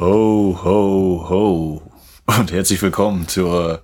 Ho, 0.00 0.56
ho, 0.62 1.26
ho. 1.28 1.82
Und 2.26 2.52
herzlich 2.52 2.80
willkommen 2.80 3.26
zur 3.26 3.82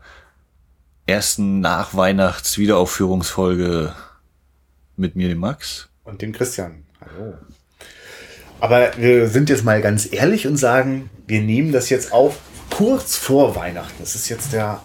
ersten 1.07 1.59
Nachweihnachts-Wiederaufführungsfolge 1.59 3.93
mit 4.97 5.17
mir, 5.17 5.29
dem 5.29 5.39
Max. 5.39 5.89
Und 6.05 6.23
dem 6.23 6.31
Christian. 6.31 6.85
Hallo. 7.01 7.35
Aber 8.61 8.93
wir 8.97 9.27
sind 9.27 9.51
jetzt 9.51 9.65
mal 9.65 9.83
ganz 9.83 10.09
ehrlich 10.13 10.47
und 10.47 10.57
sagen, 10.57 11.11
wir 11.27 11.41
nehmen 11.41 11.73
das 11.73 11.91
jetzt 11.91 12.13
auf 12.13 12.39
kurz 12.71 13.17
vor 13.17 13.57
Weihnachten. 13.57 13.97
Das 13.99 14.15
ist 14.15 14.29
jetzt 14.29 14.53
der 14.53 14.81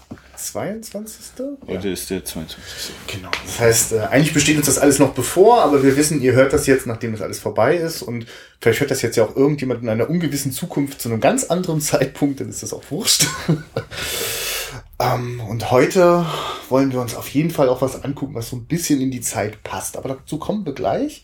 22. 0.47 1.45
Heute 1.67 1.87
ja. 1.87 1.93
ist 1.93 2.09
der 2.09 2.23
22. 2.23 2.93
Genau. 3.07 3.29
Das 3.45 3.59
heißt, 3.59 3.91
äh, 3.93 3.99
eigentlich 4.01 4.33
besteht 4.33 4.57
uns 4.57 4.65
das 4.65 4.77
alles 4.77 4.99
noch 4.99 5.13
bevor, 5.13 5.61
aber 5.61 5.83
wir 5.83 5.97
wissen, 5.97 6.21
ihr 6.21 6.33
hört 6.33 6.53
das 6.53 6.67
jetzt, 6.67 6.87
nachdem 6.87 7.11
das 7.11 7.21
alles 7.21 7.39
vorbei 7.39 7.75
ist. 7.75 8.01
Und 8.01 8.25
vielleicht 8.59 8.79
hört 8.79 8.91
das 8.91 9.01
jetzt 9.01 9.17
ja 9.17 9.25
auch 9.25 9.35
irgendjemand 9.35 9.83
in 9.83 9.89
einer 9.89 10.09
ungewissen 10.09 10.51
Zukunft 10.51 11.01
zu 11.01 11.09
einem 11.09 11.19
ganz 11.19 11.45
anderen 11.45 11.81
Zeitpunkt, 11.81 12.39
dann 12.39 12.49
ist 12.49 12.63
das 12.63 12.73
auch 12.73 12.83
wurscht. 12.89 13.27
ähm, 14.99 15.41
und 15.41 15.71
heute 15.71 16.25
wollen 16.69 16.91
wir 16.91 17.01
uns 17.01 17.15
auf 17.15 17.29
jeden 17.29 17.51
Fall 17.51 17.69
auch 17.69 17.81
was 17.81 18.03
angucken, 18.03 18.35
was 18.35 18.49
so 18.49 18.55
ein 18.55 18.65
bisschen 18.65 19.01
in 19.01 19.11
die 19.11 19.21
Zeit 19.21 19.63
passt. 19.63 19.97
Aber 19.97 20.09
dazu 20.09 20.39
kommen 20.39 20.65
wir 20.65 20.73
gleich. 20.73 21.23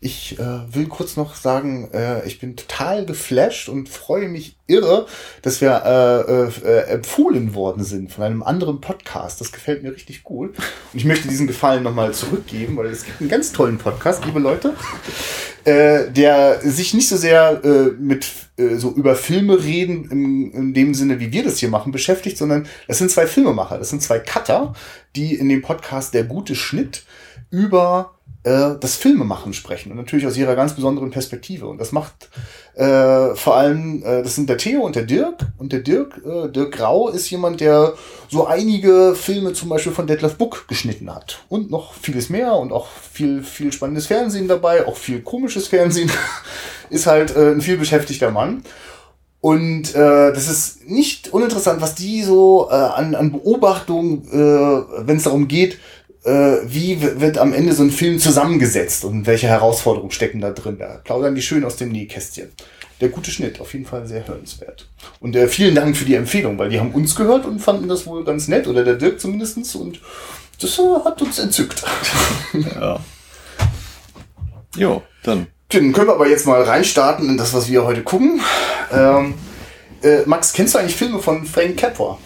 Ich 0.00 0.38
äh, 0.38 0.74
will 0.74 0.86
kurz 0.86 1.16
noch 1.16 1.34
sagen, 1.34 1.90
äh, 1.92 2.24
ich 2.24 2.38
bin 2.38 2.54
total 2.54 3.04
geflasht 3.04 3.68
und 3.68 3.88
freue 3.88 4.28
mich 4.28 4.56
irre, 4.68 5.06
dass 5.42 5.60
wir 5.60 5.82
äh, 5.84 6.68
äh, 6.68 6.80
empfohlen 6.92 7.54
worden 7.54 7.82
sind 7.82 8.12
von 8.12 8.22
einem 8.22 8.44
anderen 8.44 8.80
Podcast. 8.80 9.40
Das 9.40 9.50
gefällt 9.50 9.82
mir 9.82 9.92
richtig 9.92 10.22
gut. 10.22 10.56
Und 10.56 10.98
ich 10.98 11.04
möchte 11.04 11.26
diesen 11.26 11.48
Gefallen 11.48 11.82
nochmal 11.82 12.14
zurückgeben, 12.14 12.76
weil 12.76 12.86
es 12.86 13.04
gibt 13.04 13.20
einen 13.20 13.28
ganz 13.28 13.50
tollen 13.50 13.78
Podcast, 13.78 14.24
liebe 14.24 14.38
Leute, 14.38 14.74
äh, 15.64 16.08
der 16.12 16.60
sich 16.60 16.94
nicht 16.94 17.08
so 17.08 17.16
sehr 17.16 17.64
äh, 17.64 17.90
mit 17.98 18.30
äh, 18.56 18.76
so 18.76 18.92
über 18.92 19.16
Filme 19.16 19.64
reden 19.64 20.08
im, 20.12 20.52
in 20.52 20.74
dem 20.74 20.94
Sinne, 20.94 21.18
wie 21.18 21.32
wir 21.32 21.42
das 21.42 21.58
hier 21.58 21.70
machen, 21.70 21.90
beschäftigt, 21.90 22.38
sondern 22.38 22.68
das 22.86 22.98
sind 22.98 23.10
zwei 23.10 23.26
Filmemacher, 23.26 23.78
das 23.78 23.90
sind 23.90 24.00
zwei 24.00 24.20
Cutter, 24.20 24.74
die 25.16 25.34
in 25.34 25.48
dem 25.48 25.62
Podcast 25.62 26.14
Der 26.14 26.22
gute 26.22 26.54
Schnitt 26.54 27.04
über 27.50 28.17
äh, 28.48 28.78
das 28.80 28.96
Filmemachen 28.96 29.52
sprechen 29.52 29.90
und 29.90 29.98
natürlich 29.98 30.26
aus 30.26 30.36
ihrer 30.36 30.54
ganz 30.54 30.74
besonderen 30.74 31.10
Perspektive. 31.10 31.66
Und 31.66 31.78
das 31.78 31.92
macht 31.92 32.30
äh, 32.74 33.34
vor 33.34 33.56
allem, 33.56 34.02
äh, 34.02 34.22
das 34.22 34.36
sind 34.36 34.48
der 34.48 34.56
Theo 34.56 34.80
und 34.82 34.96
der 34.96 35.04
Dirk. 35.04 35.46
Und 35.58 35.72
der 35.72 35.80
Dirk, 35.80 36.20
äh, 36.24 36.48
Dirk 36.48 36.72
Grau 36.72 37.08
ist 37.08 37.28
jemand, 37.30 37.60
der 37.60 37.94
so 38.30 38.46
einige 38.46 39.14
Filme 39.14 39.52
zum 39.52 39.68
Beispiel 39.68 39.92
von 39.92 40.06
Detlef 40.06 40.36
Book 40.36 40.66
geschnitten 40.68 41.14
hat. 41.14 41.40
Und 41.48 41.70
noch 41.70 41.92
vieles 41.94 42.30
mehr 42.30 42.54
und 42.54 42.72
auch 42.72 42.88
viel, 42.88 43.42
viel 43.42 43.72
spannendes 43.72 44.06
Fernsehen 44.06 44.48
dabei, 44.48 44.86
auch 44.86 44.96
viel 44.96 45.20
komisches 45.20 45.68
Fernsehen. 45.68 46.10
ist 46.90 47.06
halt 47.06 47.36
äh, 47.36 47.50
ein 47.50 47.60
viel 47.60 47.76
beschäftigter 47.76 48.30
Mann. 48.30 48.62
Und 49.40 49.94
äh, 49.94 50.32
das 50.32 50.48
ist 50.48 50.88
nicht 50.88 51.32
uninteressant, 51.32 51.80
was 51.80 51.94
die 51.94 52.24
so 52.24 52.68
äh, 52.70 52.74
an, 52.74 53.14
an 53.14 53.30
Beobachtungen, 53.30 54.26
äh, 54.32 55.06
wenn 55.06 55.16
es 55.16 55.22
darum 55.24 55.46
geht, 55.46 55.78
wie 56.30 57.00
wird 57.00 57.38
am 57.38 57.52
Ende 57.52 57.72
so 57.72 57.82
ein 57.82 57.90
Film 57.90 58.18
zusammengesetzt 58.18 59.04
und 59.04 59.26
welche 59.26 59.46
Herausforderungen 59.46 60.10
stecken 60.10 60.40
da 60.40 60.50
drin. 60.50 60.78
Da 60.78 61.00
plaudern 61.04 61.34
die 61.34 61.42
schön 61.42 61.64
aus 61.64 61.76
dem 61.76 61.90
Nähkästchen. 61.90 62.50
Der 63.00 63.10
gute 63.10 63.30
Schnitt, 63.30 63.60
auf 63.60 63.72
jeden 63.74 63.86
Fall 63.86 64.06
sehr 64.06 64.26
hörenswert. 64.26 64.88
Und 65.20 65.36
äh, 65.36 65.46
vielen 65.46 65.74
Dank 65.74 65.96
für 65.96 66.04
die 66.04 66.14
Empfehlung, 66.14 66.58
weil 66.58 66.68
die 66.68 66.80
haben 66.80 66.90
uns 66.92 67.14
gehört 67.14 67.46
und 67.46 67.60
fanden 67.60 67.88
das 67.88 68.06
wohl 68.06 68.24
ganz 68.24 68.48
nett, 68.48 68.66
oder 68.66 68.82
der 68.82 68.94
Dirk 68.94 69.20
zumindestens 69.20 69.74
Und 69.76 70.00
das 70.60 70.78
äh, 70.78 70.82
hat 71.04 71.22
uns 71.22 71.38
entzückt. 71.38 71.84
ja. 72.74 72.98
Jo, 74.76 75.02
dann. 75.22 75.46
Dann 75.68 75.92
können 75.92 76.08
wir 76.08 76.14
aber 76.14 76.28
jetzt 76.28 76.46
mal 76.46 76.62
reinstarten 76.62 77.28
in 77.28 77.36
das, 77.36 77.54
was 77.54 77.68
wir 77.68 77.84
heute 77.84 78.02
gucken. 78.02 78.40
Ähm, 78.90 79.34
äh, 80.02 80.22
Max, 80.26 80.52
kennst 80.52 80.74
du 80.74 80.78
eigentlich 80.78 80.96
Filme 80.96 81.18
von 81.20 81.44
Frank 81.44 81.76
Capra? 81.76 82.18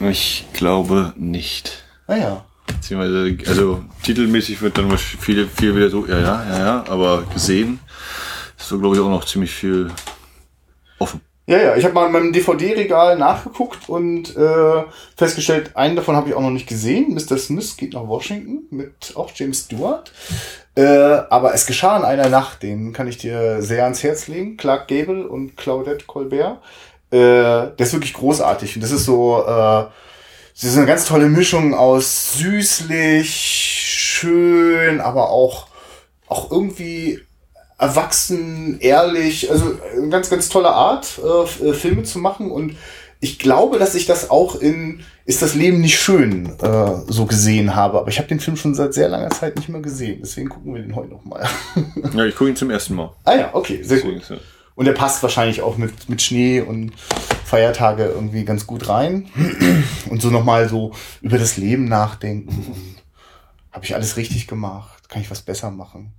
Ich 0.00 0.46
glaube 0.52 1.12
nicht. 1.16 1.84
Naja. 2.06 2.46
Beziehungsweise, 2.80 3.36
also 3.46 3.84
titelmäßig 4.02 4.62
wird 4.62 4.78
dann 4.78 4.96
viel, 4.96 5.46
viel 5.46 5.76
wieder 5.76 5.90
so, 5.90 6.06
ja, 6.06 6.18
ja, 6.18 6.46
ja, 6.50 6.58
ja, 6.58 6.84
aber 6.88 7.24
gesehen 7.32 7.78
ist 8.58 8.68
so, 8.68 8.78
glaube 8.78 8.96
ich, 8.96 9.02
auch 9.02 9.10
noch 9.10 9.24
ziemlich 9.26 9.50
viel 9.50 9.90
offen. 10.98 11.20
Ja, 11.46 11.58
ja, 11.58 11.76
ich 11.76 11.84
habe 11.84 11.94
mal 11.94 12.06
in 12.06 12.12
meinem 12.12 12.32
DVD-Regal 12.32 13.18
nachgeguckt 13.18 13.88
und 13.88 14.34
äh, 14.36 14.84
festgestellt, 15.16 15.76
einen 15.76 15.96
davon 15.96 16.14
habe 16.16 16.28
ich 16.28 16.34
auch 16.34 16.40
noch 16.40 16.50
nicht 16.50 16.68
gesehen. 16.68 17.12
Mr. 17.12 17.36
Smith 17.36 17.76
geht 17.76 17.92
nach 17.92 18.06
Washington 18.06 18.62
mit 18.70 19.14
auch 19.16 19.30
James 19.34 19.64
Stewart. 19.64 20.12
Äh, 20.76 20.84
aber 20.84 21.52
es 21.52 21.66
geschah 21.66 21.96
in 21.96 22.04
einer 22.04 22.28
Nacht, 22.28 22.62
den 22.62 22.92
kann 22.92 23.08
ich 23.08 23.18
dir 23.18 23.62
sehr 23.62 23.82
ans 23.82 24.02
Herz 24.02 24.28
legen. 24.28 24.56
Clark 24.56 24.88
Gable 24.88 25.26
und 25.28 25.56
Claudette 25.56 26.04
Colbert. 26.06 26.58
Äh, 27.10 27.16
der 27.18 27.80
ist 27.80 27.92
wirklich 27.92 28.14
großartig. 28.14 28.76
Und 28.76 28.82
das 28.82 28.92
ist 28.92 29.04
so, 29.04 29.44
äh, 29.44 29.84
Sie 30.60 30.66
ist 30.66 30.76
eine 30.76 30.84
ganz 30.84 31.06
tolle 31.06 31.30
Mischung 31.30 31.72
aus 31.72 32.34
süßlich, 32.34 33.30
schön, 33.30 35.00
aber 35.00 35.30
auch, 35.30 35.68
auch 36.26 36.50
irgendwie 36.50 37.20
erwachsen, 37.78 38.78
ehrlich. 38.78 39.50
Also 39.50 39.78
eine 39.96 40.10
ganz, 40.10 40.28
ganz 40.28 40.50
tolle 40.50 40.68
Art, 40.68 41.18
äh, 41.24 41.64
äh, 41.64 41.72
Filme 41.72 42.02
zu 42.02 42.18
machen. 42.18 42.50
Und 42.50 42.76
ich 43.20 43.38
glaube, 43.38 43.78
dass 43.78 43.94
ich 43.94 44.04
das 44.04 44.28
auch 44.28 44.54
in 44.54 45.00
Ist 45.24 45.40
das 45.40 45.54
Leben 45.54 45.80
nicht 45.80 45.98
schön 45.98 46.52
äh, 46.60 46.90
so 47.08 47.24
gesehen 47.24 47.74
habe. 47.74 47.98
Aber 47.98 48.08
ich 48.08 48.18
habe 48.18 48.28
den 48.28 48.40
Film 48.40 48.58
schon 48.58 48.74
seit 48.74 48.92
sehr 48.92 49.08
langer 49.08 49.30
Zeit 49.30 49.56
nicht 49.56 49.70
mehr 49.70 49.80
gesehen. 49.80 50.18
Deswegen 50.20 50.50
gucken 50.50 50.74
wir 50.74 50.82
den 50.82 50.94
heute 50.94 51.08
nochmal. 51.08 51.48
ja, 52.14 52.26
ich 52.26 52.36
gucke 52.36 52.50
ihn 52.50 52.56
zum 52.56 52.68
ersten 52.68 52.96
Mal. 52.96 53.14
Ah 53.24 53.34
ja, 53.34 53.50
okay, 53.54 53.82
sehr 53.82 53.96
Deswegen, 53.96 54.18
gut. 54.18 54.40
Und 54.80 54.86
der 54.86 54.94
passt 54.94 55.22
wahrscheinlich 55.22 55.60
auch 55.60 55.76
mit, 55.76 56.08
mit 56.08 56.22
Schnee 56.22 56.62
und 56.62 56.92
Feiertage 57.44 58.04
irgendwie 58.04 58.46
ganz 58.46 58.66
gut 58.66 58.88
rein. 58.88 59.28
Und 60.08 60.22
so 60.22 60.30
nochmal 60.30 60.70
so 60.70 60.92
über 61.20 61.36
das 61.36 61.58
Leben 61.58 61.84
nachdenken. 61.84 62.64
Habe 63.72 63.84
ich 63.84 63.94
alles 63.94 64.16
richtig 64.16 64.46
gemacht? 64.46 65.10
Kann 65.10 65.20
ich 65.20 65.30
was 65.30 65.42
besser 65.42 65.70
machen? 65.70 66.14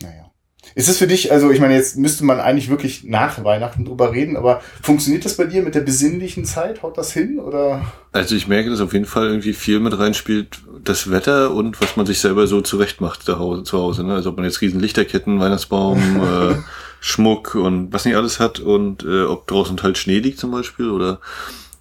Naja. 0.00 0.30
Ist 0.76 0.88
es 0.88 0.98
für 0.98 1.08
dich, 1.08 1.32
also 1.32 1.50
ich 1.50 1.58
meine, 1.58 1.74
jetzt 1.74 1.96
müsste 1.96 2.24
man 2.24 2.38
eigentlich 2.38 2.68
wirklich 2.70 3.02
nach 3.02 3.42
Weihnachten 3.42 3.84
drüber 3.84 4.12
reden, 4.12 4.36
aber 4.36 4.60
funktioniert 4.80 5.24
das 5.24 5.36
bei 5.36 5.44
dir 5.44 5.62
mit 5.62 5.74
der 5.74 5.80
besinnlichen 5.80 6.44
Zeit? 6.44 6.82
Haut 6.82 6.96
das 6.96 7.12
hin 7.12 7.40
oder? 7.40 7.84
Also 8.12 8.36
ich 8.36 8.46
merke, 8.46 8.70
dass 8.70 8.80
auf 8.80 8.92
jeden 8.92 9.06
Fall 9.06 9.26
irgendwie 9.26 9.54
viel 9.54 9.80
mit 9.80 9.98
reinspielt, 9.98 10.60
das 10.84 11.10
Wetter 11.10 11.50
und 11.50 11.80
was 11.80 11.96
man 11.96 12.06
sich 12.06 12.20
selber 12.20 12.46
so 12.46 12.60
zurecht 12.60 13.00
macht 13.00 13.24
zu 13.24 13.38
Hause. 13.40 14.04
Ne? 14.04 14.14
Also 14.14 14.30
ob 14.30 14.36
man 14.36 14.44
jetzt 14.44 14.60
riesen 14.60 14.78
Lichterketten, 14.78 15.40
Weihnachtsbaum, 15.40 15.98
äh, 16.22 16.54
Schmuck 17.00 17.54
und 17.54 17.92
was 17.92 18.04
nicht 18.04 18.16
alles 18.16 18.40
hat 18.40 18.60
und 18.60 19.04
äh, 19.04 19.24
ob 19.24 19.46
draußen 19.46 19.82
halt 19.82 19.98
Schnee 19.98 20.18
liegt 20.18 20.38
zum 20.38 20.50
Beispiel 20.50 20.90
oder 20.90 21.20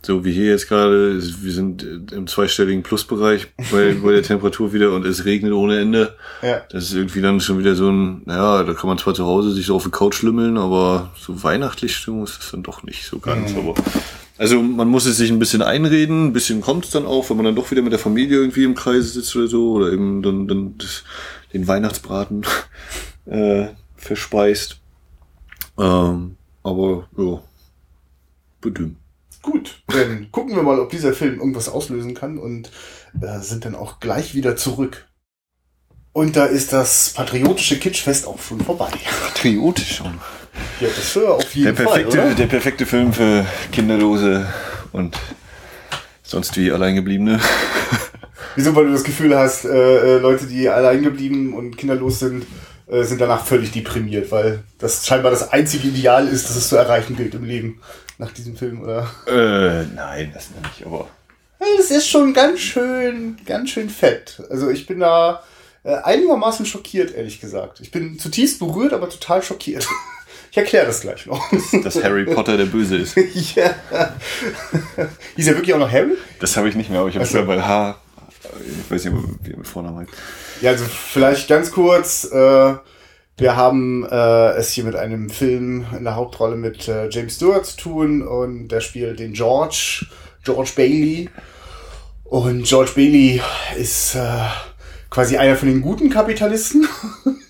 so 0.06 0.24
wie 0.24 0.32
hier 0.32 0.46
jetzt 0.46 0.70
gerade, 0.70 1.20
wir 1.20 1.52
sind 1.52 2.12
im 2.12 2.28
zweistelligen 2.28 2.84
Plusbereich 2.84 3.48
bei, 3.72 3.96
bei 4.04 4.12
der 4.12 4.24
Temperatur 4.24 4.72
wieder 4.72 4.94
und 4.94 5.06
es 5.06 5.26
regnet 5.26 5.54
ohne 5.54 5.80
Ende. 5.80 6.16
Ja. 6.42 6.62
Das 6.70 6.84
ist 6.86 6.94
irgendwie 6.94 7.22
dann 7.22 7.42
schon 7.42 7.58
wieder 7.58 7.76
so 7.76 7.90
ein, 7.90 8.22
naja, 8.26 8.64
da 8.64 8.74
kann 8.74 8.88
man 8.88 8.98
zwar 8.98 9.16
zu 9.16 9.26
Hause 9.26 9.52
sich 9.52 9.66
so 9.66 9.76
auf 9.76 9.84
die 9.84 9.90
Couch 9.90 10.16
schlimmeln, 10.16 10.58
aber 10.58 11.12
so 11.20 11.44
weihnachtlich 11.44 11.96
Stimmung 11.96 12.24
ist 12.24 12.38
das 12.38 12.52
dann 12.52 12.64
doch 12.64 12.84
nicht 12.84 13.06
so 13.06 13.20
ganz. 13.20 13.54
Mhm. 13.54 13.60
Aber 13.60 13.74
also 14.38 14.62
man 14.62 14.90
muss 14.90 15.06
es 15.06 15.18
sich 15.18 15.32
ein 15.32 15.40
bisschen 15.40 15.62
einreden, 15.62 16.28
ein 16.28 16.34
bisschen 16.34 16.62
kommt 16.62 16.86
es 16.86 16.92
dann 16.92 17.06
auch, 17.06 17.30
wenn 17.30 17.38
man 17.38 17.46
dann 17.46 17.56
doch 17.56 17.72
wieder 17.72 17.82
mit 17.82 17.92
der 17.92 18.00
Familie 18.00 18.38
irgendwie 18.38 18.64
im 18.64 18.76
Kreis 18.76 19.14
sitzt 19.14 19.36
oder 19.36 19.48
so, 19.48 19.72
oder 19.72 19.92
eben 19.92 20.22
dann, 20.22 20.48
dann 20.48 20.78
das, 20.78 21.04
den 21.54 21.68
Weihnachtsbraten 21.68 22.46
äh, 23.26 23.68
verspeist. 23.96 24.82
Ähm, 25.78 26.38
aber 26.64 27.08
ja, 27.18 27.42
bedümmt. 28.62 28.98
Gut, 29.42 29.84
dann 29.88 30.32
gucken 30.32 30.56
wir 30.56 30.64
mal, 30.64 30.80
ob 30.80 30.90
dieser 30.90 31.14
Film 31.14 31.38
irgendwas 31.38 31.70
auslösen 31.70 32.16
kann 32.16 32.40
und 32.40 32.72
äh, 33.22 33.40
sind 33.40 33.66
dann 33.66 33.76
auch 33.76 34.00
gleich 34.00 34.34
wieder 34.34 34.56
zurück. 34.56 35.08
Und 36.14 36.36
da 36.36 36.46
ist 36.46 36.74
das 36.74 37.12
patriotische 37.14 37.78
Kitschfest 37.78 38.26
auch 38.26 38.40
schon 38.40 38.62
vorbei. 38.62 38.90
Patriotisch 39.22 39.98
schon. 39.98 40.20
Ja, 40.80 40.88
das 40.88 41.10
für 41.10 41.30
auf 41.30 41.54
jeden 41.54 41.76
der 41.76 41.84
perfekte, 41.84 42.18
Fall. 42.18 42.26
Oder? 42.28 42.36
Der 42.36 42.48
perfekte 42.48 42.86
Film 42.86 43.14
für 43.14 43.46
Kinderlose 43.72 44.48
und 44.94 45.18
sonst 46.24 46.58
wie 46.58 46.72
Alleingebliebene. 46.72 47.40
Wieso, 48.56 48.74
weil 48.76 48.86
du 48.86 48.94
das 48.94 49.04
Gefühl 49.04 49.38
hast, 49.38 49.66
äh, 49.66 50.16
äh 50.16 50.20
Leute, 50.20 50.48
die 50.48 50.70
alleingeblieben 50.70 51.54
und 51.54 51.78
kinderlos 51.78 52.20
sind, 52.20 52.46
äh, 52.88 53.04
sind 53.04 53.20
danach 53.20 53.46
völlig 53.46 53.72
deprimiert, 53.72 54.32
weil 54.32 54.64
das 54.78 55.06
scheinbar 55.06 55.32
das 55.32 55.52
einzige 55.52 55.88
Ideal 55.88 56.28
ist, 56.28 56.50
das 56.50 56.56
es 56.56 56.70
zu 56.70 56.76
erreichen 56.76 57.16
gilt 57.16 57.34
im 57.34 57.44
Leben 57.44 57.82
nach 58.18 58.32
diesem 58.32 58.56
Film, 58.56 58.82
oder? 58.82 59.10
Äh, 59.28 59.86
nein, 59.96 60.32
das 60.34 60.50
nicht, 60.52 60.86
aber. 60.86 61.08
Es 61.80 61.90
ist 61.90 62.08
schon 62.08 62.34
ganz 62.34 62.60
schön, 62.60 63.38
ganz 63.46 63.72
schön 63.72 63.90
fett. 63.90 64.42
Also 64.50 64.70
ich 64.70 64.86
bin 64.86 65.00
da 65.00 65.44
äh, 65.84 65.96
einigermaßen 65.96 66.66
schockiert, 66.66 67.14
ehrlich 67.16 67.42
gesagt. 67.42 67.80
Ich 67.80 67.92
bin 67.92 68.20
zutiefst 68.20 68.60
berührt, 68.60 68.94
aber 68.94 69.10
total 69.10 69.42
schockiert. 69.42 69.88
Ich 70.52 70.60
erkläre 70.60 70.86
das 70.86 71.02
gleich 71.02 71.26
noch. 71.26 71.52
Dass 71.84 72.02
Harry 72.02 72.24
Potter 72.24 72.56
der 72.56 72.64
Böse 72.64 72.96
ist. 72.96 73.18
ja. 73.56 73.76
Hieß 75.36 75.48
er 75.50 75.56
wirklich 75.56 75.74
auch 75.74 75.80
noch 75.80 75.92
Harry? 75.92 76.14
Das 76.40 76.56
habe 76.56 76.70
ich 76.70 76.76
nicht 76.76 76.90
mehr, 76.90 77.02
aber 77.02 77.10
ich 77.10 77.16
habe 77.16 77.26
also. 77.26 77.46
bei 77.46 77.62
H. 77.62 78.00
Ich 78.84 78.92
weiß 78.92 79.06
nicht, 79.06 79.16
wie 79.44 79.52
er 79.52 79.58
mit 79.58 79.68
Vornamen 79.68 80.00
heißt. 80.00 80.12
Ja, 80.62 80.72
also 80.72 80.86
vielleicht 80.86 81.48
ganz 81.48 81.72
kurz. 81.72 82.26
Äh, 82.32 82.74
Wir 83.38 83.56
haben 83.58 84.06
äh, 84.10 84.52
es 84.52 84.72
hier 84.72 84.86
mit 84.86 84.96
einem 84.96 85.30
Film 85.30 85.86
in 85.98 86.06
der 86.06 86.16
Hauptrolle 86.16 86.56
mit 86.56 86.88
äh, 86.88 87.10
James 87.10 87.36
Stewart 87.36 87.66
zu 87.66 87.76
tun 87.78 88.22
und 88.26 88.70
der 88.70 88.80
spielt 88.80 89.20
den 89.20 89.34
George, 89.34 90.06
George 90.46 90.72
Bailey. 90.76 91.30
Und 92.24 92.64
George 92.64 92.92
Bailey 92.96 93.42
ist 93.78 94.16
äh, 94.16 94.46
quasi 95.10 95.36
einer 95.38 95.58
von 95.58 95.68
den 95.68 95.82
guten 95.82 96.10
Kapitalisten, 96.10 96.88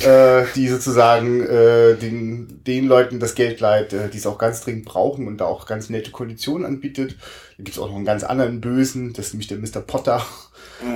äh, 0.00 0.44
die 0.54 0.68
sozusagen 0.68 1.42
äh, 1.42 1.94
den, 1.94 2.62
den 2.66 2.86
Leuten 2.86 3.20
das 3.20 3.34
Geld 3.34 3.60
leiht, 3.60 3.92
äh, 3.92 4.08
die 4.08 4.18
es 4.18 4.26
auch 4.26 4.38
ganz 4.38 4.60
dringend 4.62 4.84
brauchen 4.84 5.26
und 5.26 5.38
da 5.38 5.44
auch 5.46 5.66
ganz 5.66 5.90
nette 5.90 6.10
Konditionen 6.10 6.66
anbietet. 6.66 7.16
Da 7.56 7.64
gibt's 7.64 7.78
auch 7.78 7.88
noch 7.88 7.96
einen 7.96 8.04
ganz 8.04 8.24
anderen 8.24 8.60
Bösen, 8.60 9.12
das 9.12 9.26
ist 9.26 9.34
nämlich 9.34 9.48
der 9.48 9.58
Mr. 9.58 9.80
Potter 9.80 10.22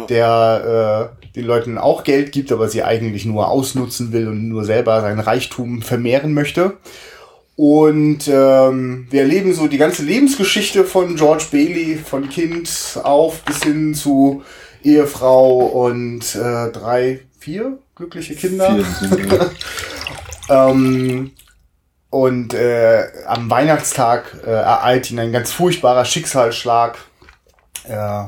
der 0.09 1.13
äh, 1.17 1.35
den 1.35 1.47
Leuten 1.47 1.79
auch 1.79 2.05
Geld 2.05 2.33
gibt, 2.33 2.53
aber 2.53 2.69
sie 2.69 2.83
eigentlich 2.83 3.25
nur 3.25 3.49
ausnutzen 3.49 4.13
will 4.13 4.29
und 4.29 4.49
nur 4.49 4.65
selber 4.65 5.01
seinen 5.01 5.21
Reichtum 5.21 5.83
vermehren 5.83 6.35
möchte. 6.35 6.77
Und 7.57 8.27
ähm, 8.29 9.07
wir 9.11 9.23
erleben 9.23 9.53
so 9.53 9.67
die 9.67 9.79
ganze 9.79 10.03
Lebensgeschichte 10.03 10.85
von 10.85 11.17
George 11.17 11.47
Bailey, 11.51 11.97
von 11.97 12.29
Kind 12.29 12.99
auf 13.03 13.43
bis 13.43 13.63
hin 13.63 13.95
zu 13.95 14.43
Ehefrau 14.83 15.59
und 15.59 16.35
äh, 16.35 16.71
drei, 16.73 17.21
vier 17.39 17.79
glückliche 18.01 18.35
Kinder. 18.35 18.79
Ähm, 20.49 21.31
und 22.11 22.55
äh, 22.55 23.05
am 23.25 23.49
Weihnachtstag 23.49 24.37
äh, 24.45 24.51
ereilt 24.51 25.09
ihn 25.13 25.21
ein 25.21 25.31
ganz 25.31 25.53
furchtbarer 25.53 26.05
Schicksalsschlag. 26.05 26.99
Äh, 27.85 28.25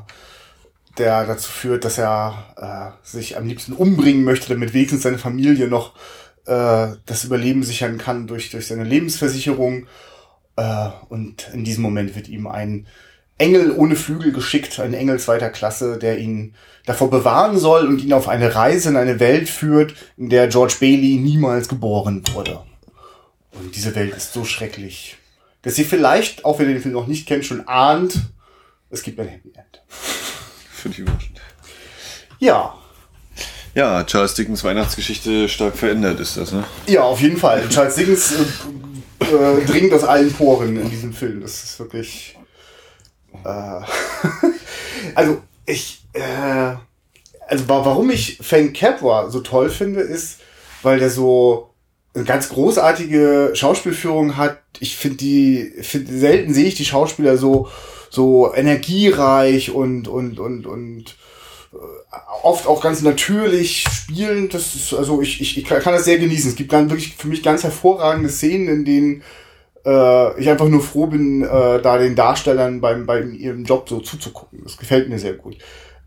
der 0.98 1.26
dazu 1.26 1.50
führt, 1.50 1.84
dass 1.84 1.98
er 1.98 2.94
äh, 3.02 3.04
sich 3.04 3.36
am 3.36 3.48
liebsten 3.48 3.72
umbringen 3.72 4.22
möchte, 4.22 4.50
damit 4.50 4.72
wenigstens 4.72 5.02
seine 5.02 5.18
Familie 5.18 5.66
noch 5.66 5.96
äh, 6.46 6.88
das 7.06 7.24
Überleben 7.24 7.64
sichern 7.64 7.98
kann 7.98 8.28
durch, 8.28 8.50
durch 8.50 8.68
seine 8.68 8.84
Lebensversicherung. 8.84 9.88
Äh, 10.54 10.90
und 11.08 11.50
in 11.52 11.64
diesem 11.64 11.82
Moment 11.82 12.14
wird 12.14 12.28
ihm 12.28 12.46
ein 12.46 12.86
Engel 13.42 13.72
ohne 13.72 13.96
Flügel 13.96 14.30
geschickt, 14.30 14.78
ein 14.78 14.94
Engel 14.94 15.18
zweiter 15.18 15.50
Klasse, 15.50 15.98
der 15.98 16.18
ihn 16.18 16.54
davor 16.86 17.10
bewahren 17.10 17.58
soll 17.58 17.86
und 17.88 18.00
ihn 18.00 18.12
auf 18.12 18.28
eine 18.28 18.54
Reise 18.54 18.90
in 18.90 18.96
eine 18.96 19.18
Welt 19.18 19.48
führt, 19.48 19.94
in 20.16 20.30
der 20.30 20.46
George 20.46 20.76
Bailey 20.78 21.16
niemals 21.16 21.68
geboren 21.68 22.22
wurde. 22.32 22.60
Und 23.50 23.74
diese 23.74 23.94
Welt 23.96 24.16
ist 24.16 24.32
so 24.32 24.44
schrecklich, 24.44 25.16
dass 25.62 25.74
sie 25.74 25.84
vielleicht, 25.84 26.44
auch 26.44 26.60
wenn 26.60 26.68
ihr 26.68 26.74
den 26.74 26.82
Film 26.82 26.94
noch 26.94 27.08
nicht 27.08 27.26
kennt, 27.26 27.44
schon 27.44 27.66
ahnt, 27.66 28.14
es 28.90 29.02
gibt 29.02 29.18
ein 29.18 29.26
Happy 29.28 29.52
End. 29.54 29.82
Finde 29.88 30.94
ich 30.94 31.00
überraschend. 31.00 31.40
Ja. 32.38 32.74
Ja, 33.74 34.04
Charles 34.04 34.34
Dickens 34.34 34.62
Weihnachtsgeschichte 34.62 35.48
stark 35.48 35.76
verändert 35.76 36.20
ist 36.20 36.36
das, 36.36 36.52
ne? 36.52 36.64
Ja, 36.86 37.02
auf 37.02 37.20
jeden 37.20 37.38
Fall. 37.38 37.68
Charles 37.68 37.96
Dickens 37.96 38.34
äh, 39.20 39.24
äh, 39.24 39.64
dringt 39.64 39.92
aus 39.94 40.04
allen 40.04 40.32
Poren 40.32 40.76
in 40.76 40.90
diesem 40.90 41.12
Film. 41.12 41.40
Das 41.40 41.64
ist 41.64 41.78
wirklich. 41.80 42.36
Äh, 43.44 43.80
also, 45.14 45.42
ich. 45.66 46.04
Äh, 46.12 46.76
also, 47.48 47.68
warum 47.68 48.10
ich 48.10 48.38
Frank 48.40 48.74
Capra 48.74 49.28
so 49.28 49.40
toll 49.40 49.68
finde, 49.68 50.00
ist, 50.00 50.38
weil 50.82 50.98
der 50.98 51.10
so 51.10 51.74
eine 52.14 52.24
ganz 52.24 52.48
großartige 52.48 53.50
Schauspielführung 53.54 54.36
hat. 54.36 54.58
Ich 54.78 54.96
finde 54.96 55.18
die, 55.18 55.72
find, 55.82 56.08
selten 56.08 56.54
sehe 56.54 56.66
ich 56.66 56.74
die 56.74 56.84
Schauspieler 56.84 57.36
so 57.36 57.68
so 58.12 58.52
energiereich 58.54 59.70
und, 59.70 60.06
und, 60.06 60.38
und, 60.38 60.66
und 60.66 61.16
äh, 61.72 61.76
oft 62.42 62.66
auch 62.66 62.82
ganz 62.82 63.00
natürlich 63.00 63.84
spielen. 63.90 64.50
Das 64.50 64.74
ist, 64.74 64.92
also 64.92 65.22
ich, 65.22 65.40
ich, 65.40 65.56
ich 65.56 65.64
kann 65.64 65.80
das 65.82 66.04
sehr 66.04 66.18
genießen. 66.18 66.50
Es 66.50 66.56
gibt 66.56 66.74
dann 66.74 66.90
wirklich 66.90 67.14
für 67.16 67.28
mich 67.28 67.42
ganz 67.42 67.62
hervorragende 67.62 68.28
Szenen, 68.28 68.68
in 68.68 68.84
denen 68.84 69.22
äh, 69.84 70.40
ich 70.40 70.48
einfach 70.48 70.68
nur 70.68 70.80
froh 70.80 71.06
bin, 71.06 71.42
äh, 71.42 71.80
da 71.80 71.98
den 71.98 72.14
Darstellern 72.14 72.80
beim, 72.80 73.06
beim 73.06 73.34
ihrem 73.34 73.64
Job 73.64 73.88
so 73.88 74.00
zuzugucken. 74.00 74.60
Das 74.64 74.76
gefällt 74.76 75.08
mir 75.08 75.18
sehr 75.18 75.34
gut. 75.34 75.56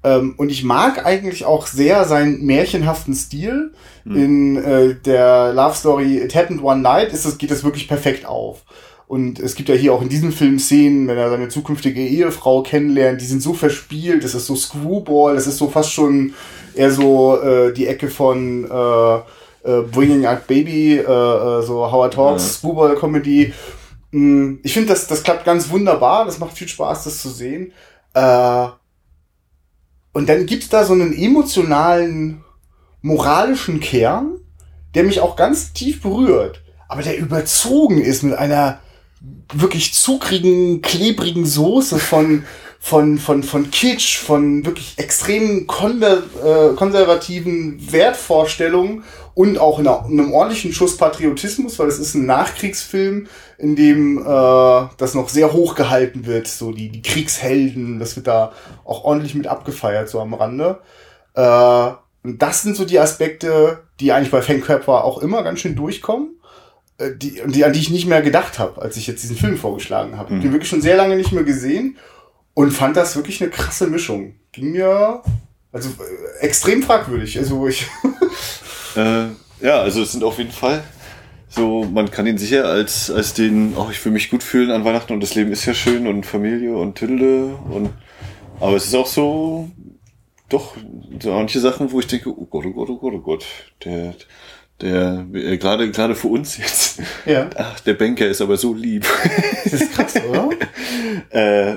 Ähm, 0.04 0.36
und 0.38 0.50
ich 0.50 0.64
mag 0.64 1.06
eigentlich 1.06 1.46
auch 1.46 1.68
sehr 1.68 2.06
seinen 2.06 2.46
märchenhaften 2.46 3.14
Stil. 3.14 3.74
Mhm. 4.04 4.16
In 4.16 4.64
äh, 4.64 4.96
der 4.96 5.54
Love 5.54 5.76
Story 5.76 6.18
It 6.20 6.36
Happened 6.36 6.64
One 6.64 6.82
Night 6.82 7.12
ist 7.12 7.26
das, 7.26 7.38
geht 7.38 7.52
das 7.52 7.64
wirklich 7.64 7.88
perfekt 7.88 8.26
auf. 8.26 8.64
Und 9.08 9.40
es 9.40 9.56
gibt 9.56 9.70
ja 9.70 9.76
hier 9.76 9.94
auch 9.94 10.02
in 10.02 10.10
diesem 10.10 10.32
Film 10.32 10.58
Szenen, 10.58 11.08
wenn 11.08 11.18
er 11.18 11.30
seine 11.30 11.50
zukünftige 11.50 12.02
Ehefrau 12.02 12.64
kennenlernt, 12.64 13.22
die 13.22 13.26
sind 13.26 13.42
so 13.42 13.54
verspielt, 13.54 14.24
das 14.24 14.34
ist 14.34 14.48
so 14.48 14.56
Screwball, 14.56 15.36
das 15.36 15.46
ist 15.46 15.58
so 15.58 15.70
fast 15.70 15.92
schon 15.92 16.34
eher 16.74 16.90
so 16.90 17.40
äh, 17.40 17.72
die 17.72 17.86
Ecke 17.86 18.10
von 18.10 18.66
äh, 18.66 19.20
äh, 19.66 19.82
Bringing 19.82 20.26
Up 20.26 20.48
Baby, 20.48 20.98
äh, 20.98 21.02
äh, 21.02 21.62
so 21.64 21.92
Howard 21.92 22.14
Talks, 22.14 22.44
ja. 22.44 22.50
Screwball-Comedy. 22.50 23.54
Mm, 24.12 24.56
ich 24.64 24.74
finde, 24.74 24.90
das, 24.90 25.08
das 25.08 25.24
klappt 25.24 25.46
ganz 25.46 25.70
wunderbar, 25.70 26.26
das 26.26 26.40
macht 26.40 26.58
viel 26.58 26.68
Spaß, 26.68 27.06
das 27.06 27.22
zu 27.22 27.30
sehen. 27.30 27.74
Äh, 28.14 28.68
und 30.14 30.30
dann 30.30 30.46
gibt's 30.46 30.70
da 30.70 30.86
so 30.86 30.94
einen 30.94 31.14
emotionalen, 31.14 32.44
moralischen 33.02 33.80
Kern, 33.80 34.40
der 34.94 35.04
mich 35.04 35.20
auch 35.20 35.36
ganz 35.36 35.74
tief 35.74 36.02
berührt, 36.02 36.62
aber 36.88 37.02
der 37.02 37.18
überzogen 37.18 38.00
ist 38.00 38.24
mit 38.24 38.34
einer 38.34 38.80
wirklich 39.54 39.94
zuckrigen, 39.94 40.82
klebrigen 40.82 41.46
Soße 41.46 42.00
von, 42.00 42.46
von, 42.86 43.18
von, 43.18 43.42
von 43.42 43.72
Kitsch, 43.72 44.20
von 44.20 44.64
wirklich 44.64 44.94
extrem 44.98 45.66
konver 45.66 46.22
äh, 46.44 46.76
konservativen 46.76 47.80
Wertvorstellungen 47.92 49.04
und 49.34 49.58
auch 49.58 49.80
in 49.80 49.88
einem 49.88 50.32
ordentlichen 50.32 50.72
Schuss 50.72 50.96
Patriotismus, 50.96 51.80
weil 51.80 51.88
es 51.88 51.98
ist 51.98 52.14
ein 52.14 52.28
Nachkriegsfilm, 52.28 53.26
in 53.58 53.76
dem 53.76 54.20
äh, 54.20 54.88
das 54.98 55.16
noch 55.16 55.30
sehr 55.30 55.52
hoch 55.52 55.74
gehalten 55.74 56.28
wird, 56.28 56.48
so 56.48 56.74
die, 56.74 56.90
die 56.90 57.02
Kriegshelden, 57.02 57.98
das 57.98 58.18
wird 58.18 58.28
da 58.28 58.52
auch 58.84 59.04
ordentlich 59.04 59.34
mit 59.34 59.48
abgefeiert, 59.48 60.08
so 60.08 60.20
am 60.22 60.36
Rande. 60.36 60.78
Äh, 61.34 61.88
und 62.22 62.40
das 62.40 62.62
sind 62.62 62.76
so 62.76 62.86
die 62.86 63.00
Aspekte, 63.00 63.80
die 64.00 64.12
eigentlich 64.12 64.30
bei 64.30 64.44
Fankörper 64.44 65.06
auch 65.06 65.24
immer 65.24 65.42
ganz 65.42 65.60
schön 65.60 65.76
durchkommen. 65.76 66.40
Äh, 67.00 67.16
die, 67.18 67.42
die, 67.48 67.66
an 67.66 67.74
die 67.74 67.80
ich 67.80 67.90
nicht 67.90 68.06
mehr 68.06 68.22
gedacht 68.22 68.60
habe, 68.60 68.80
als 68.80 68.96
ich 68.96 69.08
jetzt 69.08 69.24
diesen 69.24 69.38
Film 69.38 69.58
vorgeschlagen 69.58 70.20
habe. 70.20 70.36
Mhm. 70.36 70.42
Den 70.42 70.52
wirklich 70.52 70.70
schon 70.70 70.82
sehr 70.82 70.98
lange 70.98 71.16
nicht 71.16 71.32
mehr 71.32 71.44
gesehen 71.44 71.98
und 72.56 72.72
fand 72.72 72.98
das 72.98 73.16
wirklich 73.16 73.42
eine 73.42 73.52
krasse 73.52 73.86
Mischung. 73.86 74.34
Ging 74.52 74.72
mir 74.72 75.22
also 75.72 75.90
äh, 75.90 76.44
extrem 76.44 76.82
fragwürdig. 76.82 77.38
Also 77.38 77.68
ich. 77.68 77.86
äh, 78.96 79.26
ja, 79.62 79.82
also 79.82 80.02
es 80.02 80.14
sind 80.14 80.24
auf 80.24 80.40
jeden 80.40 80.52
Fall 80.52 80.84
so, 81.56 81.86
man 81.86 82.12
kann 82.12 82.28
ihn 82.28 82.38
sicher 82.38 82.66
als, 82.66 83.10
als 83.10 83.34
den, 83.34 83.76
auch 83.78 83.88
oh, 83.88 83.92
ich 83.92 84.00
fühle 84.00 84.14
mich 84.14 84.30
gut 84.30 84.44
fühlen 84.44 84.72
an 84.72 84.84
Weihnachten 84.84 85.14
und 85.14 85.22
das 85.22 85.36
Leben 85.36 85.52
ist 85.52 85.66
ja 85.66 85.74
schön 85.74 86.06
und 86.06 86.26
Familie 86.26 86.76
und 86.76 86.96
Tüdele 86.96 87.56
und, 87.70 87.92
aber 88.60 88.76
es 88.76 88.88
ist 88.88 88.96
auch 88.96 89.08
so, 89.08 89.70
doch, 90.50 90.76
so 91.22 91.32
manche 91.32 91.62
Sachen, 91.62 91.92
wo 91.92 92.00
ich 92.00 92.08
denke, 92.08 92.30
oh 92.30 92.46
Gott, 92.46 92.66
oh 92.66 92.74
Gott, 92.74 92.90
oh 92.90 92.98
Gott, 92.98 93.14
oh 93.14 93.20
Gott, 93.20 93.46
der, 93.86 94.16
der, 94.82 95.26
äh, 95.34 95.58
gerade, 95.58 95.90
gerade 95.92 96.16
für 96.16 96.28
uns 96.28 96.58
jetzt. 96.58 97.00
Ja. 97.26 97.50
Ach, 97.56 97.80
der 97.80 97.94
Banker 97.94 98.28
ist 98.28 98.42
aber 98.42 98.58
so 98.58 98.74
lieb. 98.74 99.08
Das 99.64 99.74
ist 99.74 99.94
krass, 99.94 100.16
oder? 100.30 100.50
äh, 101.30 101.76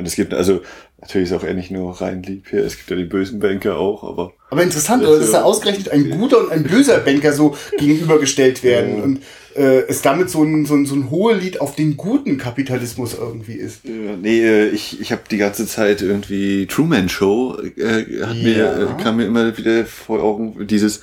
und 0.00 0.06
es 0.06 0.16
gibt, 0.16 0.34
also, 0.34 0.62
natürlich 1.00 1.30
ist 1.30 1.36
auch 1.36 1.44
er 1.44 1.54
nicht 1.54 1.70
nur 1.70 2.00
rein 2.00 2.22
lieb 2.22 2.48
hier, 2.48 2.64
es 2.64 2.76
gibt 2.76 2.90
ja 2.90 2.96
die 2.96 3.04
bösen 3.04 3.38
Banker 3.38 3.76
auch, 3.76 4.02
aber. 4.02 4.32
Aber 4.48 4.62
interessant, 4.62 5.04
oder? 5.04 5.18
Dass 5.18 5.30
da 5.30 5.42
ausgerechnet 5.42 5.90
ein 5.90 6.10
guter 6.10 6.38
und 6.38 6.50
ein 6.50 6.64
böser 6.64 6.98
Banker 6.98 7.32
so 7.32 7.54
gegenübergestellt 7.78 8.62
werden 8.64 8.96
ja. 8.96 9.02
und 9.04 9.22
äh, 9.54 9.80
es 9.88 10.00
damit 10.00 10.30
so 10.30 10.42
ein, 10.42 10.64
so, 10.64 10.74
ein, 10.74 10.86
so 10.86 10.94
ein 10.94 11.10
Hohelied 11.10 11.60
auf 11.60 11.76
den 11.76 11.96
guten 11.96 12.38
Kapitalismus 12.38 13.14
irgendwie 13.14 13.54
ist. 13.54 13.84
Ja, 13.84 14.16
nee, 14.20 14.40
äh, 14.40 14.68
ich, 14.68 15.00
ich 15.00 15.12
habe 15.12 15.22
die 15.30 15.36
ganze 15.36 15.66
Zeit 15.66 16.02
irgendwie 16.02 16.66
Truman 16.66 17.08
Show, 17.08 17.58
äh, 17.76 18.24
hat 18.24 18.36
ja. 18.36 18.42
mir, 18.42 18.96
äh, 18.98 19.02
kam 19.02 19.16
mir 19.16 19.26
immer 19.26 19.56
wieder 19.56 19.84
vor 19.84 20.22
Augen 20.22 20.66
dieses, 20.66 21.02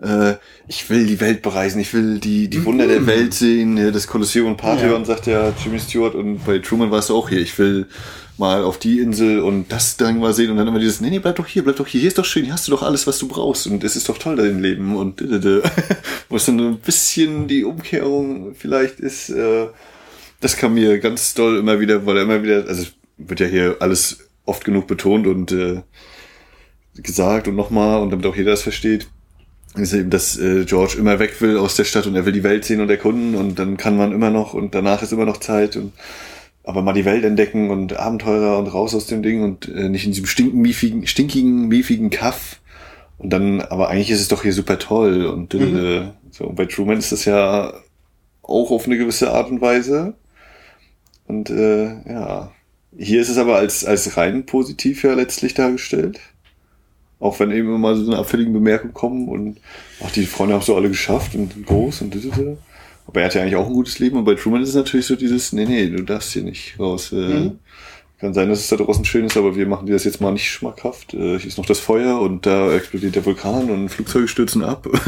äh, 0.00 0.34
ich 0.68 0.88
will 0.90 1.06
die 1.06 1.20
Welt 1.20 1.42
bereisen, 1.42 1.80
ich 1.80 1.92
will 1.92 2.18
die, 2.18 2.48
die 2.48 2.64
Wunder 2.64 2.86
der 2.86 3.00
mhm. 3.00 3.06
Welt 3.06 3.34
sehen, 3.34 3.92
das 3.92 4.06
Kolosseum 4.06 4.46
und 4.46 4.56
Parthenon, 4.56 5.00
ja. 5.00 5.04
sagt 5.04 5.26
ja 5.26 5.52
Jimmy 5.62 5.80
Stewart. 5.80 6.14
Und 6.14 6.44
bei 6.44 6.58
Truman 6.58 6.90
war 6.90 6.98
es 6.98 7.10
auch 7.10 7.28
hier, 7.28 7.40
ich 7.40 7.58
will 7.58 7.86
mal 8.36 8.62
auf 8.62 8.78
die 8.78 9.00
Insel 9.00 9.40
und 9.40 9.72
das 9.72 9.96
dann 9.96 10.20
mal 10.20 10.32
sehen. 10.32 10.50
Und 10.50 10.58
dann 10.58 10.68
immer 10.68 10.78
dieses, 10.78 11.00
nee, 11.00 11.10
nee, 11.10 11.18
bleib 11.18 11.36
doch 11.36 11.46
hier, 11.46 11.64
bleib 11.64 11.76
doch 11.76 11.86
hier, 11.86 12.00
hier 12.00 12.08
ist 12.08 12.18
doch 12.18 12.24
schön, 12.24 12.44
hier 12.44 12.52
hast 12.52 12.68
du 12.68 12.70
doch 12.70 12.82
alles, 12.82 13.06
was 13.06 13.18
du 13.18 13.26
brauchst. 13.26 13.66
Und 13.66 13.82
es 13.82 13.96
ist 13.96 14.08
doch 14.08 14.18
toll 14.18 14.36
dein 14.36 14.62
Leben. 14.62 14.96
Und 14.96 15.20
wo 16.28 16.36
es 16.36 16.46
dann 16.46 16.60
ein 16.60 16.78
bisschen 16.78 17.48
die 17.48 17.64
Umkehrung 17.64 18.54
vielleicht 18.54 19.00
ist, 19.00 19.30
äh, 19.30 19.66
das 20.40 20.56
kam 20.56 20.74
mir 20.74 21.00
ganz 21.00 21.34
doll 21.34 21.58
immer 21.58 21.80
wieder, 21.80 22.06
weil 22.06 22.18
er 22.18 22.22
immer 22.22 22.42
wieder, 22.44 22.66
also 22.68 22.86
wird 23.16 23.40
ja 23.40 23.46
hier 23.46 23.76
alles 23.80 24.28
oft 24.44 24.64
genug 24.64 24.86
betont 24.86 25.26
und 25.26 25.50
äh, 25.50 25.82
gesagt 26.94 27.48
und 27.48 27.56
nochmal 27.56 28.00
und 28.00 28.10
damit 28.10 28.24
auch 28.26 28.36
jeder 28.36 28.52
das 28.52 28.62
versteht 28.62 29.08
ist 29.76 29.92
eben, 29.92 30.10
dass 30.10 30.38
äh, 30.38 30.64
George 30.64 30.96
immer 30.98 31.18
weg 31.18 31.40
will 31.40 31.56
aus 31.58 31.76
der 31.76 31.84
Stadt 31.84 32.06
und 32.06 32.16
er 32.16 32.26
will 32.26 32.32
die 32.32 32.42
Welt 32.42 32.64
sehen 32.64 32.80
und 32.80 32.90
erkunden 32.90 33.34
und 33.34 33.58
dann 33.58 33.76
kann 33.76 33.96
man 33.96 34.12
immer 34.12 34.30
noch 34.30 34.54
und 34.54 34.74
danach 34.74 35.02
ist 35.02 35.12
immer 35.12 35.26
noch 35.26 35.38
Zeit 35.38 35.76
und 35.76 35.92
aber 36.64 36.82
mal 36.82 36.92
die 36.92 37.04
Welt 37.06 37.24
entdecken 37.24 37.70
und 37.70 37.96
Abenteurer 37.98 38.58
und 38.58 38.66
raus 38.68 38.94
aus 38.94 39.06
dem 39.06 39.22
Ding 39.22 39.42
und 39.42 39.68
äh, 39.68 39.88
nicht 39.88 40.04
in 40.04 40.12
diesem 40.12 40.26
stinken, 40.26 40.60
miefigen, 40.60 41.06
stinkigen, 41.06 41.68
miefigen 41.68 42.10
Kaff 42.10 42.60
Und 43.18 43.30
dann, 43.30 43.62
aber 43.62 43.88
eigentlich 43.90 44.10
ist 44.10 44.20
es 44.20 44.28
doch 44.28 44.42
hier 44.42 44.52
super 44.52 44.78
toll. 44.78 45.26
Und 45.26 45.54
äh, 45.54 45.58
Mhm. 45.58 46.12
so, 46.30 46.46
und 46.46 46.56
bei 46.56 46.66
Truman 46.66 46.98
ist 46.98 47.12
das 47.12 47.24
ja 47.24 47.74
auch 48.42 48.70
auf 48.70 48.86
eine 48.86 48.98
gewisse 48.98 49.32
Art 49.32 49.50
und 49.50 49.60
Weise. 49.60 50.14
Und 51.26 51.50
äh, 51.50 51.86
ja, 52.10 52.52
hier 52.96 53.20
ist 53.20 53.28
es 53.28 53.38
aber 53.38 53.56
als, 53.56 53.84
als 53.84 54.16
rein 54.16 54.46
positiv 54.46 55.04
ja 55.04 55.14
letztlich 55.14 55.54
dargestellt. 55.54 56.20
Auch 57.20 57.40
wenn 57.40 57.50
eben 57.50 57.68
immer 57.68 57.78
mal 57.78 57.96
so 57.96 58.10
eine 58.10 58.20
abfälligen 58.20 58.52
Bemerkungen 58.52 58.94
kommen 58.94 59.28
und 59.28 59.58
ach, 60.04 60.10
die 60.12 60.26
Freunde 60.26 60.54
haben 60.54 60.60
es 60.60 60.66
so 60.66 60.76
alle 60.76 60.88
geschafft 60.88 61.34
und 61.34 61.52
sind 61.52 61.66
groß 61.66 62.02
und 62.02 62.14
düdüdü. 62.14 62.56
Aber 63.06 63.20
er 63.20 63.26
hat 63.26 63.34
ja 63.34 63.42
eigentlich 63.42 63.56
auch 63.56 63.66
ein 63.66 63.72
gutes 63.72 63.98
Leben 63.98 64.18
und 64.18 64.24
bei 64.24 64.34
Truman 64.34 64.62
ist 64.62 64.68
es 64.70 64.74
natürlich 64.74 65.06
so 65.06 65.16
dieses, 65.16 65.52
nee, 65.52 65.64
nee, 65.64 65.88
du 65.88 66.02
darfst 66.02 66.32
hier 66.32 66.42
nicht 66.42 66.78
raus. 66.78 67.12
Äh, 67.12 67.16
Mhm. 67.16 67.58
Kann 68.20 68.34
sein, 68.34 68.48
dass 68.48 68.58
es 68.58 68.66
da 68.66 68.74
draußen 68.74 69.04
schön 69.04 69.26
ist, 69.26 69.36
aber 69.36 69.54
wir 69.54 69.68
machen 69.68 69.86
dir 69.86 69.92
das 69.92 70.02
jetzt 70.02 70.20
mal 70.20 70.32
nicht 70.32 70.50
schmackhaft. 70.50 71.14
Äh, 71.14 71.38
hier 71.38 71.46
ist 71.46 71.56
noch 71.56 71.66
das 71.66 71.78
Feuer 71.78 72.20
und 72.20 72.46
da 72.46 72.72
explodiert 72.72 73.14
der 73.14 73.24
Vulkan 73.24 73.70
und 73.70 73.90
Flugzeuge 73.90 74.28
stürzen 74.28 74.64
ab. 74.64 74.88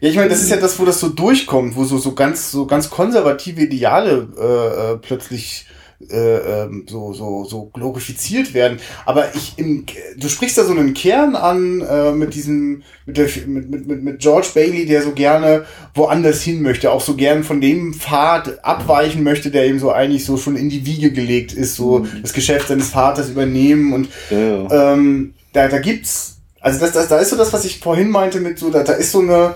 Ja, 0.00 0.10
ich 0.10 0.16
meine, 0.16 0.28
das 0.28 0.42
ist 0.42 0.50
ja 0.50 0.58
das, 0.58 0.78
wo 0.78 0.84
das 0.84 1.00
so 1.00 1.08
durchkommt, 1.08 1.76
wo 1.76 1.84
so, 1.84 1.96
so 1.96 2.14
ganz, 2.14 2.50
so 2.50 2.66
ganz 2.66 2.90
konservative 2.90 3.62
Ideale 3.62 4.28
äh, 4.38 4.92
äh, 4.92 4.96
plötzlich 4.98 5.66
äh, 6.10 6.64
ähm, 6.64 6.86
so, 6.88 7.12
so, 7.12 7.44
so 7.44 7.70
glorifiziert 7.72 8.54
werden. 8.54 8.78
Aber 9.06 9.34
ich 9.34 9.54
im, 9.56 9.86
du 10.16 10.28
sprichst 10.28 10.58
da 10.58 10.64
so 10.64 10.72
einen 10.72 10.94
Kern 10.94 11.36
an 11.36 11.80
äh, 11.80 12.12
mit 12.12 12.34
diesem, 12.34 12.82
mit, 13.06 13.16
der, 13.16 13.28
mit, 13.46 13.70
mit, 13.86 14.02
mit, 14.02 14.18
George 14.18 14.48
Bailey, 14.54 14.86
der 14.86 15.02
so 15.02 15.12
gerne 15.12 15.64
woanders 15.94 16.42
hin 16.42 16.62
möchte, 16.62 16.90
auch 16.90 17.00
so 17.00 17.14
gern 17.14 17.44
von 17.44 17.60
dem 17.60 17.94
Pfad 17.94 18.64
abweichen 18.64 19.22
möchte, 19.22 19.50
der 19.50 19.66
ihm 19.66 19.78
so 19.78 19.92
eigentlich 19.92 20.24
so 20.24 20.36
schon 20.36 20.56
in 20.56 20.70
die 20.70 20.86
Wiege 20.86 21.12
gelegt 21.12 21.52
ist, 21.52 21.76
so 21.76 22.06
das 22.22 22.32
Geschäft 22.32 22.68
seines 22.68 22.88
Vaters 22.88 23.30
übernehmen 23.30 23.92
und 23.92 24.08
ja. 24.30 24.92
ähm, 24.94 25.34
da, 25.52 25.68
da 25.68 25.78
gibt's, 25.78 26.38
also 26.60 26.80
das, 26.80 26.92
das, 26.92 27.08
da 27.08 27.18
ist 27.18 27.30
so 27.30 27.36
das, 27.36 27.52
was 27.52 27.64
ich 27.64 27.78
vorhin 27.78 28.10
meinte 28.10 28.40
mit 28.40 28.58
so, 28.58 28.70
da, 28.70 28.82
da 28.82 28.94
ist 28.94 29.12
so 29.12 29.20
eine, 29.20 29.54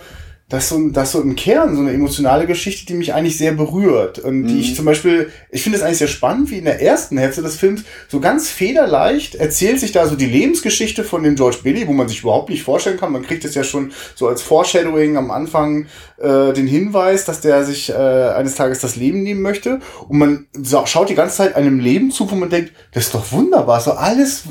das 0.50 0.64
ist 0.64 0.68
so, 0.70 0.76
ein- 0.76 0.92
das 0.94 1.08
ist 1.08 1.12
so 1.12 1.20
im 1.20 1.36
Kern 1.36 1.74
so 1.76 1.82
eine 1.82 1.92
emotionale 1.92 2.46
Geschichte, 2.46 2.86
die 2.86 2.94
mich 2.94 3.12
eigentlich 3.12 3.36
sehr 3.36 3.52
berührt 3.52 4.18
und 4.18 4.46
die 4.46 4.60
ich 4.60 4.74
zum 4.74 4.86
Beispiel, 4.86 5.30
ich 5.50 5.62
finde 5.62 5.76
es 5.76 5.84
eigentlich 5.84 5.98
sehr 5.98 6.08
spannend, 6.08 6.50
wie 6.50 6.56
in 6.58 6.64
der 6.64 6.80
ersten 6.80 7.18
Hälfte 7.18 7.42
des 7.42 7.56
Films 7.56 7.82
so 8.08 8.18
ganz 8.20 8.48
federleicht 8.48 9.34
erzählt 9.34 9.78
sich 9.78 9.92
da 9.92 10.06
so 10.06 10.16
die 10.16 10.26
Lebensgeschichte 10.26 11.04
von 11.04 11.22
dem 11.22 11.34
George 11.36 11.58
Bailey, 11.64 11.86
wo 11.86 11.92
man 11.92 12.08
sich 12.08 12.20
überhaupt 12.22 12.48
nicht 12.48 12.62
vorstellen 12.62 12.98
kann. 12.98 13.12
Man 13.12 13.22
kriegt 13.26 13.44
es 13.44 13.54
ja 13.54 13.62
schon 13.62 13.92
so 14.14 14.26
als 14.28 14.40
Foreshadowing 14.40 15.16
am 15.18 15.30
Anfang 15.30 15.86
äh, 16.16 16.52
den 16.54 16.66
Hinweis, 16.66 17.26
dass 17.26 17.40
der 17.42 17.64
sich 17.64 17.90
äh, 17.90 17.92
eines 17.94 18.54
Tages 18.54 18.78
das 18.80 18.96
Leben 18.96 19.22
nehmen 19.22 19.42
möchte 19.42 19.80
und 20.08 20.18
man 20.18 20.46
schaut 20.86 21.10
die 21.10 21.14
ganze 21.14 21.36
Zeit 21.36 21.56
einem 21.56 21.78
Leben 21.78 22.10
zu, 22.10 22.30
wo 22.30 22.34
man 22.34 22.48
denkt, 22.48 22.72
das 22.92 23.04
ist 23.06 23.14
doch 23.14 23.32
wunderbar, 23.32 23.80
so 23.82 23.92
alles 23.92 24.44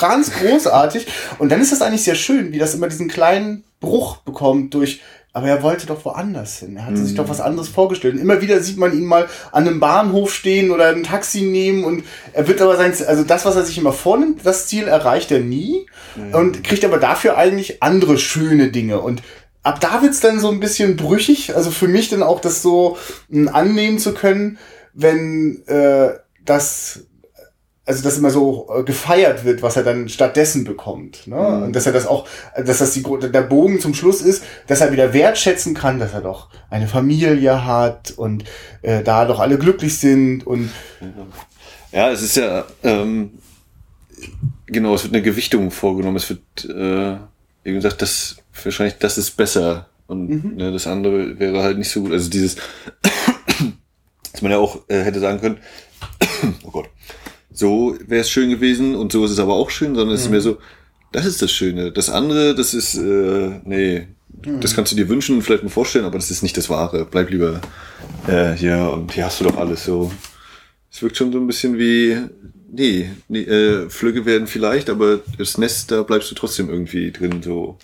ganz 0.00 0.32
großartig. 0.32 1.06
Und 1.38 1.50
dann 1.52 1.60
ist 1.60 1.70
das 1.72 1.82
eigentlich 1.82 2.02
sehr 2.02 2.14
schön, 2.14 2.52
wie 2.52 2.58
das 2.58 2.74
immer 2.74 2.88
diesen 2.88 3.06
kleinen 3.08 3.64
Bruch 3.80 4.16
bekommt 4.18 4.72
durch, 4.72 5.02
aber 5.34 5.48
er 5.48 5.62
wollte 5.64 5.86
doch 5.86 6.04
woanders 6.04 6.60
hin. 6.60 6.76
Er 6.76 6.86
hatte 6.86 6.96
sich 7.04 7.16
doch 7.16 7.28
was 7.28 7.40
anderes 7.40 7.68
vorgestellt. 7.68 8.14
Und 8.14 8.20
immer 8.20 8.40
wieder 8.40 8.60
sieht 8.60 8.78
man 8.78 8.96
ihn 8.96 9.04
mal 9.04 9.26
an 9.50 9.66
einem 9.66 9.80
Bahnhof 9.80 10.32
stehen 10.32 10.70
oder 10.70 10.90
ein 10.90 11.02
Taxi 11.02 11.42
nehmen 11.42 11.84
und 11.84 12.04
er 12.32 12.46
wird 12.46 12.62
aber 12.62 12.76
sein, 12.76 12.94
also 13.06 13.24
das, 13.24 13.44
was 13.44 13.56
er 13.56 13.64
sich 13.64 13.76
immer 13.76 13.92
vornimmt, 13.92 14.46
das 14.46 14.68
Ziel 14.68 14.86
erreicht 14.86 15.32
er 15.32 15.40
nie 15.40 15.86
und 16.32 16.62
kriegt 16.62 16.84
aber 16.84 16.98
dafür 16.98 17.36
eigentlich 17.36 17.82
andere 17.82 18.16
schöne 18.16 18.70
Dinge. 18.70 19.00
Und 19.00 19.22
ab 19.64 19.80
da 19.80 20.02
wird's 20.02 20.20
dann 20.20 20.38
so 20.38 20.50
ein 20.50 20.60
bisschen 20.60 20.94
brüchig. 20.94 21.56
Also 21.56 21.72
für 21.72 21.88
mich 21.88 22.08
dann 22.08 22.22
auch 22.22 22.40
das 22.40 22.62
so 22.62 22.96
mh, 23.28 23.50
annehmen 23.50 23.98
zu 23.98 24.14
können, 24.14 24.58
wenn 24.92 25.66
äh, 25.66 26.10
das 26.44 27.00
also 27.86 28.02
dass 28.02 28.16
immer 28.16 28.30
so 28.30 28.68
äh, 28.74 28.82
gefeiert 28.82 29.44
wird, 29.44 29.62
was 29.62 29.76
er 29.76 29.82
dann 29.82 30.08
stattdessen 30.08 30.64
bekommt. 30.64 31.26
Ne? 31.26 31.36
Mhm. 31.36 31.62
Und 31.64 31.76
dass 31.76 31.86
er 31.86 31.92
das 31.92 32.06
auch, 32.06 32.26
dass 32.56 32.78
das 32.78 32.92
die, 32.92 33.02
der 33.02 33.42
Bogen 33.42 33.80
zum 33.80 33.94
Schluss 33.94 34.22
ist, 34.22 34.42
dass 34.66 34.80
er 34.80 34.92
wieder 34.92 35.12
wertschätzen 35.12 35.74
kann, 35.74 35.98
dass 35.98 36.14
er 36.14 36.22
doch 36.22 36.48
eine 36.70 36.88
Familie 36.88 37.64
hat 37.64 38.12
und 38.16 38.44
äh, 38.82 39.02
da 39.02 39.26
doch 39.26 39.40
alle 39.40 39.58
glücklich 39.58 39.98
sind 39.98 40.46
und 40.46 40.70
Ja, 41.92 42.10
es 42.10 42.22
ist 42.22 42.36
ja, 42.36 42.64
ähm, 42.82 43.32
genau, 44.66 44.94
es 44.94 45.04
wird 45.04 45.14
eine 45.14 45.22
Gewichtung 45.22 45.70
vorgenommen. 45.70 46.16
Es 46.16 46.30
wird, 46.30 46.64
äh, 46.64 47.18
wie 47.64 47.72
gesagt, 47.72 48.02
das, 48.02 48.36
wahrscheinlich, 48.62 48.98
das 48.98 49.18
ist 49.18 49.32
besser. 49.36 49.88
Und 50.06 50.56
ne, 50.56 50.72
das 50.72 50.86
andere 50.86 51.38
wäre 51.38 51.62
halt 51.62 51.78
nicht 51.78 51.90
so 51.90 52.02
gut. 52.02 52.12
Also 52.12 52.28
dieses, 52.30 52.56
dass 54.32 54.42
man 54.42 54.52
ja 54.52 54.58
auch 54.58 54.80
äh, 54.88 55.02
hätte 55.02 55.20
sagen 55.20 55.40
können, 55.40 55.58
oh 56.64 56.70
Gott, 56.70 56.88
so 57.54 57.96
wäre 58.06 58.20
es 58.22 58.30
schön 58.30 58.50
gewesen 58.50 58.96
und 58.96 59.12
so 59.12 59.24
ist 59.24 59.30
es 59.30 59.38
aber 59.38 59.54
auch 59.54 59.70
schön, 59.70 59.94
sondern 59.94 60.14
es 60.14 60.22
ist 60.22 60.30
mehr 60.30 60.40
so, 60.40 60.58
das 61.12 61.24
ist 61.24 61.40
das 61.40 61.52
Schöne. 61.52 61.92
Das 61.92 62.10
andere, 62.10 62.54
das 62.56 62.74
ist, 62.74 62.96
äh, 62.96 63.60
nee, 63.64 64.08
das 64.60 64.74
kannst 64.74 64.90
du 64.92 64.96
dir 64.96 65.08
wünschen 65.08 65.36
und 65.36 65.42
vielleicht 65.42 65.62
mal 65.62 65.70
vorstellen, 65.70 66.04
aber 66.04 66.18
das 66.18 66.32
ist 66.32 66.42
nicht 66.42 66.56
das 66.56 66.68
Wahre. 66.68 67.06
Bleib 67.08 67.30
lieber 67.30 67.60
äh, 68.26 68.52
hier 68.54 68.90
und 68.92 69.12
hier 69.12 69.24
hast 69.24 69.40
du 69.40 69.44
doch 69.44 69.56
alles 69.56 69.84
so. 69.84 70.10
Es 70.90 71.00
wirkt 71.00 71.16
schon 71.16 71.32
so 71.32 71.38
ein 71.38 71.46
bisschen 71.46 71.78
wie, 71.78 72.18
nee, 72.70 73.10
nee 73.28 73.42
äh, 73.42 73.88
Flügge 73.88 74.26
werden 74.26 74.48
vielleicht, 74.48 74.90
aber 74.90 75.20
das 75.38 75.56
Nest, 75.56 75.92
da 75.92 76.02
bleibst 76.02 76.30
du 76.32 76.34
trotzdem 76.34 76.68
irgendwie 76.68 77.12
drin, 77.12 77.40
so. 77.42 77.78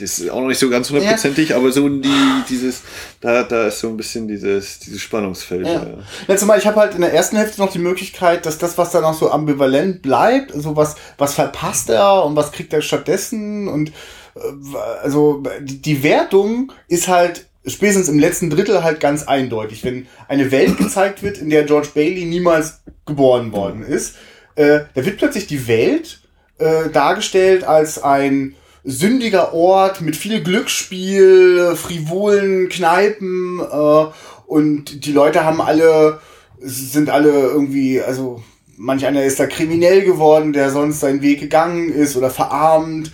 Ist 0.00 0.30
auch 0.30 0.40
noch 0.40 0.48
nicht 0.48 0.58
so 0.58 0.70
ganz 0.70 0.90
hundertprozentig, 0.90 1.54
aber 1.54 1.70
so 1.70 1.88
die, 1.88 2.08
dieses, 2.48 2.82
da, 3.20 3.42
da 3.42 3.66
ist 3.66 3.80
so 3.80 3.88
ein 3.88 3.96
bisschen 3.96 4.26
dieses, 4.26 4.78
dieses 4.78 5.00
Spannungsfeld. 5.00 5.66
Ja. 5.66 5.72
Ja. 5.74 5.98
Ja, 6.28 6.36
zumal 6.36 6.58
ich 6.58 6.66
habe 6.66 6.80
halt 6.80 6.94
in 6.94 7.02
der 7.02 7.12
ersten 7.12 7.36
Hälfte 7.36 7.60
noch 7.60 7.70
die 7.70 7.78
Möglichkeit, 7.78 8.46
dass 8.46 8.58
das, 8.58 8.78
was 8.78 8.90
da 8.90 9.00
noch 9.00 9.14
so 9.14 9.30
ambivalent 9.30 10.02
bleibt, 10.02 10.54
also 10.54 10.76
was, 10.76 10.96
was 11.18 11.34
verpasst 11.34 11.90
er 11.90 12.24
und 12.24 12.36
was 12.36 12.52
kriegt 12.52 12.72
er 12.72 12.82
stattdessen 12.82 13.68
und 13.68 13.90
äh, 14.34 14.76
also 15.02 15.42
die, 15.60 15.82
die 15.82 16.02
Wertung 16.02 16.72
ist 16.88 17.08
halt 17.08 17.46
spätestens 17.66 18.08
im 18.08 18.18
letzten 18.18 18.50
Drittel 18.50 18.82
halt 18.82 19.00
ganz 19.00 19.24
eindeutig. 19.24 19.84
Wenn 19.84 20.06
eine 20.28 20.50
Welt 20.50 20.78
gezeigt 20.78 21.22
wird, 21.22 21.38
in 21.38 21.50
der 21.50 21.64
George 21.64 21.88
Bailey 21.94 22.24
niemals 22.24 22.80
geboren 23.06 23.52
worden 23.52 23.82
ist, 23.82 24.16
äh, 24.54 24.80
da 24.94 25.04
wird 25.04 25.18
plötzlich 25.18 25.46
die 25.46 25.66
Welt 25.68 26.20
äh, 26.58 26.88
dargestellt 26.90 27.64
als 27.64 28.02
ein 28.02 28.54
sündiger 28.84 29.54
Ort 29.54 30.00
mit 30.00 30.16
viel 30.16 30.42
Glücksspiel, 30.42 31.76
frivolen 31.76 32.68
Kneipen 32.68 33.60
äh, 33.60 34.06
und 34.46 35.06
die 35.06 35.12
Leute 35.12 35.44
haben 35.44 35.60
alle, 35.60 36.20
sind 36.60 37.10
alle 37.10 37.30
irgendwie, 37.30 38.00
also 38.00 38.42
manch 38.76 39.06
einer 39.06 39.24
ist 39.24 39.38
da 39.38 39.46
kriminell 39.46 40.02
geworden, 40.02 40.52
der 40.52 40.70
sonst 40.70 41.00
seinen 41.00 41.22
Weg 41.22 41.40
gegangen 41.40 41.92
ist 41.92 42.16
oder 42.16 42.30
verarmt. 42.30 43.12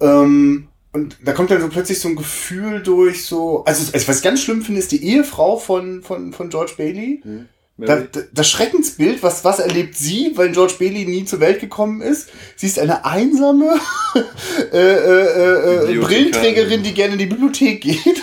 Ähm, 0.00 0.68
und 0.92 1.18
da 1.24 1.32
kommt 1.32 1.50
dann 1.50 1.60
so 1.60 1.68
plötzlich 1.68 1.98
so 1.98 2.08
ein 2.08 2.16
Gefühl 2.16 2.82
durch, 2.82 3.24
so, 3.24 3.64
also, 3.64 3.92
also 3.92 4.08
was 4.08 4.18
ich 4.18 4.22
ganz 4.22 4.42
schlimm 4.42 4.62
finde, 4.62 4.80
ist 4.80 4.92
die 4.92 5.04
Ehefrau 5.04 5.56
von, 5.56 6.02
von, 6.02 6.32
von 6.32 6.50
George 6.50 6.74
Bailey. 6.76 7.20
Da, 7.24 7.46
da, 7.76 8.06
das 8.32 8.48
Schreckensbild, 8.48 9.22
was, 9.22 9.44
was 9.44 9.58
erlebt 9.58 9.96
sie, 9.96 10.32
weil 10.36 10.52
George 10.52 10.74
Bailey 10.78 11.04
nie 11.06 11.24
zur 11.24 11.40
Welt 11.40 11.60
gekommen 11.60 12.02
ist? 12.02 12.28
Sie 12.54 12.66
ist 12.66 12.78
eine 12.78 13.04
einsame 13.04 13.74
äh, 14.72 14.76
äh, 14.76 14.82
äh, 14.82 15.86
Bibliothekarin. 15.86 16.00
Brillenträgerin, 16.02 16.82
die 16.84 16.94
gerne 16.94 17.12
in 17.14 17.18
die 17.18 17.26
Bibliothek 17.26 17.80
geht. 17.80 18.22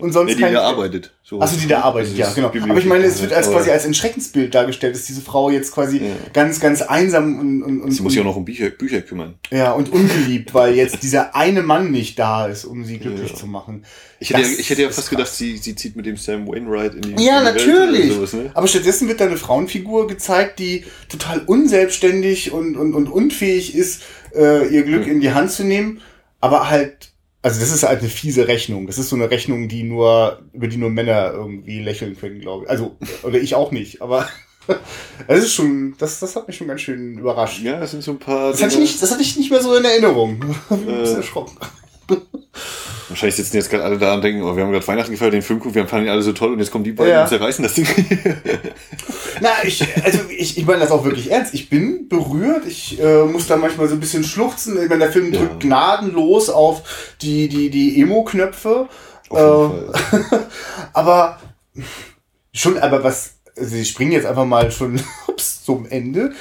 Und 0.00 0.12
sonst 0.12 0.30
Nee, 0.30 0.36
die 0.36 0.42
kein- 0.42 0.54
da 0.54 0.62
arbeitet. 0.62 1.12
So. 1.22 1.40
Achso, 1.40 1.56
die 1.56 1.68
da 1.68 1.82
arbeitet, 1.82 2.16
ja, 2.16 2.32
genau. 2.34 2.48
Aber 2.48 2.78
ich 2.78 2.84
meine, 2.86 3.04
es 3.04 3.20
wird 3.22 3.32
als 3.32 3.48
quasi 3.50 3.70
als 3.70 3.84
ein 3.86 3.94
Schreckensbild 3.94 4.52
dargestellt, 4.54 4.94
dass 4.96 5.04
diese 5.04 5.20
Frau 5.20 5.48
jetzt 5.50 5.72
quasi 5.72 5.98
Ja. 5.98 6.04
ganz, 6.32 6.58
ganz 6.58 6.82
einsam 6.82 7.38
und, 7.38 7.62
und, 7.62 7.80
und, 7.82 7.90
Sie 7.92 8.02
muss 8.02 8.12
sich 8.12 8.20
auch 8.20 8.24
noch 8.24 8.34
um 8.36 8.44
Bücher, 8.44 8.70
Bücher 8.70 9.00
kümmern. 9.02 9.34
ja, 9.50 9.72
und 9.72 9.92
ungeliebt, 9.92 10.54
weil 10.54 10.74
jetzt 10.74 11.02
dieser 11.04 11.36
eine 11.36 11.62
Mann 11.62 11.90
nicht 11.92 12.18
da 12.18 12.46
ist, 12.46 12.64
um 12.64 12.84
sie 12.84 12.98
glücklich 12.98 13.30
Ja. 13.30 13.36
zu 13.36 13.46
machen. 13.46 13.84
Ich 14.18 14.30
hätte, 14.30 14.40
Das 14.42 14.52
ja, 14.52 14.58
ich 14.58 14.70
hätte 14.70 14.82
ja 14.82 14.90
fast 14.90 15.08
gedacht, 15.10 15.32
sie, 15.32 15.56
sie 15.56 15.74
zieht 15.76 15.94
mit 15.96 16.04
dem 16.04 16.16
Sam 16.16 16.48
Wainwright 16.48 16.94
in 16.96 17.02
die, 17.16 17.24
Ja, 17.24 17.38
in 17.48 17.56
die 17.56 17.60
natürlich. 17.66 18.12
sowas, 18.12 18.32
ne? 18.32 18.50
Aber 18.54 18.66
stattdessen 18.66 19.06
wird 19.08 19.20
da 19.20 19.26
eine 19.26 19.36
Frauenfigur 19.36 20.08
gezeigt, 20.08 20.58
die 20.58 20.84
total 21.08 21.40
unselbstständig 21.46 22.52
und, 22.52 22.76
und, 22.76 22.94
und 22.94 23.08
unfähig 23.08 23.74
ist, 23.74 24.02
äh, 24.34 24.66
ihr 24.68 24.82
Glück 24.82 25.04
Hm. 25.04 25.12
in 25.12 25.20
die 25.20 25.32
Hand 25.32 25.50
zu 25.52 25.64
nehmen. 25.64 26.00
Aber 26.40 26.70
halt, 26.70 27.09
also 27.42 27.58
das 27.60 27.70
ist 27.72 27.82
halt 27.82 28.00
eine 28.00 28.08
fiese 28.08 28.48
Rechnung. 28.48 28.86
Das 28.86 28.98
ist 28.98 29.08
so 29.08 29.16
eine 29.16 29.30
Rechnung, 29.30 29.68
die 29.68 29.82
nur, 29.82 30.42
über 30.52 30.68
die 30.68 30.76
nur 30.76 30.90
Männer 30.90 31.32
irgendwie 31.32 31.80
lächeln 31.80 32.16
können, 32.18 32.40
glaube 32.40 32.64
ich. 32.64 32.70
Also, 32.70 32.96
oder 33.22 33.38
ich 33.40 33.54
auch 33.54 33.70
nicht, 33.72 34.02
aber 34.02 34.28
das 35.28 35.38
ist 35.44 35.54
schon, 35.54 35.94
das, 35.98 36.20
das 36.20 36.36
hat 36.36 36.46
mich 36.48 36.56
schon 36.56 36.68
ganz 36.68 36.82
schön 36.82 37.18
überrascht. 37.18 37.62
Ja, 37.62 37.80
es 37.82 37.92
sind 37.92 38.02
so 38.02 38.12
ein 38.12 38.18
paar. 38.18 38.50
Das 38.52 38.62
hatte 38.62 38.74
ich 38.74 38.80
nicht, 38.80 39.02
das 39.02 39.10
hatte 39.10 39.22
ich 39.22 39.36
nicht 39.36 39.50
mehr 39.50 39.62
so 39.62 39.74
in 39.74 39.84
Erinnerung. 39.84 40.44
Ich 40.50 40.58
bin 40.76 40.88
ein 40.88 41.00
bisschen 41.00 41.14
Äh. 41.16 41.18
erschrocken. 41.18 41.56
Wahrscheinlich 43.10 43.36
sitzen 43.36 43.56
jetzt 43.56 43.68
gerade 43.70 43.84
alle 43.84 43.98
da 43.98 44.14
und 44.14 44.22
denken, 44.24 44.42
oh, 44.42 44.56
wir 44.56 44.62
haben 44.62 44.72
gerade 44.72 44.86
Weihnachten 44.86 45.10
gefeiert, 45.12 45.32
den 45.34 45.42
Film 45.42 45.58
gucken, 45.58 45.74
wir 45.74 45.86
fanden 45.86 46.06
ihn 46.06 46.12
alle 46.12 46.22
so 46.22 46.32
toll 46.32 46.52
und 46.52 46.58
jetzt 46.60 46.70
kommen 46.70 46.84
die 46.84 46.92
beiden 46.92 47.12
Ja. 47.12 47.22
und 47.22 47.28
zerreißen 47.28 47.62
das 47.62 47.74
Ding. 47.74 47.86
Na, 49.40 49.50
ich, 49.64 49.82
also 50.04 50.20
ich, 50.30 50.56
ich 50.58 50.64
meine 50.66 50.80
das 50.80 50.90
auch 50.90 51.04
wirklich 51.04 51.30
ernst. 51.30 51.52
Ich 51.54 51.68
bin 51.68 52.08
berührt. 52.08 52.66
Ich 52.66 53.00
äh, 53.00 53.24
muss 53.24 53.46
da 53.46 53.56
manchmal 53.56 53.88
so 53.88 53.94
ein 53.94 54.00
bisschen 54.00 54.24
schluchzen. 54.24 54.80
Ich 54.82 54.88
meine, 54.88 55.00
der 55.04 55.12
Film 55.12 55.32
Ja. 55.32 55.40
drückt 55.40 55.60
gnadenlos 55.60 56.48
auf 56.50 57.14
die, 57.20 57.48
die, 57.48 57.68
die 57.70 58.00
Emo-Knöpfe. 58.00 58.88
Äh. 59.30 59.34
Aber 60.92 61.38
schon, 62.52 62.78
aber 62.78 63.04
was, 63.04 63.34
also 63.56 63.76
ich 63.76 63.88
springe 63.88 64.12
jetzt 64.14 64.26
einfach 64.26 64.44
mal 64.44 64.70
schon 64.70 65.00
ups, 65.28 65.64
zum 65.64 65.86
Ende. 65.86 66.32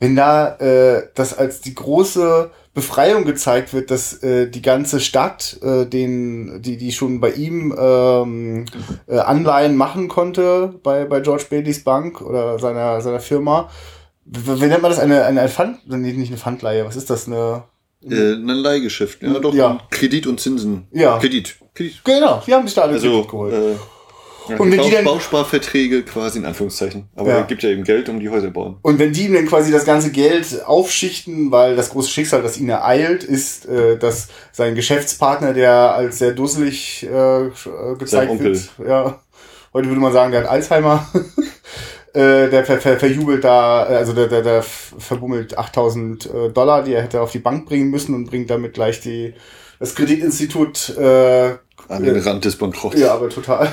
Wenn 0.00 0.14
da 0.16 0.56
äh, 0.56 1.08
das 1.14 1.36
als 1.36 1.60
die 1.60 1.74
große 1.74 2.50
Befreiung 2.78 3.24
gezeigt 3.24 3.72
wird, 3.74 3.90
dass 3.90 4.22
äh, 4.22 4.48
die 4.48 4.62
ganze 4.62 5.00
Stadt, 5.00 5.58
äh, 5.62 5.84
den, 5.86 6.62
die, 6.62 6.76
die 6.76 6.92
schon 6.92 7.20
bei 7.20 7.30
ihm 7.32 7.74
ähm, 7.78 8.64
äh, 9.06 9.18
Anleihen 9.18 9.76
machen 9.76 10.08
konnte 10.08 10.74
bei, 10.82 11.04
bei 11.04 11.20
George 11.20 11.44
Baileys 11.50 11.82
Bank 11.84 12.20
oder 12.20 12.58
seiner, 12.58 13.00
seiner 13.00 13.20
Firma. 13.20 13.68
Wie, 14.24 14.60
wie 14.60 14.66
nennt 14.66 14.82
man 14.82 14.90
das? 14.90 14.98
Eine, 15.00 15.24
eine, 15.24 15.40
eine 15.40 15.48
Pfand, 15.48 15.88
nee, 15.88 16.12
nicht 16.12 16.28
eine 16.28 16.38
Pfandleihe, 16.38 16.84
was 16.86 16.96
ist 16.96 17.10
das? 17.10 17.26
Eine, 17.26 17.64
Äh, 18.08 18.34
ein 18.34 18.46
Leihgeschäft, 18.46 19.22
ja 19.22 19.38
doch. 19.40 19.52
Ja. 19.54 19.80
Kredit 19.90 20.26
und 20.28 20.38
Zinsen. 20.40 20.86
Ja. 20.92 21.18
Kredit. 21.18 21.56
Kredit. 21.74 22.00
genau, 22.04 22.42
die 22.46 22.54
haben 22.54 22.66
sich 22.66 22.74
da 22.74 22.82
alle 22.82 22.92
Also, 22.94 23.10
Kredit 23.10 23.30
geholt. 23.30 23.54
äh, 23.54 23.74
ja, 24.48 24.56
Und 24.56 24.70
wenn 24.72 24.80
die 24.82 24.90
dann- 24.90 25.04
Bausparverträge 25.04 26.02
quasi 26.02 26.38
in 26.38 26.46
Anführungszeichen. 26.46 27.08
Aber 27.16 27.28
Ja. 27.30 27.36
er 27.38 27.42
gibt 27.44 27.62
ja 27.62 27.70
eben 27.70 27.84
Geld, 27.84 28.08
um 28.08 28.18
die 28.20 28.28
Häuser 28.28 28.50
bauen. 28.50 28.76
Und 28.82 28.98
wenn 28.98 29.12
die 29.12 29.26
ihm 29.26 29.34
dann 29.34 29.46
quasi 29.46 29.70
das 29.70 29.84
ganze 29.84 30.10
Geld 30.10 30.64
aufschichten, 30.66 31.50
weil 31.50 31.76
das 31.76 31.90
große 31.90 32.10
Schicksal, 32.10 32.42
das 32.42 32.58
ihn 32.58 32.68
ereilt, 32.68 33.24
ist, 33.24 33.66
äh, 33.66 33.96
dass 33.98 34.28
sein 34.52 34.74
Geschäftspartner, 34.74 35.52
der 35.54 35.72
als 35.94 36.18
sehr 36.18 36.32
dusselig 36.32 37.06
äh, 37.10 37.46
äh, 37.46 37.50
gezeigt 37.98 38.08
Sein 38.10 38.28
Onkel. 38.30 38.54
wird, 38.54 38.70
ja, 38.88 39.20
heute 39.72 39.88
würde 39.88 40.00
man 40.00 40.12
sagen, 40.12 40.32
der 40.32 40.42
hat 40.42 40.48
Alzheimer, 40.50 41.06
äh, 42.14 42.48
der 42.48 42.64
ver 42.64 42.80
ver 42.80 42.98
verjubelt 42.98 43.44
da, 43.44 43.88
äh, 43.90 43.96
also 43.96 44.12
der, 44.12 44.26
der, 44.28 44.42
der 44.42 44.62
verbummelt 44.62 45.56
8000 45.58 46.26
äh, 46.26 46.48
Dollar, 46.50 46.82
die 46.82 46.94
er 46.94 47.02
hätte 47.02 47.20
auf 47.20 47.32
die 47.32 47.38
Bank 47.38 47.66
bringen 47.66 47.90
müssen 47.90 48.14
und 48.14 48.26
bringt 48.26 48.50
damit 48.50 48.74
gleich 48.74 49.00
die 49.00 49.34
das 49.80 49.94
Kreditinstitut, 49.94 50.96
äh, 50.98 51.54
An 51.88 52.02
den 52.02 52.18
Rand 52.18 52.44
des 52.44 52.56
Bankrotts. 52.56 52.98
ja, 52.98 53.14
aber 53.14 53.28
total. 53.28 53.68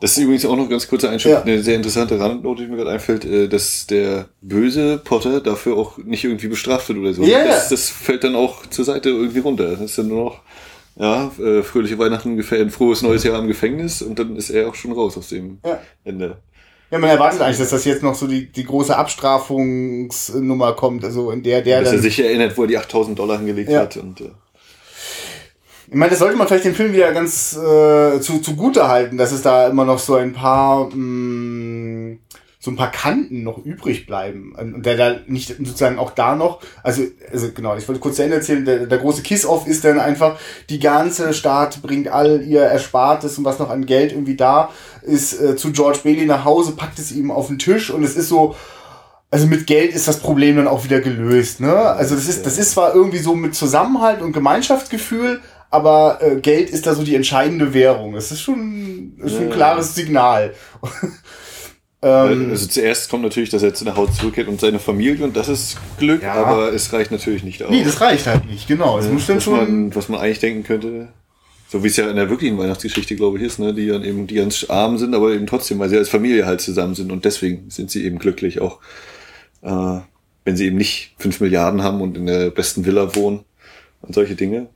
Das 0.00 0.12
ist 0.12 0.18
übrigens 0.18 0.44
auch 0.46 0.56
noch 0.56 0.68
ganz 0.68 0.86
kurzer 0.86 1.10
Einschub, 1.10 1.32
Ja. 1.32 1.42
eine 1.42 1.62
sehr 1.62 1.74
interessante 1.76 2.20
Randnote, 2.20 2.62
die 2.62 2.68
mir 2.68 2.76
gerade 2.76 2.90
einfällt, 2.90 3.24
äh, 3.24 3.48
dass 3.48 3.86
der 3.86 4.28
böse 4.40 4.98
Potter 4.98 5.40
dafür 5.40 5.76
auch 5.76 5.98
nicht 5.98 6.22
irgendwie 6.24 6.48
bestraft 6.48 6.88
wird 6.88 6.98
oder 6.98 7.12
so. 7.14 7.24
Ja, 7.24 7.44
das, 7.44 7.68
das 7.68 7.88
fällt 7.90 8.22
dann 8.24 8.36
auch 8.36 8.66
zur 8.66 8.84
Seite 8.84 9.08
irgendwie 9.10 9.40
runter. 9.40 9.70
Das 9.72 9.80
ist 9.80 9.98
dann 9.98 10.08
nur 10.08 10.24
noch, 10.24 10.40
ja, 10.96 11.30
äh, 11.40 11.62
fröhliche 11.62 11.98
Weihnachten, 11.98 12.38
ein 12.38 12.70
frohes 12.70 13.02
neues 13.02 13.24
Jahr 13.24 13.38
im 13.40 13.48
Gefängnis 13.48 14.02
und 14.02 14.18
dann 14.18 14.36
ist 14.36 14.50
er 14.50 14.68
auch 14.68 14.74
schon 14.74 14.92
raus 14.92 15.16
aus 15.18 15.28
dem 15.28 15.58
Ja. 15.64 15.80
Ende. 16.04 16.38
Ja, 16.90 16.98
man 16.98 17.10
erwartet 17.10 17.40
eigentlich, 17.42 17.58
dass 17.58 17.70
das 17.70 17.84
jetzt 17.84 18.02
noch 18.02 18.14
so 18.14 18.26
die, 18.26 18.46
die 18.50 18.64
große 18.64 18.96
Abstrafungsnummer 18.96 20.72
kommt, 20.74 21.04
also 21.04 21.30
in 21.30 21.42
der 21.42 21.60
der 21.62 21.80
dass 21.80 21.88
er 21.88 21.94
dann 21.94 22.02
sich 22.02 22.18
erinnert, 22.20 22.56
wo 22.56 22.62
er 22.62 22.68
die 22.68 22.78
8000 22.78 23.18
Dollar 23.18 23.38
hingelegt 23.38 23.70
Ja. 23.70 23.80
hat 23.80 23.96
und 23.96 24.20
äh, 24.20 24.30
Ich 25.90 25.96
meine, 25.96 26.10
das 26.10 26.18
sollte 26.18 26.36
man 26.36 26.46
vielleicht 26.46 26.66
den 26.66 26.74
Film 26.74 26.92
wieder 26.92 27.12
ganz 27.12 27.56
äh, 27.56 28.20
zu, 28.20 28.40
zugute 28.40 28.88
halten, 28.88 29.16
dass 29.16 29.32
es 29.32 29.42
da 29.42 29.68
immer 29.68 29.86
noch 29.86 29.98
so 29.98 30.16
ein 30.16 30.34
paar 30.34 30.90
mh, 30.94 32.18
so 32.60 32.72
ein 32.72 32.76
paar 32.76 32.90
Kanten 32.90 33.44
noch 33.44 33.64
übrig 33.64 34.06
bleiben. 34.06 34.54
Und 34.58 34.84
der 34.84 34.96
da 34.96 35.16
nicht 35.26 35.56
sozusagen 35.56 35.98
auch 35.98 36.10
da 36.10 36.34
noch, 36.34 36.60
also, 36.82 37.02
also 37.32 37.52
genau, 37.52 37.76
ich 37.76 37.86
wollte 37.86 38.00
kurz 38.00 38.16
zu 38.16 38.24
Ende 38.24 38.36
erzählen, 38.36 38.64
der, 38.64 38.86
der 38.86 38.98
große 38.98 39.22
Kiss-Off 39.22 39.66
ist 39.66 39.84
dann 39.84 40.00
einfach, 40.00 40.38
die 40.68 40.80
ganze 40.80 41.32
Stadt 41.32 41.80
bringt 41.80 42.08
all 42.08 42.42
ihr 42.42 42.62
Erspartes 42.62 43.38
und 43.38 43.44
was 43.44 43.58
noch 43.58 43.70
an 43.70 43.86
Geld 43.86 44.12
irgendwie 44.12 44.36
da 44.36 44.70
ist, 45.02 45.40
äh, 45.40 45.56
zu 45.56 45.72
George 45.72 46.00
Bailey 46.02 46.26
nach 46.26 46.44
Hause, 46.44 46.72
packt 46.72 46.98
es 46.98 47.12
ihm 47.12 47.30
auf 47.30 47.46
den 47.46 47.58
Tisch 47.60 47.90
und 47.90 48.02
es 48.02 48.16
ist 48.16 48.28
so, 48.28 48.56
also 49.30 49.46
mit 49.46 49.66
Geld 49.66 49.94
ist 49.94 50.08
das 50.08 50.18
Problem 50.18 50.56
dann 50.56 50.68
auch 50.68 50.84
wieder 50.84 51.00
gelöst, 51.00 51.60
ne? 51.60 51.74
Also 51.74 52.16
das 52.16 52.28
ist, 52.28 52.44
das 52.44 52.58
ist 52.58 52.72
zwar 52.72 52.94
irgendwie 52.94 53.18
so 53.18 53.34
mit 53.34 53.54
Zusammenhalt 53.54 54.20
und 54.20 54.32
Gemeinschaftsgefühl, 54.32 55.40
aber 55.70 56.18
äh, 56.22 56.40
Geld 56.40 56.70
ist 56.70 56.86
da 56.86 56.94
so 56.94 57.02
die 57.02 57.14
entscheidende 57.14 57.74
Währung. 57.74 58.14
Es 58.14 58.30
ist 58.32 58.40
schon, 58.40 59.14
ist 59.22 59.32
schon 59.32 59.42
ein 59.44 59.48
Ja. 59.50 59.54
klares 59.54 59.94
Signal. 59.94 60.54
ähm, 62.02 62.48
also 62.50 62.66
zuerst 62.66 63.10
kommt 63.10 63.22
natürlich, 63.24 63.50
dass 63.50 63.62
er 63.62 63.74
zu 63.74 63.84
nach 63.84 63.96
Hause 63.96 64.12
zurückkehrt 64.12 64.48
und 64.48 64.60
seine 64.60 64.78
Familie 64.78 65.24
und 65.24 65.36
das 65.36 65.48
ist 65.48 65.76
Glück, 65.98 66.22
Ja. 66.22 66.34
aber 66.34 66.72
es 66.72 66.92
reicht 66.92 67.10
natürlich 67.10 67.42
nicht 67.42 67.62
aus. 67.62 67.70
nee, 67.70 67.84
das 67.84 68.00
reicht 68.00 68.26
halt 68.26 68.46
nicht, 68.46 68.68
genau. 68.68 68.98
Es 68.98 69.08
muss 69.08 69.26
dann 69.26 69.36
was, 69.36 69.44
schon. 69.44 69.56
man, 69.56 69.94
was 69.94 70.08
man 70.08 70.20
eigentlich 70.20 70.38
denken 70.40 70.62
könnte, 70.64 71.08
so 71.68 71.82
wie 71.82 71.88
es 71.88 71.96
ja 71.96 72.08
in 72.08 72.16
der 72.16 72.30
wirklichen 72.30 72.56
Weihnachtsgeschichte, 72.56 73.14
glaube 73.16 73.38
ich, 73.38 73.44
ist, 73.44 73.58
ne? 73.58 73.74
die 73.74 73.88
dann 73.88 74.04
eben 74.04 74.26
die 74.26 74.36
ganz 74.36 74.64
arm 74.68 74.96
sind, 74.96 75.14
aber 75.14 75.32
eben 75.32 75.46
trotzdem, 75.46 75.78
weil 75.78 75.88
sie 75.90 75.98
als 75.98 76.08
Familie 76.08 76.46
halt 76.46 76.60
zusammen 76.60 76.94
sind 76.94 77.12
und 77.12 77.24
deswegen 77.24 77.68
sind 77.70 77.90
sie 77.90 78.04
eben 78.04 78.18
glücklich, 78.18 78.60
auch 78.60 78.78
äh, 79.62 79.98
wenn 80.44 80.56
sie 80.56 80.66
eben 80.66 80.78
nicht 80.78 81.14
fünf 81.18 81.40
Milliarden 81.40 81.82
haben 81.82 82.00
und 82.00 82.16
in 82.16 82.24
der 82.26 82.50
besten 82.50 82.86
Villa 82.86 83.14
wohnen 83.16 83.40
und 84.00 84.14
solche 84.14 84.34
Dinge. 84.34 84.68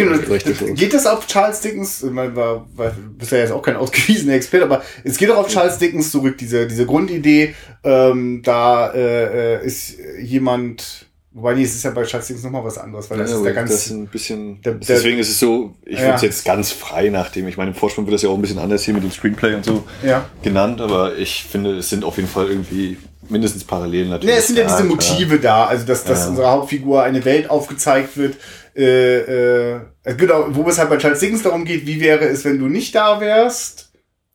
Genau, 0.00 0.74
geht 0.74 0.94
das 0.94 1.06
auf 1.06 1.26
Charles 1.26 1.60
Dickens? 1.60 2.02
Ich 2.02 2.10
meine, 2.10 2.34
war, 2.34 2.66
war, 2.74 2.92
bist 3.18 3.32
ja 3.32 3.38
jetzt 3.38 3.52
auch 3.52 3.62
kein 3.62 3.76
ausgewiesener 3.76 4.34
Experte, 4.34 4.64
aber 4.64 4.82
es 5.04 5.16
geht 5.16 5.30
auch 5.30 5.38
auf 5.38 5.48
Charles 5.48 5.78
Dickens 5.78 6.10
zurück, 6.10 6.36
diese, 6.38 6.66
diese 6.66 6.86
Grundidee, 6.86 7.54
ähm, 7.84 8.42
da 8.42 8.92
äh, 8.92 9.64
ist 9.64 9.94
jemand, 10.20 11.06
wobei 11.32 11.54
nee, 11.54 11.62
es 11.62 11.74
ist 11.74 11.84
ja 11.84 11.90
bei 11.90 12.02
Charles 12.04 12.26
Dickens 12.28 12.44
nochmal 12.44 12.64
was 12.64 12.78
anderes, 12.78 13.08
weil 13.10 13.18
das 13.18 13.30
Ja, 13.30 13.36
ist 13.36 13.44
der 13.44 13.52
ganz, 13.52 13.70
das 13.70 13.86
ist 13.86 13.90
ein 13.92 14.06
bisschen, 14.06 14.60
der- 14.62 14.74
der- 14.74 14.96
deswegen 14.96 15.18
ist 15.18 15.28
es 15.30 15.38
so, 15.38 15.74
ich 15.84 15.92
Ja. 15.94 15.98
finde 16.00 16.14
es 16.16 16.22
jetzt 16.22 16.44
ganz 16.44 16.72
frei 16.72 17.08
nach 17.10 17.30
dem, 17.30 17.46
ich 17.48 17.56
meine, 17.56 17.70
im 17.70 17.76
Vorspann 17.76 18.06
wird 18.06 18.14
das 18.14 18.22
ja 18.22 18.28
auch 18.30 18.34
ein 18.36 18.42
bisschen 18.42 18.58
anders 18.58 18.84
hier 18.84 18.94
mit 18.94 19.02
dem 19.02 19.10
Screenplay 19.10 19.54
und 19.54 19.64
so 19.64 19.84
ja. 20.04 20.28
genannt, 20.42 20.80
aber 20.80 21.16
ich 21.16 21.44
finde, 21.50 21.76
es 21.78 21.88
sind 21.88 22.04
auf 22.04 22.16
jeden 22.16 22.28
Fall 22.28 22.48
irgendwie 22.48 22.96
mindestens 23.30 23.64
Parallelen 23.64 24.10
natürlich. 24.10 24.34
Nee, 24.34 24.38
es 24.40 24.46
sind 24.48 24.58
ja 24.58 24.66
diese. 24.66 24.84
Motive 24.84 25.38
da, 25.38 25.66
also 25.66 25.86
dass, 25.86 26.04
dass 26.04 26.20
Ja. 26.24 26.28
unsere 26.28 26.50
Hauptfigur 26.50 27.02
eine 27.02 27.24
Welt 27.24 27.48
aufgezeigt 27.50 28.16
wird, 28.16 28.36
äh, 28.76 29.74
äh, 29.74 29.80
genau, 30.16 30.46
wo 30.50 30.68
es 30.68 30.78
halt 30.78 30.90
bei 30.90 30.96
Charles 30.98 31.20
Dickens 31.20 31.42
darum 31.42 31.64
geht, 31.64 31.86
wie 31.86 32.00
wäre 32.00 32.24
es, 32.26 32.44
wenn 32.44 32.58
du 32.58 32.66
nicht 32.66 32.94
da 32.94 33.20
wärst. 33.20 33.88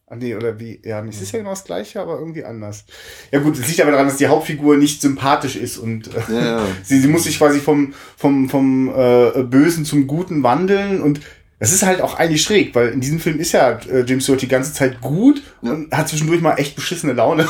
Ah, 0.08 0.16
nee, 0.16 0.36
oder 0.36 0.60
wie, 0.60 0.80
ja, 0.84 1.04
es 1.06 1.20
ist 1.20 1.32
ja 1.32 1.40
genau 1.40 1.50
das 1.52 1.64
Gleiche, 1.64 2.00
aber 2.00 2.20
irgendwie 2.20 2.44
anders. 2.46 2.86
Ja 3.32 3.40
gut, 3.40 3.58
es 3.58 3.68
liegt 3.68 3.82
aber 3.82 3.90
daran, 3.92 4.06
dass 4.08 4.18
die 4.18 4.28
Hauptfigur 4.28 4.78
nicht 4.78 5.02
sympathisch 5.02 5.56
ist 5.56 5.78
und 5.80 6.08
äh, 6.08 6.20
Ja, 6.34 6.46
ja. 6.60 6.62
sie, 6.84 7.00
sie 7.00 7.08
muss 7.08 7.24
sich 7.24 7.40
quasi 7.40 7.60
vom, 7.60 7.94
vom, 8.16 8.48
vom 8.48 8.90
äh, 8.96 9.42
Bösen 9.44 9.84
zum 9.84 10.06
Guten 10.06 10.44
wandeln 10.44 11.02
und 11.02 11.22
das 11.58 11.72
ist 11.72 11.84
halt 11.84 12.02
auch 12.02 12.16
eigentlich 12.20 12.44
schräg, 12.44 12.76
weil 12.76 12.90
in 12.90 13.02
diesem 13.02 13.20
Film 13.20 13.40
ist 13.40 13.54
ja 13.54 13.80
äh, 13.90 14.04
James 14.06 14.26
Stewart 14.26 14.42
die 14.42 14.48
ganze 14.48 14.74
Zeit 14.74 15.02
gut 15.02 15.42
und 15.62 15.92
hat 15.92 16.08
zwischendurch 16.10 16.42
mal 16.42 16.56
echt 16.58 16.76
beschissene 16.76 17.14
Laune. 17.14 17.48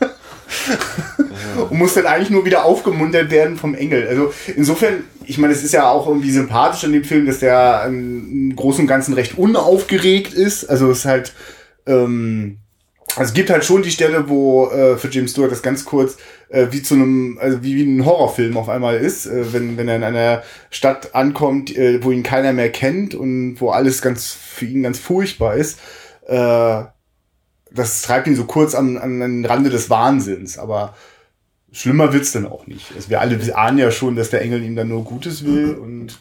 und 1.70 1.78
muss 1.78 1.94
dann 1.94 2.06
eigentlich 2.06 2.30
nur 2.30 2.44
wieder 2.44 2.64
aufgemuntert 2.64 3.30
werden 3.30 3.56
vom 3.56 3.74
Engel. 3.74 4.06
Also 4.08 4.32
insofern, 4.56 5.04
ich 5.24 5.38
meine, 5.38 5.52
es 5.52 5.64
ist 5.64 5.72
ja 5.72 5.88
auch 5.88 6.06
irgendwie 6.06 6.30
sympathisch 6.30 6.84
in 6.84 6.92
dem 6.92 7.04
Film, 7.04 7.26
dass 7.26 7.40
der 7.40 7.84
im 7.86 8.54
Großen 8.56 8.82
und 8.82 8.86
Ganzen 8.86 9.14
recht 9.14 9.38
unaufgeregt 9.38 10.32
ist. 10.32 10.64
Also 10.64 10.90
es 10.90 11.00
ist 11.00 11.04
halt, 11.04 11.32
ähm, 11.86 12.58
also 13.16 13.30
es 13.30 13.34
gibt 13.34 13.50
halt 13.50 13.64
schon 13.64 13.82
die 13.82 13.90
Stelle, 13.90 14.28
wo 14.28 14.68
äh, 14.68 14.96
für 14.96 15.08
James 15.08 15.32
Stewart 15.32 15.50
das 15.50 15.62
ganz 15.62 15.84
kurz 15.84 16.16
äh, 16.48 16.68
wie 16.70 16.82
zu 16.82 16.94
einem, 16.94 17.38
also 17.40 17.62
wie, 17.62 17.76
wie 17.76 17.84
ein 17.84 18.04
Horrorfilm 18.04 18.56
auf 18.56 18.68
einmal 18.68 18.96
ist, 18.96 19.26
äh, 19.26 19.52
wenn, 19.52 19.76
wenn 19.76 19.88
er 19.88 19.96
in 19.96 20.04
einer 20.04 20.42
Stadt 20.70 21.14
ankommt, 21.14 21.76
äh, 21.76 22.02
wo 22.02 22.10
ihn 22.10 22.22
keiner 22.22 22.52
mehr 22.52 22.70
kennt 22.70 23.14
und 23.14 23.56
wo 23.60 23.70
alles 23.70 24.02
ganz 24.02 24.32
für 24.32 24.66
ihn 24.66 24.82
ganz 24.82 24.98
furchtbar 24.98 25.56
ist. 25.56 25.78
Äh, 26.26 26.84
das 27.72 28.02
treibt 28.02 28.26
ihn 28.26 28.36
so 28.36 28.44
kurz 28.44 28.74
an, 28.74 28.96
an 28.98 29.20
den 29.20 29.44
Rande 29.44 29.70
des 29.70 29.90
Wahnsinns, 29.90 30.58
aber 30.58 30.94
schlimmer 31.72 32.12
wird's 32.12 32.32
dann 32.32 32.46
auch 32.46 32.66
nicht. 32.66 32.92
Also 32.96 33.10
wir 33.10 33.20
alle 33.20 33.38
ahnen 33.56 33.78
ja 33.78 33.90
schon, 33.90 34.16
dass 34.16 34.30
der 34.30 34.42
Engel 34.42 34.62
ihm 34.62 34.74
dann 34.76 34.88
nur 34.88 35.04
Gutes 35.04 35.44
will 35.44 35.74
und 35.74 36.18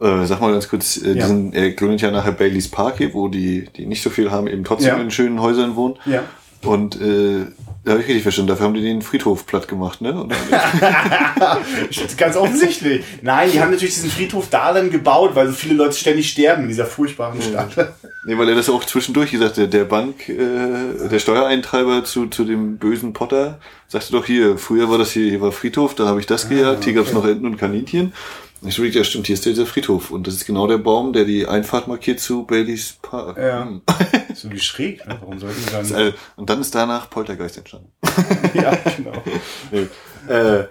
Äh, 0.00 0.26
sag 0.26 0.40
mal 0.40 0.50
ganz 0.52 0.68
kurz, 0.68 0.96
äh, 0.96 1.08
Ja. 1.08 1.14
diesen, 1.14 1.52
er 1.52 1.70
gründet 1.72 2.00
ja 2.00 2.10
nachher 2.10 2.32
Baileys 2.32 2.68
Park 2.68 2.98
hier, 2.98 3.14
wo 3.14 3.28
die, 3.28 3.68
die 3.76 3.86
nicht 3.86 4.02
so 4.02 4.10
viel 4.10 4.32
haben, 4.32 4.48
eben 4.48 4.64
trotzdem 4.64 4.96
Ja. 4.96 5.00
in 5.00 5.10
schönen 5.12 5.40
Häusern 5.40 5.76
wohnen. 5.76 5.94
ja. 6.06 6.22
Und 6.64 7.00
äh, 7.00 7.46
da 7.84 7.92
habe 7.92 8.02
ich 8.02 8.06
richtig 8.06 8.22
verstanden, 8.22 8.48
dafür 8.48 8.66
haben 8.66 8.74
die 8.74 8.82
den 8.82 9.02
Friedhof 9.02 9.44
platt 9.44 9.66
gemacht, 9.66 10.00
ne? 10.00 10.28
Ganz 12.16 12.36
offensichtlich. 12.36 13.04
Nein, 13.22 13.50
die 13.52 13.60
haben 13.60 13.72
natürlich 13.72 13.94
diesen 13.94 14.10
Friedhof 14.10 14.48
da 14.50 14.72
dann 14.72 14.90
gebaut, 14.90 15.34
weil 15.34 15.48
so 15.48 15.52
viele 15.52 15.74
Leute 15.74 15.96
ständig 15.96 16.30
sterben 16.30 16.62
in 16.62 16.68
dieser 16.68 16.86
furchtbaren 16.86 17.42
Stadt. 17.42 17.92
nee, 18.24 18.38
weil 18.38 18.48
er 18.48 18.54
das 18.54 18.70
auch 18.70 18.84
zwischendurch 18.84 19.32
gesagt 19.32 19.58
hat, 19.58 19.72
der 19.72 19.84
Bank, 19.84 20.28
äh, 20.28 21.08
der 21.10 21.18
Steuereintreiber 21.18 22.04
zu, 22.04 22.26
zu 22.26 22.44
dem 22.44 22.78
bösen 22.78 23.12
Potter, 23.12 23.58
sagte 23.88 24.12
doch 24.12 24.26
hier, 24.26 24.58
früher 24.58 24.88
war 24.88 24.98
das 24.98 25.10
hier, 25.10 25.28
hier 25.28 25.40
war 25.40 25.50
Friedhof, 25.50 25.96
da 25.96 26.06
habe 26.06 26.20
ich 26.20 26.26
das 26.26 26.48
gejagt, 26.48 26.84
hier 26.84 26.92
gab's 26.92 27.12
noch 27.12 27.26
Enten 27.26 27.46
und 27.46 27.56
Kaninchen. 27.56 28.12
Und 28.60 28.68
ich 28.68 28.76
so, 28.76 28.84
ja 28.84 29.02
stimmt, 29.02 29.26
hier 29.26 29.34
ist 29.34 29.44
dieser 29.44 29.66
Friedhof. 29.66 30.12
Und 30.12 30.28
das 30.28 30.34
ist 30.34 30.46
genau 30.46 30.68
der 30.68 30.78
Baum, 30.78 31.12
der 31.12 31.24
die 31.24 31.48
Einfahrt 31.48 31.88
markiert 31.88 32.20
zu 32.20 32.44
Baileys 32.44 32.96
Park. 33.02 33.36
Ja. 33.36 33.66
Hm. 34.42 34.50
so 34.50 34.56
wie 34.56 34.60
schräg, 34.60 35.06
ne? 35.06 35.16
Warum 35.20 35.38
sollten 35.38 35.60
die 35.64 35.70
dann... 35.72 35.94
Also, 35.94 36.12
Und 36.36 36.50
dann 36.50 36.60
ist 36.60 36.74
danach 36.74 37.08
Poltergeist 37.10 37.56
entstanden. 37.58 37.92
ja, 38.54 38.76
genau. 38.96 39.12
Nee. 39.70 39.86
Äh, 40.32 40.64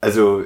also 0.00 0.42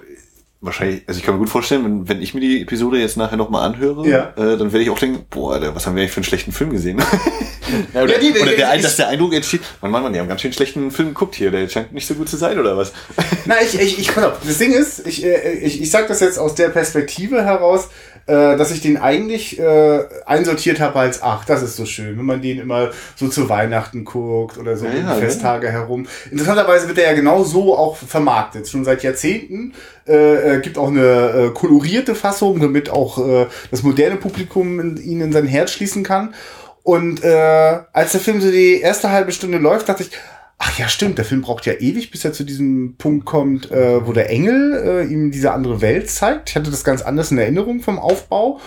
wahrscheinlich, 0.62 1.02
also 1.06 1.18
ich 1.18 1.24
kann 1.24 1.34
mir 1.34 1.38
gut 1.40 1.48
vorstellen, 1.48 1.84
wenn, 1.84 2.08
wenn 2.08 2.22
ich 2.22 2.34
mir 2.34 2.40
die 2.40 2.60
Episode 2.62 2.98
jetzt 2.98 3.16
nachher 3.16 3.36
nochmal 3.38 3.66
anhöre, 3.66 4.06
Ja. 4.06 4.28
äh, 4.36 4.58
dann 4.58 4.72
werde 4.72 4.82
ich 4.82 4.90
auch 4.90 4.98
denken, 4.98 5.24
boah, 5.30 5.54
Alter, 5.54 5.74
was 5.74 5.86
haben 5.86 5.94
wir 5.96 6.02
eigentlich 6.02 6.12
für 6.12 6.18
einen 6.18 6.24
schlechten 6.24 6.52
Film 6.52 6.68
gesehen? 6.70 6.98
ja, 7.94 8.02
oder 8.02 8.12
Ja, 8.14 8.18
die- 8.18 8.38
oder 8.38 8.52
der, 8.52 8.74
ich- 8.76 8.82
dass 8.82 8.96
der 8.96 9.08
Eindruck 9.08 9.32
entsteht, 9.32 9.62
man, 9.80 9.90
Mann, 9.90 10.02
Mann, 10.02 10.12
die 10.12 10.20
haben 10.20 10.28
ganz 10.28 10.42
schön 10.42 10.52
schlechten 10.52 10.90
Film 10.90 11.08
geguckt 11.08 11.34
hier, 11.34 11.50
der 11.50 11.66
scheint 11.68 11.92
nicht 11.94 12.06
so 12.06 12.12
gut 12.14 12.28
zu 12.28 12.36
sein, 12.36 12.58
oder 12.58 12.76
was? 12.76 12.92
Na, 13.46 13.54
ich, 13.62 13.74
ich, 13.80 13.98
ich, 13.98 14.14
pass 14.14 14.24
auf, 14.24 14.38
das 14.46 14.58
Ding 14.58 14.72
ist, 14.72 15.06
ich, 15.06 15.24
äh, 15.24 15.52
ich, 15.60 15.80
ich 15.80 15.90
sag 15.90 16.08
das 16.08 16.20
jetzt 16.20 16.38
aus 16.38 16.54
der 16.54 16.68
Perspektive 16.68 17.42
heraus, 17.42 17.88
äh, 18.26 18.56
dass 18.56 18.70
ich 18.70 18.80
den 18.80 18.96
eigentlich 18.96 19.58
äh, 19.58 20.04
einsortiert 20.26 20.80
habe 20.80 20.98
als, 20.98 21.22
ach, 21.22 21.44
das 21.44 21.62
ist 21.62 21.76
so 21.76 21.84
schön, 21.84 22.18
wenn 22.18 22.24
man 22.24 22.42
den 22.42 22.58
immer 22.58 22.90
so 23.16 23.28
zu 23.28 23.48
Weihnachten 23.48 24.04
guckt 24.04 24.58
oder 24.58 24.76
so 24.76 24.84
Ja, 24.84 24.90
um 24.90 24.96
die 24.96 25.02
ja, 25.02 25.14
Festtage 25.14 25.70
herum. 25.70 26.06
Interessanterweise 26.30 26.88
wird 26.88 26.98
er 26.98 27.10
ja 27.10 27.14
genau 27.14 27.44
so 27.44 27.76
auch 27.76 27.96
vermarktet, 27.96 28.68
schon 28.68 28.84
seit 28.84 29.02
Jahrzehnten. 29.02 29.74
Äh, 30.06 30.56
äh, 30.56 30.60
gibt 30.60 30.78
auch 30.78 30.88
eine 30.88 31.00
äh, 31.00 31.50
kolorierte 31.50 32.14
Fassung, 32.14 32.60
damit 32.60 32.90
auch 32.90 33.18
äh, 33.18 33.46
das 33.70 33.82
moderne 33.82 34.16
Publikum 34.16 34.80
in, 34.80 34.96
ihn 34.96 35.20
in 35.20 35.32
sein 35.32 35.46
Herz 35.46 35.72
schließen 35.72 36.02
kann. 36.02 36.34
Und 36.82 37.22
äh, 37.22 37.78
als 37.92 38.12
der 38.12 38.20
Film 38.20 38.40
so 38.40 38.50
die 38.50 38.80
erste 38.80 39.10
halbe 39.10 39.32
Stunde 39.32 39.58
läuft, 39.58 39.88
dachte 39.88 40.02
ich, 40.02 40.10
ach 40.60 40.78
ja, 40.78 40.88
stimmt, 40.88 41.16
der 41.16 41.24
Film 41.24 41.40
braucht 41.40 41.64
ja 41.64 41.72
ewig, 41.72 42.10
bis 42.10 42.24
er 42.24 42.34
zu 42.34 42.44
diesem 42.44 42.96
Punkt 42.98 43.24
kommt, 43.24 43.70
äh, 43.70 44.06
wo 44.06 44.12
der 44.12 44.28
Engel 44.28 44.74
äh, 44.84 45.04
ihm 45.12 45.30
diese 45.30 45.52
andere 45.52 45.80
Welt 45.80 46.10
zeigt. 46.10 46.50
Ich 46.50 46.56
hatte 46.56 46.70
das 46.70 46.84
ganz 46.84 47.00
anders 47.00 47.32
in 47.32 47.38
Erinnerung 47.38 47.80
vom 47.80 47.98
Aufbau. 47.98 48.60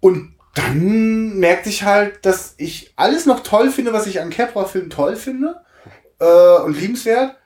Und 0.00 0.34
dann 0.54 1.38
merkte 1.38 1.68
ich 1.68 1.84
halt, 1.84 2.26
dass 2.26 2.54
ich 2.58 2.92
alles 2.96 3.24
noch 3.24 3.44
toll 3.44 3.70
finde, 3.70 3.92
was 3.92 4.08
ich 4.08 4.20
an 4.20 4.30
Capra-Filmen 4.30 4.90
toll 4.90 5.14
finde 5.14 5.54
äh, 6.18 6.58
und 6.64 6.78
liebenswert. 6.78 7.36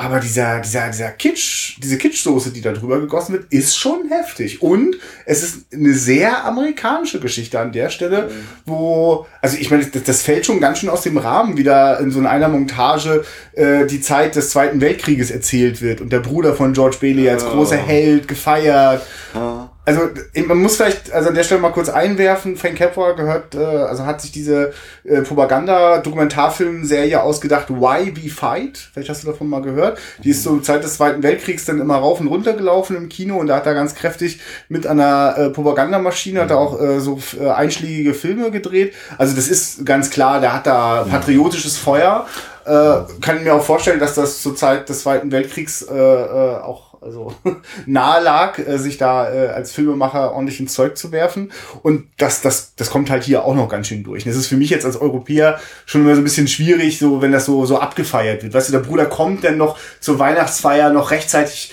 Aber 0.00 0.20
dieser, 0.20 0.60
dieser, 0.60 0.86
dieser 0.90 1.10
Kitsch, 1.10 1.76
diese 1.82 1.98
Kitschsoße, 1.98 2.52
die 2.52 2.60
da 2.60 2.70
drüber 2.72 3.00
gegossen 3.00 3.32
wird, 3.32 3.52
ist 3.52 3.76
schon 3.76 4.08
heftig. 4.08 4.62
Und 4.62 4.94
es 5.26 5.42
ist 5.42 5.74
eine 5.74 5.92
sehr 5.92 6.44
amerikanische 6.44 7.18
Geschichte 7.18 7.58
an 7.58 7.72
der 7.72 7.90
Stelle, 7.90 8.30
wo, 8.64 9.26
also 9.42 9.56
ich 9.58 9.72
meine, 9.72 9.84
das, 9.84 10.04
das 10.04 10.22
fällt 10.22 10.46
schon 10.46 10.60
ganz 10.60 10.78
schön 10.78 10.88
aus 10.88 11.02
dem 11.02 11.18
Rahmen, 11.18 11.56
wie 11.56 11.64
da 11.64 11.96
in 11.96 12.12
so 12.12 12.20
einer 12.20 12.48
Montage 12.48 13.24
äh, 13.54 13.86
die 13.86 14.00
Zeit 14.00 14.36
des 14.36 14.50
Zweiten 14.50 14.80
Weltkrieges 14.80 15.32
erzählt 15.32 15.82
wird 15.82 16.00
und 16.00 16.12
der 16.12 16.20
Bruder 16.20 16.54
von 16.54 16.74
George 16.74 16.98
Bailey 17.00 17.28
als 17.28 17.42
Ja. 17.42 17.50
großer 17.50 17.76
Held 17.76 18.28
gefeiert. 18.28 19.04
Ja. 19.34 19.57
Also 19.88 20.02
man 20.46 20.58
muss 20.58 20.76
vielleicht 20.76 21.10
also 21.14 21.30
an 21.30 21.34
der 21.34 21.44
Stelle 21.44 21.62
mal 21.62 21.72
kurz 21.72 21.88
einwerfen, 21.88 22.58
Frank 22.58 22.76
Capra 22.76 23.12
gehört, 23.12 23.54
äh, 23.54 23.58
also 23.58 24.04
hat 24.04 24.20
sich 24.20 24.30
diese 24.30 24.74
äh, 25.04 25.22
Propaganda-Dokumentarfilm-Serie 25.22 27.22
ausgedacht, 27.22 27.70
Why 27.70 28.14
We 28.14 28.28
Fight. 28.28 28.90
Vielleicht 28.92 29.08
hast 29.08 29.22
du 29.22 29.28
davon 29.28 29.48
mal 29.48 29.62
gehört. 29.62 29.98
Die 30.22 30.28
ist 30.28 30.42
zur 30.42 30.62
Zeit 30.62 30.84
des 30.84 30.98
Zweiten 30.98 31.22
Weltkriegs 31.22 31.64
dann 31.64 31.80
immer 31.80 31.96
rauf 31.96 32.20
und 32.20 32.26
runter 32.26 32.52
gelaufen 32.52 32.98
im 32.98 33.08
Kino 33.08 33.38
und 33.38 33.46
da 33.46 33.56
hat 33.56 33.64
er 33.64 33.72
ganz 33.72 33.94
kräftig 33.94 34.40
mit 34.68 34.86
einer 34.86 35.38
äh, 35.38 35.48
Propagandamaschine, 35.48 36.42
hat 36.42 36.50
er 36.50 36.58
auch 36.58 36.78
äh, 36.78 37.00
so 37.00 37.18
äh, 37.40 37.48
einschlägige 37.48 38.12
Filme 38.12 38.50
gedreht. 38.50 38.92
Also 39.16 39.34
das 39.34 39.48
ist 39.48 39.86
ganz 39.86 40.10
klar, 40.10 40.42
der 40.42 40.52
hat 40.52 40.66
da 40.66 41.06
patriotisches 41.08 41.78
Feuer. 41.78 42.26
Äh, 42.66 42.96
kann 43.22 43.42
mir 43.42 43.54
auch 43.54 43.62
vorstellen, 43.62 44.00
dass 44.00 44.14
das 44.14 44.42
zur 44.42 44.54
Zeit 44.54 44.90
des 44.90 45.00
Zweiten 45.00 45.32
Weltkriegs 45.32 45.80
äh, 45.80 45.94
äh, 45.94 46.56
also 47.00 47.32
nahe 47.86 48.22
lag, 48.22 48.58
äh, 48.58 48.78
sich 48.78 48.98
da 48.98 49.32
äh, 49.32 49.48
als 49.48 49.72
Filmemacher 49.72 50.32
ordentlich 50.32 50.60
ins 50.60 50.74
Zeug 50.74 50.96
zu 50.96 51.12
werfen. 51.12 51.52
Und 51.82 52.08
das, 52.18 52.40
das, 52.40 52.74
das 52.76 52.90
kommt 52.90 53.10
halt 53.10 53.24
hier 53.24 53.44
auch 53.44 53.54
noch 53.54 53.68
ganz 53.68 53.88
schön 53.88 54.02
durch. 54.02 54.24
Und 54.24 54.30
das 54.30 54.38
ist 54.38 54.48
für 54.48 54.56
mich 54.56 54.70
jetzt 54.70 54.84
als 54.84 55.00
Europäer 55.00 55.60
schon 55.86 56.02
immer 56.02 56.14
so 56.14 56.20
ein 56.20 56.24
bisschen 56.24 56.48
schwierig, 56.48 56.98
so 56.98 57.22
wenn 57.22 57.32
das 57.32 57.44
so, 57.46 57.64
so 57.66 57.78
abgefeiert 57.78 58.42
wird. 58.42 58.54
Weißt 58.54 58.68
du, 58.68 58.72
der 58.72 58.80
Bruder 58.80 59.06
kommt 59.06 59.44
dann 59.44 59.56
noch 59.56 59.78
zur 60.00 60.18
Weihnachtsfeier 60.18 60.90
noch 60.90 61.10
rechtzeitig. 61.10 61.72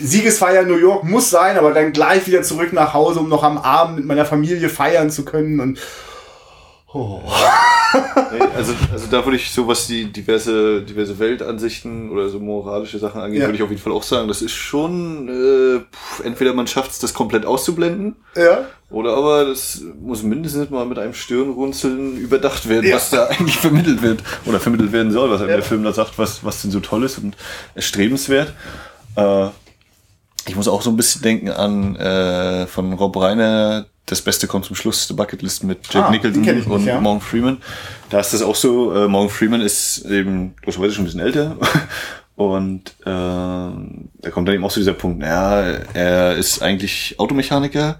Siegesfeier 0.00 0.64
New 0.64 0.76
York 0.76 1.04
muss 1.04 1.30
sein, 1.30 1.58
aber 1.58 1.72
dann 1.72 1.92
gleich 1.92 2.26
wieder 2.26 2.42
zurück 2.42 2.72
nach 2.72 2.94
Hause, 2.94 3.20
um 3.20 3.28
noch 3.28 3.42
am 3.42 3.58
Abend 3.58 3.96
mit 3.96 4.06
meiner 4.06 4.24
Familie 4.24 4.68
feiern 4.68 5.10
zu 5.10 5.24
können. 5.24 5.60
Und 5.60 5.78
oh. 6.92 7.20
Nee, 8.32 8.38
also, 8.56 8.72
also 8.92 9.06
da 9.10 9.24
würde 9.24 9.36
ich 9.36 9.50
so, 9.50 9.66
was 9.66 9.88
die 9.88 10.04
diverse, 10.12 10.82
diverse 10.82 11.18
Weltansichten 11.18 12.10
oder 12.10 12.28
so 12.28 12.38
moralische 12.38 12.98
Sachen 13.00 13.20
angeht, 13.20 13.40
Ja. 13.40 13.46
würde 13.46 13.56
ich 13.56 13.62
auf 13.64 13.70
jeden 13.70 13.82
Fall 13.82 13.92
auch 13.92 14.04
sagen, 14.04 14.28
das 14.28 14.42
ist 14.42 14.52
schon, 14.52 15.28
äh, 15.28 15.80
pff, 15.80 16.24
entweder 16.24 16.54
man 16.54 16.68
schafft 16.68 16.92
es, 16.92 17.00
das 17.00 17.12
komplett 17.14 17.44
auszublenden, 17.44 18.14
ja. 18.36 18.66
oder 18.90 19.16
aber 19.16 19.44
das 19.46 19.82
muss 20.00 20.22
mindestens 20.22 20.70
mal 20.70 20.86
mit 20.86 21.00
einem 21.00 21.14
Stirnrunzeln 21.14 22.16
überdacht 22.16 22.68
werden, 22.68 22.86
Ja. 22.88 22.94
was 22.96 23.10
da 23.10 23.26
eigentlich 23.26 23.56
vermittelt 23.58 24.02
wird 24.02 24.22
oder 24.46 24.60
vermittelt 24.60 24.92
werden 24.92 25.10
soll, 25.10 25.30
was 25.30 25.40
einem 25.40 25.50
Ja. 25.50 25.56
der 25.56 25.64
Film 25.64 25.82
da 25.82 25.92
sagt, 25.92 26.16
was, 26.18 26.44
was 26.44 26.62
denn 26.62 26.70
so 26.70 26.78
toll 26.78 27.02
ist 27.04 27.18
und 27.18 27.36
erstrebenswert. 27.74 28.52
Äh, 29.16 29.46
ich 30.46 30.54
muss 30.54 30.68
auch 30.68 30.82
so 30.82 30.90
ein 30.90 30.96
bisschen 30.96 31.22
denken 31.22 31.50
an 31.50 31.96
äh, 31.96 32.66
von 32.68 32.92
Rob 32.92 33.16
Reiner, 33.16 33.86
das 34.10 34.22
Beste 34.22 34.46
kommt 34.46 34.64
zum 34.64 34.76
Schluss, 34.76 35.06
The 35.06 35.14
Bucket 35.14 35.42
List 35.42 35.62
mit 35.64 35.78
Jack 35.92 36.06
Ah, 36.06 36.10
Nicholson 36.10 36.42
nicht, 36.42 36.66
und 36.66 36.84
ja. 36.84 37.00
Morgan 37.00 37.20
Freeman. 37.20 37.58
Da 38.10 38.20
ist 38.20 38.34
das 38.34 38.42
auch 38.42 38.56
so, 38.56 38.92
äh, 38.94 39.08
Morgan 39.08 39.30
Freeman 39.30 39.60
ist 39.60 40.04
eben 40.04 40.54
logischerweise 40.62 40.94
schon 40.94 41.02
ein 41.02 41.06
bisschen 41.06 41.20
älter 41.20 41.56
und 42.36 42.90
äh, 43.02 43.04
da 43.04 44.30
kommt 44.32 44.48
dann 44.48 44.54
eben 44.54 44.64
auch 44.64 44.70
so 44.70 44.80
dieser 44.80 44.94
Punkt, 44.94 45.20
naja, 45.20 45.80
er 45.94 46.36
ist 46.36 46.60
eigentlich 46.60 47.14
Automechaniker 47.18 47.98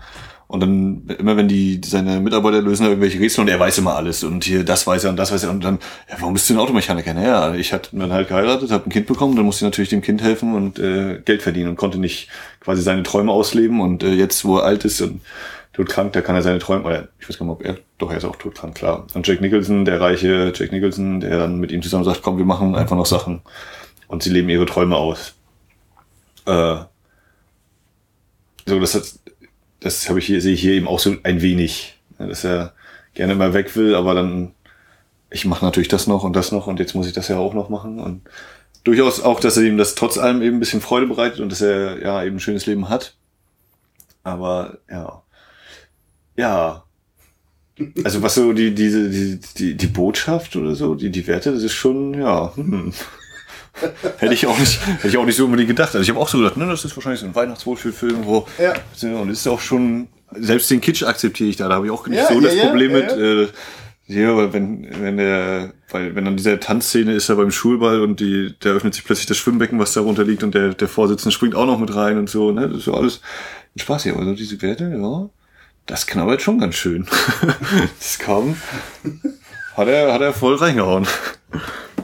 und 0.48 0.58
dann 0.58 1.04
immer 1.20 1.36
wenn 1.36 1.46
die 1.46 1.80
seine 1.84 2.18
Mitarbeiter 2.18 2.60
lösen 2.60 2.84
irgendwelche 2.84 3.20
Rätsel 3.20 3.42
und 3.42 3.48
er 3.48 3.60
weiß 3.60 3.78
immer 3.78 3.94
alles 3.94 4.24
und 4.24 4.42
hier 4.42 4.64
das 4.64 4.84
weiß 4.84 5.04
er 5.04 5.10
und 5.10 5.16
das 5.16 5.30
weiß 5.30 5.44
er 5.44 5.50
und 5.50 5.62
dann 5.62 5.78
ja, 6.10 6.16
warum 6.18 6.34
bist 6.34 6.50
du 6.50 6.54
ein 6.54 6.58
Automechaniker? 6.58 7.14
Naja, 7.14 7.54
ich 7.54 7.72
hatte 7.72 7.96
dann 7.96 8.12
halt 8.12 8.26
geheiratet, 8.26 8.72
habe 8.72 8.88
ein 8.88 8.90
Kind 8.90 9.06
bekommen, 9.06 9.36
dann 9.36 9.44
musste 9.44 9.64
ich 9.64 9.70
natürlich 9.70 9.90
dem 9.90 10.02
Kind 10.02 10.22
helfen 10.22 10.54
und 10.56 10.80
äh, 10.80 11.20
Geld 11.24 11.42
verdienen 11.42 11.68
und 11.68 11.76
konnte 11.76 11.98
nicht 11.98 12.28
quasi 12.58 12.82
seine 12.82 13.04
Träume 13.04 13.30
ausleben 13.30 13.80
und 13.80 14.02
äh, 14.02 14.12
jetzt 14.12 14.44
wo 14.44 14.56
er 14.56 14.64
alt 14.64 14.84
ist 14.84 15.00
und 15.02 15.20
todkrank, 15.80 16.12
da 16.12 16.20
kann 16.20 16.34
er 16.34 16.42
seine 16.42 16.58
Träume, 16.58 16.84
oder 16.84 17.08
ich 17.18 17.28
weiß 17.28 17.38
gar 17.38 17.46
nicht, 17.46 17.52
ob 17.52 17.64
er, 17.64 17.78
doch 17.98 18.10
er 18.10 18.18
ist 18.18 18.24
auch 18.24 18.36
todkrank, 18.36 18.74
klar. 18.74 19.06
Und 19.14 19.26
Jack 19.26 19.40
Nicholson, 19.40 19.84
der 19.84 20.00
reiche 20.00 20.52
Jack 20.54 20.72
Nicholson, 20.72 21.20
der 21.20 21.38
dann 21.38 21.58
mit 21.58 21.72
ihm 21.72 21.82
zusammen 21.82 22.04
sagt, 22.04 22.22
komm, 22.22 22.38
wir 22.38 22.44
machen 22.44 22.74
einfach 22.74 22.96
noch 22.96 23.06
Sachen 23.06 23.40
und 24.08 24.22
sie 24.22 24.30
leben 24.30 24.48
ihre 24.48 24.66
Träume 24.66 24.96
aus. 24.96 25.34
Äh, 26.46 26.76
so, 28.66 28.78
das 28.78 28.94
hat, 28.94 29.04
das 29.80 30.08
habe 30.08 30.18
ich 30.18 30.26
hier, 30.26 30.40
sehe 30.40 30.54
ich 30.54 30.60
hier 30.60 30.72
eben 30.74 30.88
auch 30.88 30.98
so 30.98 31.16
ein 31.22 31.42
wenig, 31.42 31.98
ja, 32.18 32.26
dass 32.26 32.44
er 32.44 32.74
gerne 33.14 33.34
mal 33.34 33.54
weg 33.54 33.74
will, 33.74 33.94
aber 33.94 34.14
dann, 34.14 34.52
ich 35.30 35.46
mache 35.46 35.64
natürlich 35.64 35.88
das 35.88 36.06
noch 36.06 36.24
und 36.24 36.34
das 36.36 36.52
noch 36.52 36.66
und 36.66 36.78
jetzt 36.78 36.94
muss 36.94 37.06
ich 37.06 37.12
das 37.12 37.28
ja 37.28 37.38
auch 37.38 37.54
noch 37.54 37.70
machen 37.70 38.00
und 38.00 38.22
durchaus 38.84 39.20
auch, 39.20 39.40
dass 39.40 39.56
er 39.56 39.64
ihm 39.64 39.78
das 39.78 39.94
trotz 39.94 40.18
allem 40.18 40.42
eben 40.42 40.56
ein 40.56 40.60
bisschen 40.60 40.80
Freude 40.80 41.06
bereitet 41.06 41.40
und 41.40 41.50
dass 41.50 41.60
er 41.60 42.02
ja 42.02 42.22
eben 42.22 42.36
ein 42.36 42.40
schönes 42.40 42.66
Leben 42.66 42.88
hat. 42.88 43.14
Aber 44.22 44.78
ja, 44.90 45.22
ja, 46.40 46.84
also 48.04 48.22
was 48.22 48.34
so 48.34 48.52
die 48.52 48.74
diese 48.74 49.08
die 49.08 49.38
die 49.56 49.74
die 49.76 49.86
Botschaft 49.86 50.56
oder 50.56 50.74
so, 50.74 50.94
die 50.94 51.10
die 51.10 51.26
Werte, 51.26 51.52
das 51.52 51.62
ist 51.62 51.72
schon 51.74 52.14
ja. 52.14 52.52
Hm. 52.54 52.92
hätte 54.18 54.34
ich 54.34 54.46
auch 54.46 54.58
nicht 54.58 54.80
hätte 54.86 55.08
ich 55.08 55.16
auch 55.16 55.24
nicht 55.24 55.36
so 55.36 55.44
unbedingt 55.46 55.68
gedacht. 55.68 55.94
Also 55.94 56.02
ich 56.02 56.10
habe 56.10 56.18
auch 56.20 56.28
so 56.28 56.38
gedacht, 56.38 56.56
ne, 56.56 56.66
das 56.66 56.84
ist 56.84 56.96
wahrscheinlich 56.96 57.20
so 57.20 57.26
ein 57.26 57.34
Weihnachtswohlfühlfilm, 57.34 58.26
wo 58.26 58.46
Ja. 58.58 58.74
und 59.20 59.30
ist 59.30 59.46
auch 59.46 59.60
schon 59.60 60.08
selbst 60.32 60.70
den 60.70 60.80
Kitsch 60.80 61.02
akzeptiere 61.02 61.48
ich 61.48 61.56
da. 61.56 61.68
Da 61.68 61.76
habe 61.76 61.86
ich 61.86 61.92
auch 61.92 62.06
nicht 62.06 62.18
Ja, 62.18 62.28
so 62.28 62.34
ja, 62.34 62.40
das 62.40 62.54
ja, 62.54 62.66
Problem 62.66 62.90
ja, 62.90 62.96
mit. 62.98 63.10
ja. 63.10 63.42
Äh, 63.42 63.48
ja, 64.08 64.32
aber 64.32 64.52
wenn, 64.52 64.88
wenn 65.00 65.16
der, 65.18 65.72
weil, 65.90 66.14
wenn 66.16 66.24
dann 66.24 66.36
diese 66.36 66.58
Tanzszene 66.58 67.12
ist 67.12 67.28
da 67.28 67.36
beim 67.36 67.52
Schulball 67.52 68.00
und 68.00 68.18
die, 68.18 68.54
da 68.58 68.70
öffnet 68.70 68.92
sich 68.94 69.04
plötzlich 69.04 69.26
das 69.26 69.36
Schwimmbecken, 69.36 69.78
was 69.78 69.92
darunter 69.92 70.24
liegt 70.24 70.42
und 70.42 70.52
der, 70.52 70.74
der 70.74 70.88
Vorsitzende 70.88 71.32
springt 71.32 71.54
auch 71.54 71.66
noch 71.66 71.78
mit 71.78 71.94
rein 71.94 72.18
und 72.18 72.28
so, 72.28 72.50
ne, 72.50 72.68
das 72.68 72.78
ist 72.78 72.84
so 72.86 72.94
alles 72.94 73.20
ein 73.76 73.78
Spaß 73.78 74.02
hier. 74.02 74.14
Aber 74.14 74.24
so 74.24 74.34
diese 74.34 74.60
Werte, 74.62 74.90
ja, 74.92 75.30
das 75.86 76.06
knabbert 76.06 76.42
schon 76.42 76.58
ganz 76.58 76.74
schön. 76.74 77.06
das 77.98 78.18
kam, 78.18 78.56
hat 79.76 79.88
er, 79.88 80.12
hat 80.12 80.20
er 80.20 80.32
voll 80.32 80.56
reingehauen. 80.56 81.06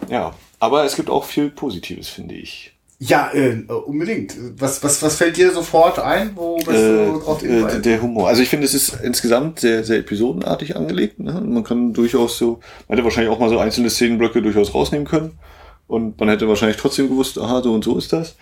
Ja, 0.08 0.34
aber 0.58 0.84
es 0.84 0.96
gibt 0.96 1.10
auch 1.10 1.24
viel 1.24 1.50
Positives, 1.50 2.08
finde 2.08 2.34
ich. 2.34 2.76
Ja, 2.98 3.30
äh, 3.34 3.62
unbedingt. 3.68 4.34
Was, 4.58 4.82
was, 4.82 5.02
was 5.02 5.16
fällt 5.16 5.36
dir 5.36 5.52
sofort 5.52 5.98
ein? 5.98 6.30
Wo 6.34 6.56
bist 6.56 6.68
du 6.68 7.20
drauf 7.22 7.42
äh, 7.42 7.46
hinweisen? 7.46 7.82
der 7.82 8.00
Humor. 8.00 8.28
Also 8.28 8.42
ich 8.42 8.48
finde, 8.48 8.64
es 8.64 8.72
ist 8.72 9.00
insgesamt 9.02 9.60
sehr, 9.60 9.84
sehr 9.84 9.98
episodenartig 9.98 10.76
angelegt. 10.76 11.18
Ne? 11.18 11.32
Man 11.32 11.62
kann 11.62 11.92
durchaus 11.92 12.38
so, 12.38 12.60
man 12.88 12.96
hätte 12.96 13.04
wahrscheinlich 13.04 13.30
auch 13.30 13.38
mal 13.38 13.50
so 13.50 13.58
einzelne 13.58 13.90
Szenenblöcke 13.90 14.40
durchaus 14.40 14.74
rausnehmen 14.74 15.06
können. 15.06 15.38
Und 15.86 16.18
man 16.18 16.30
hätte 16.30 16.48
wahrscheinlich 16.48 16.78
trotzdem 16.78 17.08
gewusst, 17.08 17.38
aha, 17.38 17.62
so 17.62 17.74
und 17.74 17.84
so 17.84 17.98
ist 17.98 18.14
das. 18.14 18.36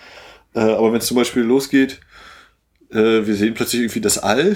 Äh, 0.55 0.61
aber 0.61 0.93
wenn 0.93 1.01
es 1.01 1.07
zum 1.07 1.17
Beispiel 1.17 1.43
losgeht, 1.43 2.01
äh, 2.95 3.27
wir 3.27 3.35
sehen 3.35 3.55
plötzlich 3.55 3.83
irgendwie 3.83 4.01
das 4.01 4.19
All 4.19 4.55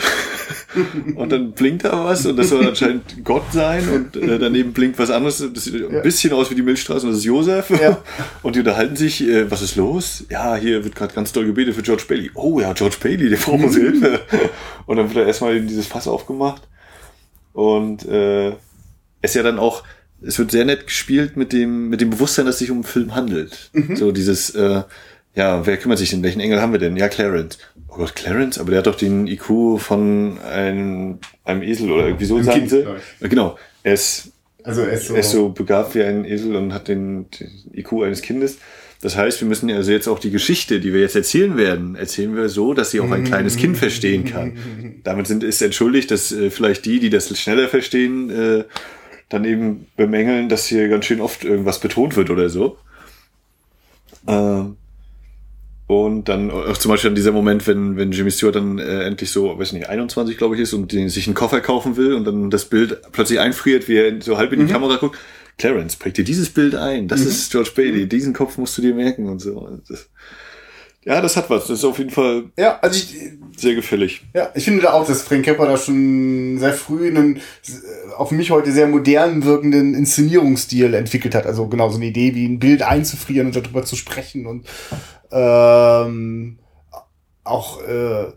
und 1.17 1.31
dann 1.33 1.53
blinkt 1.53 1.85
da 1.85 2.05
was 2.05 2.25
und 2.27 2.37
das 2.37 2.49
soll 2.51 2.67
anscheinend 2.67 3.25
Gott 3.25 3.53
sein 3.53 3.89
und 3.89 4.17
äh, 4.17 4.39
daneben 4.39 4.73
blinkt 4.73 4.99
was 4.99 5.11
anderes. 5.11 5.45
Das 5.53 5.65
sieht 5.65 5.75
ein 5.75 5.95
Ja. 5.95 6.01
bisschen 6.01 6.33
aus 6.33 6.51
wie 6.51 6.55
die 6.55 6.63
Milchstraße 6.63 7.05
und 7.07 7.13
das 7.13 7.19
ist 7.21 7.25
Josef. 7.25 7.71
Ja. 7.71 8.03
Und 8.43 8.55
die 8.55 8.61
unterhalten 8.61 8.97
sich, 8.97 9.23
äh, 9.29 9.51
was 9.51 9.63
ist 9.63 9.77
los? 9.77 10.25
Ja, 10.31 10.57
hier 10.57 10.85
wird 10.85 10.95
gerade 10.95 11.13
ganz 11.15 11.33
doll 11.33 11.45
gebetet 11.47 11.75
für 11.75 11.83
George 11.83 12.05
Bailey. 12.09 12.31
Oh 12.35 12.61
ja, 12.61 12.73
George 12.73 12.97
Bailey, 13.03 13.29
der 13.29 13.37
braucht 13.37 13.63
unsere 13.65 13.87
Hilfe. 13.91 14.21
Und 14.87 14.97
dann 14.97 15.09
wird 15.13 15.25
da 15.25 15.27
erstmal 15.27 15.61
dieses 15.61 15.87
Fass 15.87 16.07
aufgemacht. 16.07 16.63
Und 17.53 18.07
äh, 18.07 18.49
es 18.51 18.55
ist 19.31 19.35
ja 19.35 19.43
dann 19.43 19.59
auch, 19.59 19.83
es 20.23 20.39
wird 20.39 20.51
sehr 20.51 20.65
nett 20.65 20.87
gespielt 20.87 21.37
mit 21.37 21.53
dem, 21.53 21.89
mit 21.89 22.01
dem 22.01 22.11
Bewusstsein, 22.11 22.47
dass 22.47 22.57
es 22.57 22.59
sich 22.61 22.71
um 22.71 22.79
einen 22.79 22.85
Film 22.85 23.15
handelt. 23.15 23.71
So 23.95 24.13
dieses, 24.13 24.51
äh, 24.51 24.83
ja, 25.35 25.67
wer 25.67 25.77
kümmert 25.77 25.99
sich 25.99 26.11
denn? 26.11 26.23
Welchen 26.23 26.41
Engel 26.41 26.61
haben 26.61 26.73
wir 26.73 26.81
denn? 26.81 26.97
Ja, 26.97 27.09
Clarence. 27.09 27.59
Oh 27.89 27.97
Gott, 27.97 28.15
Clarence? 28.15 28.59
Aber 28.59 28.71
der 28.71 28.79
hat 28.79 28.87
doch 28.87 28.97
den 28.97 29.27
IQ 29.27 29.79
von 29.79 30.39
einem, 30.41 31.19
einem 31.45 31.63
Esel 31.63 31.91
oder 31.91 32.07
irgendwie 32.07 32.25
so, 32.25 32.43
sagen 32.43 32.67
Kind, 32.67 32.71
sie. 32.71 32.85
Genau. 33.21 33.57
Er 33.83 33.95
ist 33.95 34.33
Also 34.65 34.83
er 34.83 34.93
ist 34.93 35.07
so, 35.07 35.15
er 35.15 35.21
ist 35.21 35.31
so 35.31 35.49
begabt 35.51 35.95
wie 35.95 36.03
ein 36.03 36.25
Esel 36.25 36.57
und 36.57 36.73
hat 36.73 36.89
den, 36.89 37.27
den 37.31 37.71
IQ 37.73 38.03
eines 38.03 38.23
Kindes. 38.23 38.59
Das 39.01 39.17
heißt, 39.17 39.41
wir 39.41 39.47
müssen 39.47 39.71
also 39.71 39.93
jetzt 39.93 40.09
auch 40.09 40.19
die 40.19 40.33
Geschichte, 40.33 40.81
die 40.81 40.93
wir 40.93 41.01
jetzt 41.01 41.15
erzählen 41.15 41.57
werden, 41.57 41.95
erzählen 41.95 42.35
wir 42.35 42.49
so, 42.49 42.75
dass 42.75 42.91
sie 42.91 42.99
auch 42.99 43.11
ein 43.13 43.23
kleines 43.23 43.57
Kind 43.57 43.77
verstehen 43.79 44.25
kann. 44.25 44.59
Damit 45.05 45.29
sind, 45.29 45.45
ist 45.45 45.63
entschuldigt, 45.63 46.11
dass 46.11 46.33
äh, 46.33 46.51
vielleicht 46.51 46.85
die, 46.85 46.99
die 46.99 47.11
das 47.11 47.39
schneller 47.39 47.69
verstehen, 47.69 48.29
äh, 48.31 48.65
dann 49.29 49.45
eben 49.45 49.87
bemängeln, 49.97 50.49
dass 50.49 50.67
hier 50.67 50.89
ganz 50.89 51.05
schön 51.05 51.21
oft 51.21 51.45
irgendwas 51.45 51.79
betont 51.79 52.17
wird 52.17 52.31
oder 52.31 52.49
so. 52.49 52.77
Äh, 54.27 54.63
und 55.89 56.29
dann 56.29 56.51
auch 56.51 56.77
zum 56.77 56.91
Beispiel 56.91 57.09
an 57.09 57.15
dieser 57.15 57.33
Moment, 57.33 57.67
wenn, 57.67 57.97
wenn 57.97 58.13
Jimmy 58.13 58.31
Stewart 58.31 58.55
dann 58.55 58.79
äh, 58.79 59.05
endlich 59.05 59.31
so, 59.31 59.59
weiß 59.59 59.73
nicht, 59.73 59.89
21, 59.89 60.37
glaube 60.37 60.55
ich, 60.55 60.61
ist 60.61 60.75
und 60.75 60.93
den, 60.93 61.09
sich 61.09 61.27
einen 61.27 61.35
Koffer 61.35 61.63
kaufen 61.63 61.97
will 61.97 62.13
und 62.13 62.27
dann 62.27 62.51
das 62.51 62.67
Bild 62.67 63.01
plötzlich 63.11 63.41
einfriert, 63.41 63.89
wie 63.89 63.97
er 63.97 64.21
so 64.21 64.37
halb 64.37 64.53
in 64.53 64.61
die 64.61 64.67
mhm. 64.67 64.71
Kamera 64.71 64.97
guckt. 64.97 65.17
Clarence, 65.57 65.97
präg 65.97 66.13
dir 66.13 66.25
dieses 66.25 66.51
Bild 66.51 66.75
ein. 66.75 67.09
Das 67.09 67.23
mhm. 67.23 67.29
ist 67.29 67.51
George 67.51 67.71
Bailey. 67.75 68.07
Diesen 68.07 68.35
Kopf 68.35 68.59
musst 68.59 68.77
du 68.77 68.83
dir 68.83 68.95
merken 68.95 69.31
und 69.31 69.41
so. 69.41 69.81
Das, 69.89 70.11
ja, 71.05 71.21
das 71.21 71.37
hat 71.37 71.49
was. 71.49 71.69
Das 71.69 71.79
ist 71.79 71.85
auf 71.85 71.99
jeden 71.99 72.11
Fall 72.11 72.51
ja, 72.59 72.79
also 72.81 72.97
ich, 72.99 73.17
sehr 73.57 73.75
gefällig. 73.75 74.23
Ja, 74.35 74.51
ich 74.55 74.65
finde 74.65 74.83
da 74.83 74.93
auch, 74.93 75.07
dass 75.07 75.23
Frank 75.23 75.45
Capra 75.45 75.67
da 75.67 75.77
schon 75.77 76.59
sehr 76.59 76.73
früh 76.73 77.09
einen 77.09 77.41
auf 78.17 78.31
mich 78.31 78.51
heute 78.51 78.73
sehr 78.73 78.89
modernen 78.89 79.45
wirkenden 79.45 79.95
Inszenierungsstil 79.95 80.95
entwickelt 80.95 81.35
hat. 81.35 81.47
Also 81.47 81.67
genau 81.69 81.89
so 81.89 81.97
eine 81.97 82.07
Idee, 82.07 82.35
wie 82.35 82.47
ein 82.47 82.59
Bild 82.59 82.83
einzufrieren 82.83 83.47
und 83.47 83.57
darüber 83.57 83.85
zu 83.85 83.97
sprechen 83.97 84.47
und 84.47 84.67
ähm, 85.31 86.59
auch 87.45 87.81
äh, 87.83 88.33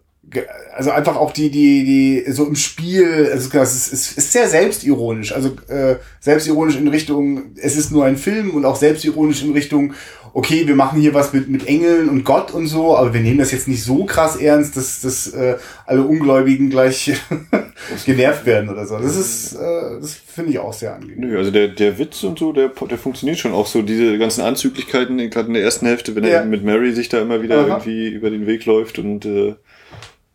also 0.74 0.92
einfach 0.92 1.18
auch 1.18 1.32
die 1.32 1.50
die 1.50 1.84
die 1.84 2.32
so 2.32 2.46
im 2.46 2.56
Spiel 2.56 3.30
also 3.32 3.50
das 3.50 3.76
ist, 3.76 3.92
ist, 3.92 4.18
ist 4.18 4.32
sehr 4.32 4.48
selbstironisch 4.48 5.34
also 5.34 5.50
äh, 5.68 5.98
selbstironisch 6.20 6.78
in 6.78 6.88
Richtung 6.88 7.56
es 7.56 7.76
ist 7.76 7.92
nur 7.92 8.06
ein 8.06 8.18
Film 8.18 8.52
und 8.52 8.66
auch 8.66 8.76
selbstironisch 8.76 9.44
in 9.44 9.52
Richtung 9.52 9.94
okay, 10.34 10.68
wir 10.68 10.76
machen 10.76 11.02
hier 11.02 11.14
was 11.14 11.34
mit, 11.34 11.50
mit 11.50 11.68
Engeln 11.68 12.10
und 12.10 12.24
Gott 12.24 12.52
und 12.52 12.68
so, 12.68 12.96
aber 12.96 13.14
wir 13.14 13.22
nehmen 13.22 13.40
das 13.40 13.52
jetzt 13.52 13.68
nicht 13.68 13.84
so 13.84 14.06
krass 14.06 14.36
ernst, 14.36 14.78
dass, 14.78 15.02
dass 15.02 15.28
äh, 15.34 15.58
alle 15.86 16.04
Ungläubigen 16.04 16.70
gleich 16.70 17.12
genervt 18.06 18.46
werden 18.46 18.70
oder 18.70 18.86
so. 18.86 18.98
Das 18.98 19.16
ist, 19.16 19.54
äh, 19.54 20.00
das 20.00 20.14
finde 20.14 20.52
ich 20.52 20.60
auch 20.60 20.74
sehr 20.74 20.96
angenehm. 20.96 21.20
Nö, 21.20 21.38
also 21.38 21.52
der, 21.52 21.68
der 21.70 21.98
Witz 21.98 22.24
und 22.24 22.40
so, 22.40 22.54
der, 22.54 22.70
der 22.70 22.98
funktioniert 22.98 23.40
schon 23.40 23.54
auch 23.54 23.68
so, 23.68 23.82
diese 23.82 24.18
ganzen 24.18 24.42
Anzüglichkeiten, 24.42 25.18
gerade 25.30 25.48
in 25.48 25.54
der 25.54 25.64
ersten 25.64 25.86
Hälfte, 25.86 26.16
wenn 26.16 26.24
ja. 26.24 26.30
er 26.32 26.46
mit 26.46 26.64
Mary 26.64 26.94
sich 26.94 27.10
da 27.10 27.22
immer 27.22 27.42
wieder 27.42 27.60
Aha. 27.60 27.68
irgendwie 27.68 28.08
über 28.10 28.30
den 28.30 28.48
Weg 28.48 28.66
läuft 28.66 29.00
und 29.00 29.26
äh, 29.26 29.56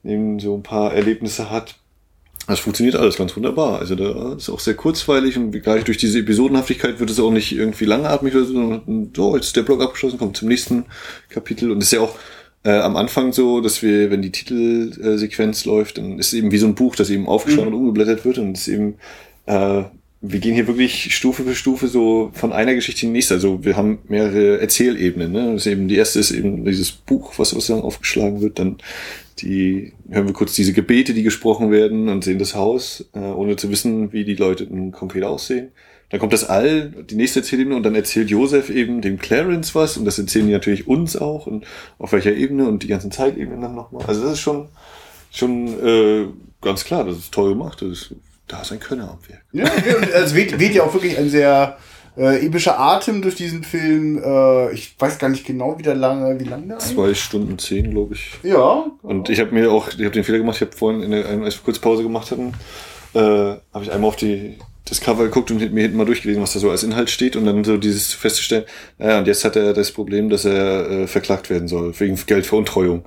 eben 0.05 0.39
so 0.39 0.55
ein 0.55 0.63
paar 0.63 0.93
Erlebnisse 0.93 1.51
hat 1.51 1.77
das 2.47 2.61
funktioniert 2.61 2.97
alles 2.97 3.17
ganz 3.17 3.35
wunderbar. 3.37 3.81
Also 3.81 3.95
da 3.95 4.35
ist 4.35 4.49
auch 4.49 4.61
sehr 4.61 4.75
kurzweilig 4.75 5.37
und 5.37 5.51
gleich 5.51 5.85
durch 5.85 5.99
diese 5.99 6.21
Episodenhaftigkeit 6.21 7.01
wird 7.01 7.11
es 7.11 7.19
auch 7.19 7.33
nicht 7.33 7.53
irgendwie 7.53 7.87
langatmig 7.87 8.35
oder 8.35 8.45
so, 8.45 8.83
so, 9.15 9.37
jetzt 9.37 9.47
ist 9.47 9.57
der 9.57 9.63
Blog 9.63 9.83
abgeschlossen, 9.83 10.19
kommt 10.19 10.37
zum 10.37 10.49
nächsten 10.49 10.85
Kapitel. 11.29 11.71
Und 11.73 11.79
es 11.79 11.87
ist 11.87 11.93
ja 11.93 12.01
auch 12.01 12.17
äh, 12.63 12.79
am 12.79 12.97
Anfang 12.97 13.33
so, 13.33 13.61
dass 13.61 13.83
wir, 13.83 14.11
wenn 14.11 14.23
die 14.23 14.33
Titelsequenz 14.33 15.65
läuft, 15.65 15.99
dann 15.99 16.19
ist 16.19 16.29
es 16.29 16.35
eben 16.35 16.53
wie 16.53 16.59
so 16.59 16.67
ein 16.67 16.75
Buch, 16.75 16.95
das 16.95 17.11
eben 17.11 17.27
aufgeschlagen 17.27 17.71
mhm. 17.71 17.77
und 17.77 17.81
umgeblättert 17.81 18.25
wird 18.25 18.39
und 18.39 18.57
es 18.57 18.69
ist 18.69 18.75
eben, 18.75 18.95
äh, 19.47 19.85
wir 20.21 20.41
gehen 20.41 20.55
hier 20.55 20.67
wirklich 20.67 21.15
Stufe 21.15 21.45
für 21.45 21.55
Stufe 21.55 21.89
so 21.89 22.31
von 22.33 22.53
einer 22.53 22.75
Geschichte 22.75 23.07
in 23.07 23.13
die 23.13 23.19
nächste. 23.19 23.35
Also 23.35 23.65
wir 23.65 23.77
haben 23.77 23.99
mehrere 24.09 24.61
Erzählebenen. 24.61 25.33
Ne? 25.33 25.53
Das 25.53 25.67
ist 25.67 25.73
eben, 25.73 25.89
die 25.89 25.97
erste 25.97 26.19
ist 26.19 26.31
eben 26.31 26.65
dieses 26.65 26.91
Buch, 26.91 27.35
was 27.37 27.51
sozusagen 27.51 27.83
aufgeschlagen 27.83 28.41
wird. 28.41 28.59
Dann 28.59 28.79
die 29.39 29.93
hören 30.09 30.27
wir 30.27 30.33
kurz 30.33 30.55
diese 30.55 30.73
Gebete, 30.73 31.13
die 31.13 31.23
gesprochen 31.23 31.71
werden 31.71 32.09
und 32.09 32.25
sehen 32.25 32.39
das 32.39 32.55
Haus, 32.55 33.05
äh, 33.15 33.19
ohne 33.19 33.57
zu 33.57 33.71
wissen, 33.71 34.13
wie 34.13 34.25
die 34.25 34.35
Leute 34.35 34.67
konkret 34.93 35.25
aussehen. 35.25 35.73
Dann 36.09 36.21
kommt 36.21 36.33
das 36.33 36.45
All, 36.45 36.91
die 37.11 37.17
nächste 37.17 37.41
Erzählebene, 37.41 37.77
und 37.77 37.83
dann 37.83 37.97
erzählt 37.97 38.31
Josef 38.31 38.71
eben 38.71 39.03
dem 39.03 39.19
Clarence 39.19 39.75
was, 39.75 39.97
und 39.97 40.05
das 40.05 40.19
erzählen 40.19 40.47
die 40.47 40.53
natürlich 40.53 40.87
uns 40.87 41.17
auch, 41.17 41.47
und 41.47 41.67
auf 41.99 42.13
welcher 42.13 42.33
Ebene 42.33 42.69
und 42.69 42.83
die 42.83 42.87
ganzen 42.87 43.11
Zeitebenen 43.11 43.61
dann 43.61 43.75
nochmal. 43.75 44.05
Also 44.07 44.23
das 44.23 44.35
ist 44.35 44.41
schon, 44.41 44.69
schon 45.33 45.67
äh, 45.85 46.27
ganz 46.63 46.85
klar, 46.85 47.05
das 47.05 47.19
ist 47.19 47.33
toll 47.33 47.51
gemacht. 47.51 47.83
Das 47.83 47.91
ist, 47.91 48.15
da 48.49 48.63
ist 48.63 48.73
ein 48.73 48.81
Könner 48.81 49.11
am 49.11 49.19
Werk. 49.29 49.45
Ja, 49.53 49.65
es 50.15 50.35
weht, 50.35 50.59
weht 50.59 50.75
ja 50.75 50.85
auch 50.85 50.95
wirklich 50.95 51.19
ein 51.19 51.29
sehr 51.29 51.77
äh, 52.17 52.47
epischer 52.47 52.79
Atem 52.79 53.23
durch 53.23 53.35
diesen 53.35 53.65
Film. 53.65 54.23
Äh, 54.23 54.73
ich 54.73 54.95
weiß 54.99 55.19
gar 55.19 55.29
nicht 55.29 55.47
genau, 55.47 55.79
wie 55.79 55.83
der 55.83 55.95
lange, 55.95 56.39
wie 56.41 56.45
lange 56.45 56.69
der 56.69 56.79
Zwei 56.79 57.15
Stunden 57.15 57.59
zehn, 57.59 57.91
glaube 57.91 58.15
ich. 58.15 58.33
Ja. 58.43 58.87
Und 59.03 59.29
ich 59.29 59.41
habe 59.41 59.53
mir 59.53 59.71
auch, 59.71 59.89
ich 59.89 59.95
habe 59.95 60.11
den 60.11 60.25
Fehler 60.25 60.39
gemacht. 60.39 60.57
Ich 60.57 60.63
habe 60.63 60.77
vorhin, 60.77 61.03
in 61.03 61.11
der, 61.11 61.27
als 61.27 61.57
wir 61.57 61.65
kurz 61.65 61.79
Pause 61.79 62.03
gemacht 62.03 62.31
hatten, 62.31 62.55
äh, 63.15 63.21
habe 63.21 63.83
ich 63.83 63.93
einmal 63.93 64.09
auf 64.09 64.17
die 64.17 64.59
das 64.89 65.01
Cover 65.01 65.25
geguckt 65.25 65.51
und 65.51 65.59
mir 65.73 65.83
hinten 65.83 65.97
mal 65.97 66.07
durchgelesen, 66.07 66.41
was 66.41 66.53
da 66.53 66.61
so 66.61 66.71
als 66.71 66.85
Inhalt 66.85 67.11
steht 67.11 67.35
und 67.35 67.45
dann 67.45 67.65
so 67.65 67.77
dieses 67.77 68.15
festzustellen, 68.15 68.65
naja, 68.99 69.19
und 69.19 69.27
jetzt 69.27 69.45
hat 69.45 69.57
er 69.57 69.73
das 69.73 69.91
Problem, 69.91 70.31
dass 70.31 70.45
er 70.45 70.89
äh, 70.89 71.07
verklagt 71.09 71.51
werden 71.51 71.67
soll 71.67 71.93
wegen 71.99 72.17
Geldveruntreuung. 72.25 73.05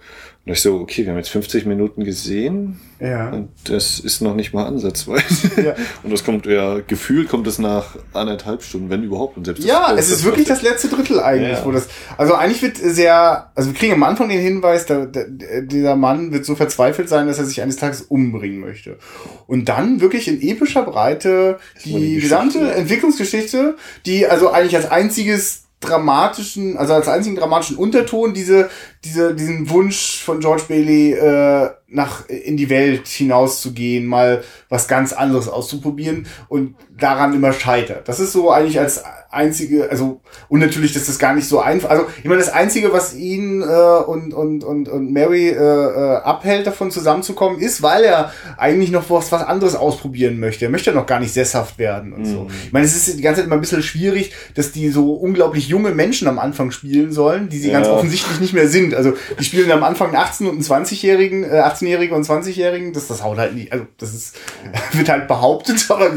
Und 0.49 0.53
ich 0.53 0.61
so, 0.61 0.79
okay, 0.79 1.03
wir 1.03 1.11
haben 1.11 1.19
jetzt 1.19 1.29
50 1.29 1.67
Minuten 1.67 2.03
gesehen. 2.03 2.79
Ja. 2.99 3.29
Und 3.29 3.49
das 3.65 3.99
ist 3.99 4.19
noch 4.21 4.33
nicht 4.33 4.51
mal 4.51 4.65
ansatzweise. 4.65 5.61
Ja. 5.61 5.75
Und 6.03 6.11
das 6.11 6.23
kommt 6.23 6.47
ja, 6.47 6.79
gefühlt 6.79 7.29
kommt 7.29 7.45
es 7.45 7.59
nach 7.59 7.97
anderthalb 8.13 8.63
Stunden, 8.63 8.89
wenn 8.89 9.03
überhaupt. 9.03 9.37
Und 9.37 9.45
selbst 9.45 9.63
ja, 9.63 9.93
es 9.95 10.09
ist 10.09 10.23
wirklich 10.23 10.47
das 10.47 10.63
letzte 10.63 10.87
Drittel 10.87 11.19
eigentlich, 11.19 11.59
ja. 11.59 11.65
wo 11.65 11.71
das, 11.71 11.87
also 12.17 12.33
eigentlich 12.33 12.63
wird 12.63 12.77
sehr, 12.77 13.51
also 13.53 13.69
wir 13.69 13.77
kriegen 13.77 13.93
am 13.93 14.01
Anfang 14.01 14.27
den 14.27 14.41
Hinweis, 14.41 14.87
da, 14.87 15.05
da, 15.05 15.21
dieser 15.61 15.95
Mann 15.95 16.33
wird 16.33 16.45
so 16.45 16.55
verzweifelt 16.55 17.09
sein, 17.09 17.27
dass 17.27 17.37
er 17.37 17.45
sich 17.45 17.61
eines 17.61 17.75
Tages 17.75 18.01
umbringen 18.01 18.59
möchte. 18.59 18.97
Und 19.45 19.69
dann 19.69 20.01
wirklich 20.01 20.27
in 20.27 20.41
epischer 20.41 20.81
Breite 20.81 21.59
die, 21.85 21.93
die 21.93 22.19
gesamte 22.19 22.71
Entwicklungsgeschichte, 22.71 23.75
die 24.07 24.25
also 24.25 24.49
eigentlich 24.49 24.75
als 24.75 24.89
einziges 24.89 25.68
dramatischen, 25.79 26.77
also 26.77 26.93
als 26.93 27.07
einzigen 27.07 27.35
dramatischen 27.35 27.77
Unterton 27.77 28.33
diese, 28.33 28.69
diese, 29.03 29.33
diesen 29.33 29.69
Wunsch 29.69 30.21
von 30.21 30.39
George 30.39 30.63
Bailey, 30.67 31.13
äh, 31.13 31.69
nach 31.87 32.27
in 32.27 32.57
die 32.57 32.69
Welt 32.69 33.07
hinauszugehen, 33.07 34.05
mal 34.05 34.43
was 34.67 34.87
ganz 34.87 35.13
anderes 35.13 35.47
auszuprobieren 35.47 36.27
und 36.47 36.75
daran 36.97 37.33
immer 37.33 37.53
scheitert. 37.53 38.07
Das 38.07 38.19
ist 38.19 38.33
so 38.33 38.51
eigentlich 38.51 38.79
als 38.79 39.03
einzige, 39.31 39.89
also 39.91 40.21
und 40.47 40.59
natürlich 40.59 40.95
ist 40.95 41.07
das 41.07 41.19
gar 41.19 41.33
nicht 41.33 41.47
so 41.47 41.59
einfach. 41.59 41.89
Also 41.89 42.05
ich 42.17 42.25
meine, 42.25 42.39
das 42.39 42.51
einzige, 42.51 42.91
was 42.91 43.15
ihn 43.15 43.61
äh, 43.61 43.65
und 43.65 44.33
und 44.33 44.63
und 44.63 44.89
und 44.89 45.11
Mary 45.11 45.49
äh, 45.49 45.53
äh, 45.53 46.15
abhält, 46.17 46.65
davon 46.65 46.89
zusammenzukommen, 46.89 47.59
ist, 47.59 47.81
weil 47.81 48.03
er 48.03 48.33
eigentlich 48.57 48.91
noch 48.91 49.09
was 49.09 49.31
was 49.31 49.43
anderes 49.43 49.75
ausprobieren 49.75 50.39
möchte. 50.39 50.65
Er 50.65 50.71
möchte 50.71 50.91
noch 50.93 51.05
gar 51.05 51.19
nicht 51.19 51.33
sesshaft 51.33 51.77
werden 51.77 52.13
und 52.13 52.21
mhm. 52.21 52.25
so. 52.25 52.47
Ich 52.65 52.73
meine, 52.73 52.85
es 52.85 52.95
ist 52.95 53.17
die 53.17 53.21
ganze 53.21 53.41
Zeit 53.41 53.47
immer 53.47 53.55
ein 53.55 53.61
bisschen 53.61 53.83
schwierig, 53.83 54.33
dass 54.55 54.71
die 54.71 54.89
so 54.89 55.13
unglaublich 55.13 55.67
junge 55.67 55.91
Menschen 55.91 56.27
am 56.27 56.39
Anfang 56.39 56.71
spielen 56.71 57.11
sollen, 57.11 57.49
die 57.49 57.59
sie 57.59 57.69
ja. 57.69 57.75
ganz 57.75 57.87
offensichtlich 57.87 58.39
nicht 58.39 58.53
mehr 58.53 58.67
sind. 58.67 58.95
Also 58.95 59.13
die 59.39 59.43
spielen 59.43 59.71
am 59.71 59.83
Anfang 59.83 60.07
einen 60.07 60.17
18 60.17 60.47
und 60.47 60.53
einen 60.53 60.85
20-jährigen, 60.85 61.43
äh, 61.43 61.61
18-jährigen 61.61 62.15
und 62.15 62.25
20-jährigen. 62.25 62.93
Das 62.93 63.07
das 63.07 63.23
haut 63.23 63.37
halt 63.37 63.53
nicht. 63.53 63.71
Also 63.71 63.85
das 63.97 64.13
ist 64.13 64.35
wird 64.93 65.09
halt 65.09 65.27
behauptet, 65.27 65.85
aber 65.89 66.11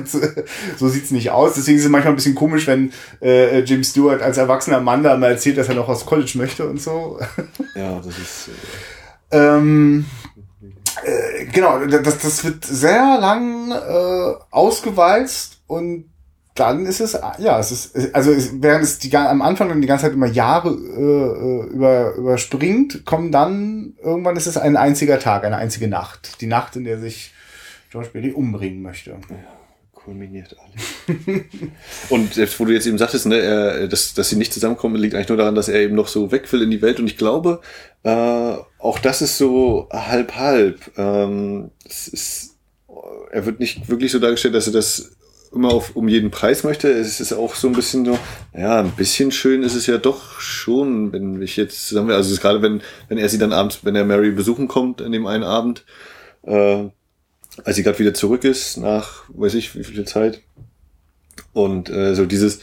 so 0.78 0.88
sieht's 0.88 1.10
nicht 1.10 1.30
aus. 1.30 1.54
Deswegen 1.54 1.76
ist 1.76 1.84
es 1.84 1.90
manchmal 1.90 2.14
ein 2.14 2.16
bisschen 2.16 2.34
komisch, 2.34 2.66
wenn 2.66 2.92
äh, 3.20 3.60
Jim 3.60 3.84
Stewart 3.84 4.22
als 4.22 4.36
erwachsener 4.36 4.80
Mann 4.80 5.02
da 5.02 5.16
mal 5.16 5.32
erzählt, 5.32 5.58
dass 5.58 5.68
er 5.68 5.74
noch 5.74 5.88
aus 5.88 6.06
College 6.06 6.32
möchte 6.34 6.68
und 6.68 6.80
so. 6.80 7.18
Ja, 7.74 8.00
das 8.00 8.18
ist. 8.18 8.48
Äh 8.48 8.52
ähm, 9.32 10.04
äh, 11.04 11.46
genau, 11.46 11.84
das, 11.86 12.18
das 12.18 12.44
wird 12.44 12.64
sehr 12.64 13.18
lang 13.18 13.70
äh, 13.72 14.34
ausgewalzt 14.50 15.62
und 15.66 16.10
dann 16.54 16.84
ist 16.84 17.00
es, 17.00 17.18
ja, 17.38 17.58
es 17.58 17.72
ist, 17.72 18.14
also 18.14 18.30
es, 18.30 18.60
während 18.60 18.84
es 18.84 18.98
die, 18.98 19.16
am 19.16 19.40
Anfang 19.40 19.70
dann 19.70 19.80
die 19.80 19.86
ganze 19.86 20.04
Zeit 20.04 20.12
immer 20.12 20.26
Jahre 20.26 20.68
äh, 20.68 21.70
äh, 21.70 21.72
über, 21.72 22.14
überspringt, 22.14 23.06
kommen 23.06 23.32
dann, 23.32 23.94
irgendwann 24.02 24.36
ist 24.36 24.46
es 24.46 24.58
ein 24.58 24.76
einziger 24.76 25.18
Tag, 25.18 25.44
eine 25.44 25.56
einzige 25.56 25.88
Nacht. 25.88 26.42
Die 26.42 26.46
Nacht, 26.46 26.76
in 26.76 26.84
der 26.84 26.98
sich 26.98 27.32
George 27.90 28.10
Bailey 28.12 28.32
umbringen 28.32 28.82
möchte. 28.82 29.10
Ja 29.10 29.16
kulminiert 30.04 30.56
alle. 30.58 31.44
und 32.10 32.34
selbst 32.34 32.58
wo 32.58 32.64
du 32.64 32.72
jetzt 32.72 32.86
eben 32.86 32.98
sagtest, 32.98 33.26
ne, 33.26 33.38
er, 33.38 33.88
dass, 33.88 34.14
dass 34.14 34.28
sie 34.28 34.36
nicht 34.36 34.52
zusammenkommen, 34.52 34.96
liegt 34.96 35.14
eigentlich 35.14 35.28
nur 35.28 35.38
daran, 35.38 35.54
dass 35.54 35.68
er 35.68 35.80
eben 35.80 35.94
noch 35.94 36.08
so 36.08 36.32
weg 36.32 36.52
will 36.52 36.62
in 36.62 36.70
die 36.70 36.82
Welt. 36.82 37.00
Und 37.00 37.06
ich 37.06 37.16
glaube, 37.16 37.60
äh, 38.02 38.54
auch 38.78 38.98
das 38.98 39.22
ist 39.22 39.38
so 39.38 39.88
halb 39.90 40.34
halb. 40.36 40.80
Ähm, 40.96 41.70
ist, 41.84 42.56
er 43.30 43.46
wird 43.46 43.60
nicht 43.60 43.88
wirklich 43.88 44.12
so 44.12 44.18
dargestellt, 44.18 44.54
dass 44.54 44.66
er 44.66 44.72
das 44.72 45.16
immer 45.54 45.72
auf, 45.72 45.94
um 45.96 46.08
jeden 46.08 46.30
Preis 46.30 46.64
möchte. 46.64 46.90
Es 46.90 47.20
ist 47.20 47.32
auch 47.32 47.54
so 47.54 47.68
ein 47.68 47.74
bisschen 47.74 48.04
so, 48.04 48.18
ja, 48.56 48.80
ein 48.80 48.92
bisschen 48.92 49.30
schön 49.30 49.62
ist 49.62 49.74
es 49.74 49.86
ja 49.86 49.98
doch 49.98 50.40
schon, 50.40 51.12
wenn 51.12 51.40
ich 51.42 51.56
jetzt 51.56 51.88
zusammen, 51.88 52.10
also 52.10 52.34
gerade 52.40 52.62
wenn, 52.62 52.80
wenn 53.08 53.18
er 53.18 53.28
sie 53.28 53.38
dann 53.38 53.52
abends, 53.52 53.80
wenn 53.82 53.94
er 53.94 54.04
Mary 54.04 54.30
besuchen 54.30 54.68
kommt 54.68 55.02
an 55.02 55.12
dem 55.12 55.26
einen 55.26 55.44
Abend, 55.44 55.84
äh, 56.42 56.84
als 57.64 57.76
sie 57.76 57.82
gerade 57.82 57.98
wieder 57.98 58.14
zurück 58.14 58.44
ist, 58.44 58.76
nach 58.78 59.24
weiß 59.28 59.54
ich 59.54 59.76
wie 59.76 59.84
viel 59.84 60.04
Zeit. 60.04 60.40
Und 61.52 61.90
äh, 61.90 62.14
so 62.14 62.24
dieses, 62.24 62.60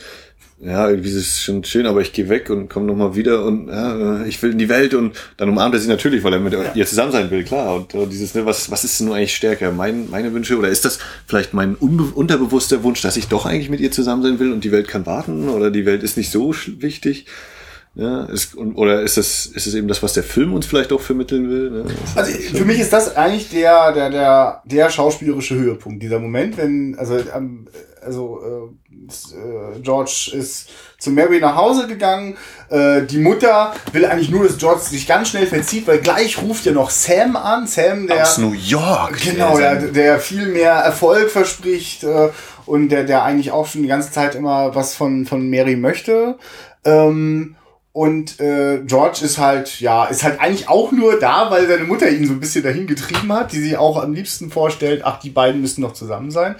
ja, 0.61 0.89
irgendwie 0.89 1.09
ist 1.09 1.15
es 1.15 1.41
schon 1.41 1.63
schön, 1.63 1.85
aber 1.85 2.01
ich 2.01 2.11
gehe 2.11 2.27
weg 2.27 2.49
und 2.49 2.69
komme 2.69 2.85
nochmal 2.85 3.15
wieder 3.15 3.45
und 3.45 3.69
ja, 3.69 4.25
ich 4.25 4.41
will 4.41 4.51
in 4.51 4.57
die 4.57 4.67
Welt 4.67 4.93
und 4.93 5.15
dann 5.37 5.49
umarmt 5.49 5.73
er 5.73 5.79
sie 5.79 5.87
natürlich, 5.87 6.23
weil 6.23 6.33
er 6.33 6.39
mit 6.39 6.53
ja. 6.53 6.73
ihr 6.73 6.85
zusammen 6.85 7.11
sein 7.11 7.31
will, 7.31 7.43
klar. 7.43 7.75
Und 7.75 7.93
uh, 7.93 8.05
dieses, 8.05 8.35
ne, 8.35 8.45
was, 8.45 8.69
was 8.69 8.83
ist 8.83 8.99
denn 8.99 9.07
nur 9.07 9.15
eigentlich 9.15 9.35
stärker? 9.35 9.71
Mein, 9.71 10.09
meine 10.09 10.33
Wünsche 10.33 10.57
oder 10.57 10.67
ist 10.67 10.83
das 10.83 10.99
vielleicht 11.27 11.53
mein 11.53 11.75
unterbewusster 11.75 12.83
Wunsch, 12.83 13.01
dass 13.01 13.15
ich 13.15 13.27
doch 13.27 13.45
eigentlich 13.45 13.69
mit 13.69 13.79
ihr 13.79 13.91
zusammen 13.91 14.23
sein 14.23 14.39
will 14.39 14.51
und 14.51 14.63
die 14.63 14.71
Welt 14.71 14.87
kann 14.87 15.05
warten 15.05 15.47
oder 15.47 15.71
die 15.71 15.85
Welt 15.85 16.03
ist 16.03 16.17
nicht 16.17 16.31
so 16.31 16.53
wichtig? 16.79 17.25
Ja, 17.99 18.23
ist, 18.25 18.55
oder 18.55 19.01
ist 19.01 19.17
es, 19.17 19.45
ist 19.47 19.67
es 19.67 19.73
eben 19.73 19.89
das, 19.89 20.01
was 20.01 20.13
der 20.13 20.23
Film 20.23 20.53
uns 20.53 20.65
vielleicht 20.65 20.93
auch 20.93 21.01
vermitteln 21.01 21.49
will? 21.49 21.69
Ne? 21.69 21.85
Also 22.15 22.31
für 22.31 22.63
mich 22.63 22.79
ist 22.79 22.93
das 22.93 23.17
eigentlich 23.17 23.49
der, 23.49 23.91
der, 23.91 24.09
der, 24.09 24.61
der 24.63 24.89
schauspielerische 24.89 25.55
Höhepunkt, 25.55 26.01
dieser 26.01 26.19
Moment, 26.19 26.55
wenn, 26.55 26.95
also, 26.97 27.17
also 28.01 28.71
äh, 29.09 29.79
George 29.81 30.31
ist 30.33 30.69
zu 30.97 31.11
Mary 31.11 31.41
nach 31.41 31.55
Hause 31.55 31.87
gegangen. 31.87 32.37
Äh, 32.69 33.01
die 33.01 33.17
Mutter 33.17 33.73
will 33.91 34.05
eigentlich 34.05 34.29
nur, 34.29 34.45
dass 34.45 34.57
George 34.57 34.81
sich 34.81 35.05
ganz 35.05 35.29
schnell 35.29 35.47
verzieht, 35.47 35.85
weil 35.85 35.99
gleich 35.99 36.41
ruft 36.41 36.65
ja 36.65 36.71
noch 36.71 36.91
Sam 36.91 37.35
an. 37.35 37.67
Sam, 37.67 38.07
der. 38.07 38.23
Aus 38.23 38.37
New 38.37 38.53
York. 38.53 39.19
Genau, 39.23 39.57
der, 39.57 39.75
der 39.75 40.19
viel 40.19 40.47
mehr 40.47 40.71
Erfolg 40.71 41.29
verspricht 41.29 42.05
äh, 42.05 42.29
und 42.65 42.89
der, 42.89 43.03
der 43.03 43.23
eigentlich 43.23 43.51
auch 43.51 43.67
schon 43.67 43.81
die 43.81 43.89
ganze 43.89 44.11
Zeit 44.13 44.35
immer 44.35 44.73
was 44.73 44.95
von, 44.95 45.25
von 45.25 45.49
Mary 45.49 45.75
möchte. 45.75 46.37
Ähm, 46.85 47.55
und 47.91 48.39
äh, 48.39 48.81
George 48.85 49.19
ist 49.23 49.39
halt, 49.39 49.79
ja, 49.79 50.05
ist 50.05 50.23
halt 50.23 50.39
eigentlich 50.39 50.69
auch 50.69 50.91
nur 50.91 51.19
da, 51.19 51.49
weil 51.49 51.67
seine 51.67 51.85
Mutter 51.85 52.09
ihn 52.09 52.27
so 52.27 52.33
ein 52.33 52.39
bisschen 52.39 52.63
dahin 52.63 52.85
getrieben 52.85 53.33
hat, 53.33 53.51
die 53.51 53.59
sich 53.59 53.77
auch 53.77 54.01
am 54.01 54.13
liebsten 54.13 54.51
vorstellt, 54.51 55.01
ach, 55.03 55.19
die 55.19 55.31
beiden 55.31 55.59
müssen 55.59 55.81
noch 55.81 55.93
zusammen 55.93 56.29
sein. 56.29 56.55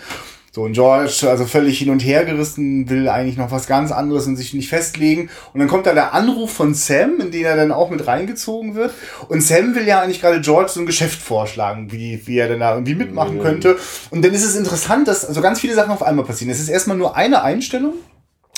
So, 0.52 0.64
und 0.64 0.74
George, 0.74 1.28
also 1.30 1.46
völlig 1.46 1.78
hin 1.78 1.92
und 1.92 2.00
her 2.00 2.26
gerissen, 2.26 2.90
will 2.90 3.08
eigentlich 3.08 3.38
noch 3.38 3.52
was 3.52 3.68
ganz 3.68 3.92
anderes 3.92 4.26
und 4.26 4.36
sich 4.36 4.56
nicht 4.56 4.68
festlegen. 4.68 5.30
Und 5.54 5.60
dann 5.60 5.70
kommt 5.70 5.86
da 5.86 5.94
der 5.94 6.16
Anruf 6.16 6.52
von 6.52 6.74
Sam, 6.74 7.20
in 7.20 7.30
den 7.30 7.46
er 7.46 7.56
dann 7.56 7.72
auch 7.72 7.92
mit 7.92 8.08
reingezogen 8.08 8.74
wird. 8.74 8.92
Und 9.28 9.44
Sam 9.44 9.76
will 9.76 9.88
ja 9.88 10.02
eigentlich 10.02 10.22
gerade 10.22 10.42
George 10.42 10.72
so 10.74 10.80
ein 10.80 10.88
Geschäft 10.88 11.22
vorschlagen, 11.22 11.92
wie, 11.92 12.26
wie 12.26 12.40
er 12.40 12.48
denn 12.48 12.62
da 12.62 12.74
irgendwie 12.74 12.96
mitmachen 12.96 13.38
mhm. 13.38 13.42
könnte. 13.42 13.78
Und 14.10 14.26
dann 14.26 14.34
ist 14.34 14.44
es 14.44 14.56
interessant, 14.56 15.08
dass 15.08 15.24
also 15.24 15.40
ganz 15.42 15.60
viele 15.60 15.76
Sachen 15.76 15.92
auf 15.92 16.02
einmal 16.02 16.26
passieren. 16.26 16.52
Es 16.52 16.60
ist 16.60 16.70
erstmal 16.70 16.98
nur 16.98 17.16
eine 17.16 17.44
Einstellung. 17.44 17.94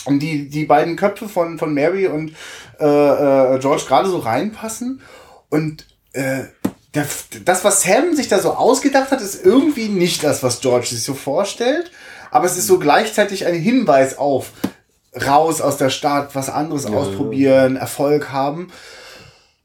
Und 0.05 0.19
die, 0.19 0.49
die 0.49 0.65
beiden 0.65 0.95
Köpfe 0.95 1.29
von, 1.29 1.59
von 1.59 1.73
Mary 1.73 2.07
und 2.07 2.33
äh, 2.79 2.85
äh, 2.85 3.59
George 3.59 3.83
gerade 3.87 4.09
so 4.09 4.17
reinpassen. 4.17 5.01
Und 5.49 5.85
äh, 6.13 6.45
das, 6.91 7.63
was 7.63 7.83
Sam 7.83 8.15
sich 8.15 8.27
da 8.27 8.39
so 8.39 8.53
ausgedacht 8.53 9.11
hat, 9.11 9.21
ist 9.21 9.45
irgendwie 9.45 9.87
nicht 9.87 10.23
das, 10.23 10.43
was 10.43 10.61
George 10.61 10.87
sich 10.87 11.03
so 11.03 11.13
vorstellt. 11.13 11.91
Aber 12.31 12.45
es 12.45 12.57
ist 12.57 12.67
so 12.67 12.79
gleichzeitig 12.79 13.45
ein 13.45 13.55
Hinweis 13.55 14.17
auf 14.17 14.51
raus 15.15 15.61
aus 15.61 15.77
der 15.77 15.89
Stadt, 15.89 16.35
was 16.35 16.49
anderes 16.49 16.85
ja, 16.85 16.91
ausprobieren, 16.91 17.75
ja. 17.75 17.81
Erfolg 17.81 18.31
haben. 18.31 18.71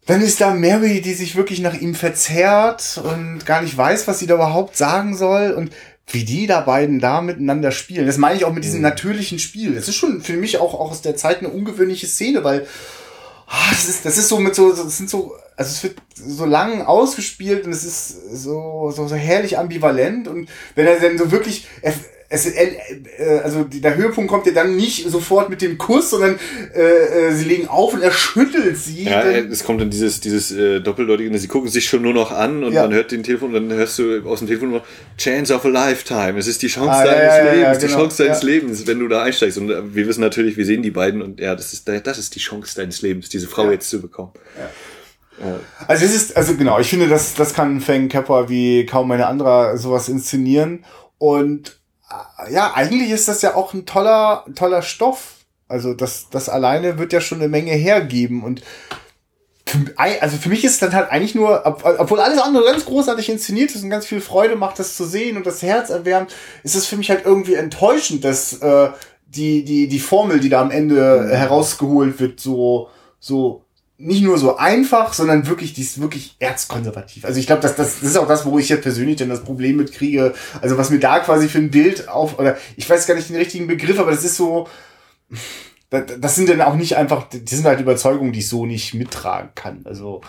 Dann 0.07 0.21
ist 0.21 0.41
da 0.41 0.55
Mary, 0.55 1.01
die 1.01 1.15
sich 1.15 1.35
wirklich 1.35 1.61
nach 1.61 1.75
ihm 1.75 1.95
verzerrt 1.95 3.01
und 3.03 3.45
gar 3.45 3.63
nicht 3.63 3.77
weiß, 3.77 4.07
was 4.07 4.21
sie 4.21 4.27
da 4.27 4.35
überhaupt 4.35 4.77
sagen 4.77 5.17
soll. 5.17 5.51
Und 5.51 5.73
wie 6.09 6.25
die 6.25 6.47
da 6.47 6.61
beiden 6.61 7.01
da 7.01 7.21
miteinander 7.21 7.73
spielen. 7.73 8.07
Das 8.07 8.17
meine 8.17 8.37
ich 8.37 8.45
auch 8.45 8.53
mit 8.53 8.65
diesem 8.65 8.79
mhm. 8.79 8.85
natürlichen 8.85 9.39
Spiel. 9.39 9.75
Das 9.75 9.89
ist 9.89 9.97
schon 9.97 10.21
für 10.23 10.35
mich 10.35 10.59
auch, 10.59 10.75
auch 10.75 10.91
aus 10.91 11.03
der 11.03 11.17
Zeit 11.17 11.39
eine 11.39 11.49
ungewöhnliche 11.49 12.07
Szene, 12.07 12.45
weil 12.45 12.67
ah, 13.47 13.71
das 13.71 13.89
ist, 13.89 14.05
das 14.05 14.19
ist 14.19 14.29
so 14.29 14.39
mit 14.39 14.55
so, 14.55 14.71
das 14.71 14.97
sind 14.97 15.11
so 15.11 15.35
also 15.57 15.71
es 15.71 15.83
wird 15.83 15.97
so 16.15 16.45
lang 16.45 16.83
ausgespielt 16.83 17.65
und 17.65 17.73
es 17.73 17.85
ist 17.85 18.43
so, 18.43 18.93
so, 18.95 19.09
so 19.09 19.15
herrlich 19.15 19.59
ambivalent 19.59 20.29
und 20.29 20.49
wenn 20.75 20.87
er 20.87 21.01
dann 21.01 21.19
so 21.19 21.31
wirklich, 21.31 21.67
er, 21.81 21.95
es, 22.29 22.47
äh, 22.47 22.77
also 23.45 23.65
der 23.65 23.97
Höhepunkt 23.97 24.31
kommt 24.31 24.47
ja 24.47 24.53
dann 24.53 24.77
nicht 24.77 25.09
sofort 25.09 25.49
mit 25.49 25.63
dem 25.63 25.79
Kuss, 25.79 26.11
sondern 26.11 26.39
äh, 26.75 26.81
äh 26.81 27.33
sie 27.33 27.45
legen 27.45 27.69
auf 27.69 27.95
und 27.95 28.03
er 28.03 28.11
schüttelt 28.11 28.77
sie. 28.79 29.05
Ja, 29.05 29.23
es 29.23 29.63
kommt 29.65 29.81
dann 29.81 29.91
dieses, 29.91 30.21
dieses 30.21 30.51
äh, 30.51 30.81
Doppeldeutige, 30.81 31.37
sie 31.39 31.49
gucken 31.49 31.71
sich 31.71 31.89
schon 31.89 32.03
nur 32.03 32.15
noch 32.15 32.33
an 32.33 32.65
und 32.65 32.73
ja. 32.73 32.83
man 32.83 32.93
hört 32.93 33.13
den 33.13 33.23
Telefon, 33.23 33.53
dann 33.53 33.73
hörst 33.73 33.99
du 33.99 34.23
aus 34.29 34.41
dem 34.41 34.49
Telefon 34.49 34.71
nur 34.71 34.83
Chance 35.19 35.55
of 35.55 35.65
a 35.65 35.69
Lifetime. 35.69 36.39
Es 36.39 36.49
ist 36.49 36.63
die 36.63 36.69
Chance 36.69 36.91
ah, 36.91 37.05
deines 37.05 37.23
ja, 37.23 37.45
ja, 37.45 37.53
Lebens, 37.53 37.79
genau. 37.79 37.87
die 37.87 38.01
Chance 38.01 38.25
deines 38.25 38.43
Lebens, 38.43 38.87
wenn 38.87 38.99
du 38.99 39.09
da 39.09 39.23
einsteigst. 39.23 39.59
Und 39.59 39.71
äh, 39.71 39.95
wir 39.95 40.09
wissen 40.09 40.21
natürlich, 40.21 40.57
wir 40.57 40.67
sehen 40.67 40.83
die 40.83 40.91
beiden 40.91 41.23
und 41.23 41.39
ja, 41.39 41.55
das 41.55 41.73
ist, 41.73 41.89
das 41.89 42.19
ist 42.19 42.35
die 42.35 42.41
Chance 42.41 42.75
deines 42.77 43.03
Lebens, 43.03 43.29
diese 43.29 43.47
Frau 43.47 43.71
jetzt 43.71 43.89
zu 43.89 44.01
bekommen. 44.01 44.33
Also 45.87 46.07
es 46.07 46.15
ist, 46.15 46.37
also 46.37 46.57
genau, 46.57 46.79
ich 46.81 46.89
finde, 46.89 47.09
das, 47.09 47.35
das 47.35 47.53
kann 47.53 47.81
Fang 47.81 48.09
Kappa 48.09 48.49
wie 48.49 48.87
kaum 48.87 49.11
eine 49.11 49.27
andere 49.27 49.77
sowas 49.77 50.09
inszenieren. 50.09 50.85
Und 51.19 51.69
äh, 51.69 51.73
ja, 52.51 52.73
eigentlich 52.75 53.11
ist 53.11 53.29
das 53.29 53.43
ja 53.43 53.55
auch 53.55 53.75
ein 53.75 53.87
toller, 53.87 54.45
toller 54.55 54.83
Stoff. 54.83 55.35
Also 55.69 55.95
das, 55.95 56.29
das 56.31 56.49
alleine 56.49 56.99
wird 56.99 57.13
ja 57.13 57.21
schon 57.21 57.39
eine 57.39 57.49
Menge 57.49 57.73
hergeben. 57.73 58.45
Und 58.45 58.63
für, 59.67 59.79
also 59.97 60.37
für 60.37 60.49
mich 60.49 60.65
ist 60.65 60.75
es 60.75 60.79
dann 60.79 60.95
halt 60.95 61.11
eigentlich 61.11 61.35
nur, 61.35 61.63
obwohl 61.67 62.21
alles 62.21 62.39
andere 62.39 62.65
ganz 62.65 62.85
großartig 62.85 63.29
inszeniert 63.29 63.75
ist 63.75 63.83
und 63.83 63.91
ganz 63.91 64.07
viel 64.07 64.21
Freude 64.21 64.57
macht, 64.57 64.79
das 64.79 64.97
zu 64.97 65.05
sehen 65.05 65.37
und 65.37 65.47
das 65.47 65.63
Herz 65.63 65.91
erwärmt, 65.91 66.33
ist 66.63 66.77
es 66.77 66.87
für 66.87 66.97
mich 66.97 67.11
halt 67.11 67.25
irgendwie 67.25 67.55
enttäuschend, 67.55 68.25
dass 68.25 68.55
äh, 68.63 68.91
die, 69.27 69.65
die, 69.65 69.89
die 69.89 69.99
Formel, 69.99 70.39
die 70.39 70.49
da 70.49 70.61
am 70.61 70.71
Ende 70.71 71.25
mhm. 71.25 71.31
herausgeholt 71.31 72.21
wird, 72.21 72.39
so, 72.39 72.89
so 73.19 73.66
nicht 73.99 74.23
nur 74.23 74.39
so 74.39 74.57
einfach, 74.57 75.15
sondern 75.15 75.47
wirklich, 75.47 75.73
die 75.73 75.83
ist 75.83 76.01
wirklich 76.01 76.37
erzkonservativ. 76.39 77.25
Also 77.25 77.41
ich 77.41 77.47
glaube, 77.47 77.63
das, 77.63 77.77
das, 77.77 78.01
das 78.01 78.11
ist 78.11 78.17
auch 78.17 78.29
das, 78.29 78.45
wo 78.45 78.59
ich 78.59 78.69
jetzt 78.69 78.83
persönlich 78.83 79.17
dann 79.17 79.31
das 79.31 79.43
Problem 79.43 79.77
mit 79.77 79.93
kriege. 79.93 80.35
Also 80.61 80.77
was 80.77 80.91
mir 80.91 80.99
da 80.99 81.21
quasi 81.21 81.49
für 81.49 81.59
ein 81.59 81.71
Bild 81.71 82.09
auf, 82.09 82.39
oder 82.39 82.59
ich 82.77 82.89
weiß 82.89 83.07
gar 83.07 83.15
nicht 83.15 83.31
den 83.31 83.37
richtigen 83.37 83.67
Begriff, 83.67 83.99
aber 83.99 84.11
das 84.11 84.25
ist 84.25 84.37
so, 84.37 84.69
das, 85.89 86.05
das 86.19 86.35
sind 86.35 86.49
dann 86.49 86.61
auch 86.61 86.75
nicht 86.75 86.97
einfach, 86.97 87.29
die 87.29 87.55
sind 87.55 87.65
halt 87.65 87.81
Überzeugungen, 87.81 88.33
die 88.33 88.41
ich 88.41 88.49
so 88.49 88.67
nicht 88.67 88.93
mittragen 88.93 89.51
kann. 89.55 89.81
Also 89.85 90.21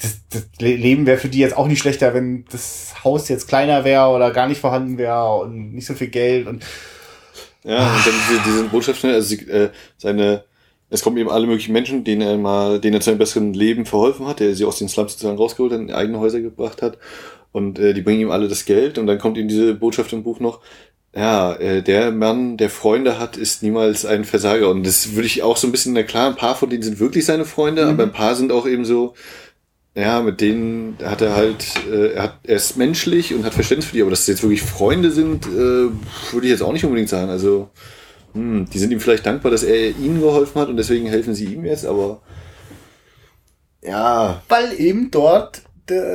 das, 0.00 0.20
das 0.30 0.44
Leben 0.58 1.04
wäre 1.04 1.18
für 1.18 1.28
die 1.28 1.40
jetzt 1.40 1.56
auch 1.56 1.66
nicht 1.66 1.80
schlechter, 1.80 2.14
wenn 2.14 2.46
das 2.50 2.94
Haus 3.04 3.28
jetzt 3.28 3.48
kleiner 3.48 3.84
wäre 3.84 4.08
oder 4.08 4.30
gar 4.30 4.48
nicht 4.48 4.60
vorhanden 4.60 4.96
wäre 4.96 5.40
und 5.40 5.74
nicht 5.74 5.86
so 5.86 5.94
viel 5.94 6.08
Geld 6.08 6.46
und 6.46 6.64
ja, 7.62 7.94
und 7.94 8.06
dann 8.06 8.14
diese, 8.30 8.40
diese 8.46 8.64
Botschaft, 8.64 9.04
also 9.04 9.28
sie, 9.28 9.46
äh, 9.50 9.68
seine 9.98 10.44
es 10.90 11.02
kommen 11.02 11.16
eben 11.16 11.30
alle 11.30 11.46
möglichen 11.46 11.72
Menschen, 11.72 12.04
denen 12.04 12.20
er 12.20 12.36
mal, 12.36 12.80
denen 12.80 12.94
er 12.94 13.00
zu 13.00 13.10
einem 13.10 13.18
besseren 13.18 13.54
Leben 13.54 13.86
verholfen 13.86 14.26
hat, 14.26 14.40
der 14.40 14.54
sie 14.54 14.64
aus 14.64 14.78
den 14.78 14.88
Slums 14.88 15.12
sozusagen 15.12 15.38
rausgeholt 15.38 15.72
hat, 15.72 15.80
in 15.80 15.92
eigene 15.92 16.18
Häuser 16.18 16.40
gebracht 16.40 16.82
hat. 16.82 16.98
Und 17.52 17.78
äh, 17.78 17.94
die 17.94 18.02
bringen 18.02 18.20
ihm 18.20 18.30
alle 18.30 18.48
das 18.48 18.64
Geld 18.64 18.98
und 18.98 19.06
dann 19.06 19.18
kommt 19.18 19.36
ihm 19.36 19.48
diese 19.48 19.74
Botschaft 19.74 20.12
im 20.12 20.22
Buch 20.22 20.40
noch, 20.40 20.60
ja, 21.14 21.54
äh, 21.54 21.82
der 21.82 22.12
Mann, 22.12 22.56
der 22.56 22.70
Freunde 22.70 23.18
hat, 23.18 23.36
ist 23.36 23.62
niemals 23.62 24.04
ein 24.04 24.24
Versager. 24.24 24.68
Und 24.68 24.86
das 24.86 25.14
würde 25.14 25.26
ich 25.26 25.42
auch 25.42 25.56
so 25.56 25.66
ein 25.66 25.72
bisschen, 25.72 25.92
na 25.92 26.02
klar, 26.02 26.28
ein 26.28 26.36
paar 26.36 26.54
von 26.54 26.70
denen 26.70 26.82
sind 26.82 27.00
wirklich 27.00 27.24
seine 27.24 27.44
Freunde, 27.44 27.84
mhm. 27.84 27.90
aber 27.90 28.02
ein 28.04 28.12
paar 28.12 28.34
sind 28.34 28.52
auch 28.52 28.66
eben 28.66 28.84
so, 28.84 29.14
ja, 29.94 30.22
mit 30.22 30.40
denen 30.40 30.96
hat 31.02 31.20
er 31.20 31.34
halt, 31.34 31.64
äh, 31.90 32.12
er, 32.12 32.22
hat, 32.22 32.38
er 32.44 32.56
ist 32.56 32.76
menschlich 32.76 33.34
und 33.34 33.44
hat 33.44 33.54
Verständnis 33.54 33.86
für 33.86 33.96
die, 33.96 34.02
aber 34.02 34.10
dass 34.10 34.20
es 34.20 34.26
jetzt 34.28 34.42
wirklich 34.42 34.62
Freunde 34.62 35.10
sind, 35.10 35.46
äh, 35.46 35.50
würde 35.50 36.44
ich 36.44 36.50
jetzt 36.50 36.62
auch 36.62 36.72
nicht 36.72 36.84
unbedingt 36.84 37.08
sagen. 37.08 37.28
Also 37.28 37.70
hm, 38.34 38.66
die 38.70 38.78
sind 38.78 38.92
ihm 38.92 39.00
vielleicht 39.00 39.26
dankbar, 39.26 39.50
dass 39.50 39.62
er 39.62 39.90
ihnen 39.90 40.20
geholfen 40.20 40.60
hat 40.60 40.68
und 40.68 40.76
deswegen 40.76 41.06
helfen 41.06 41.34
sie 41.34 41.54
ihm 41.54 41.64
jetzt, 41.64 41.86
aber 41.86 42.20
ja. 43.82 44.42
Weil 44.48 44.78
eben 44.78 45.10
dort 45.10 45.62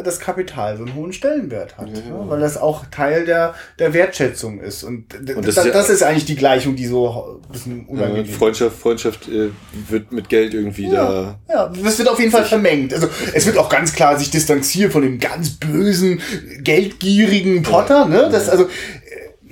das 0.04 0.20
Kapital 0.20 0.78
so 0.78 0.84
einen 0.84 0.96
hohen 0.96 1.14
Stellenwert 1.14 1.78
hat. 1.78 1.90
Ja, 1.90 1.96
ja. 1.96 2.30
Weil 2.30 2.40
das 2.40 2.58
auch 2.58 2.86
Teil 2.92 3.26
der, 3.26 3.56
der 3.80 3.94
Wertschätzung 3.94 4.62
ist. 4.62 4.84
Und, 4.84 5.14
und 5.14 5.28
das, 5.28 5.56
das, 5.56 5.58
ist, 5.58 5.66
ja, 5.66 5.72
das, 5.74 5.90
ist 5.90 6.04
eigentlich 6.04 6.26
die 6.26 6.36
Gleichung, 6.36 6.76
die 6.76 6.86
so 6.86 7.42
ein 7.44 7.52
bisschen 7.52 7.86
unangenehm 7.86 8.26
ist. 8.26 8.36
Freundschaft, 8.36 8.78
Freundschaft 8.78 9.28
äh, 9.28 9.50
wird 9.90 10.12
mit 10.12 10.30
Geld 10.30 10.54
irgendwie 10.54 10.90
da. 10.90 11.40
Ja, 11.50 11.68
das 11.84 11.98
wird 11.98 12.10
auf 12.10 12.20
jeden 12.20 12.32
Fall 12.32 12.46
vermengt. 12.46 12.94
Also 12.94 13.10
es 13.34 13.46
wird 13.46 13.58
auch 13.58 13.70
ganz 13.70 13.94
klar 13.94 14.18
sich 14.18 14.32
distanzieren 14.32 14.92
von 14.92 15.02
dem 15.02 15.20
ganz 15.20 15.52
bösen, 15.52 16.22
geldgierigen 16.60 17.64
Potter. 17.64 18.06
Ne? 18.06 18.30
Das, 18.32 18.50
also 18.50 18.68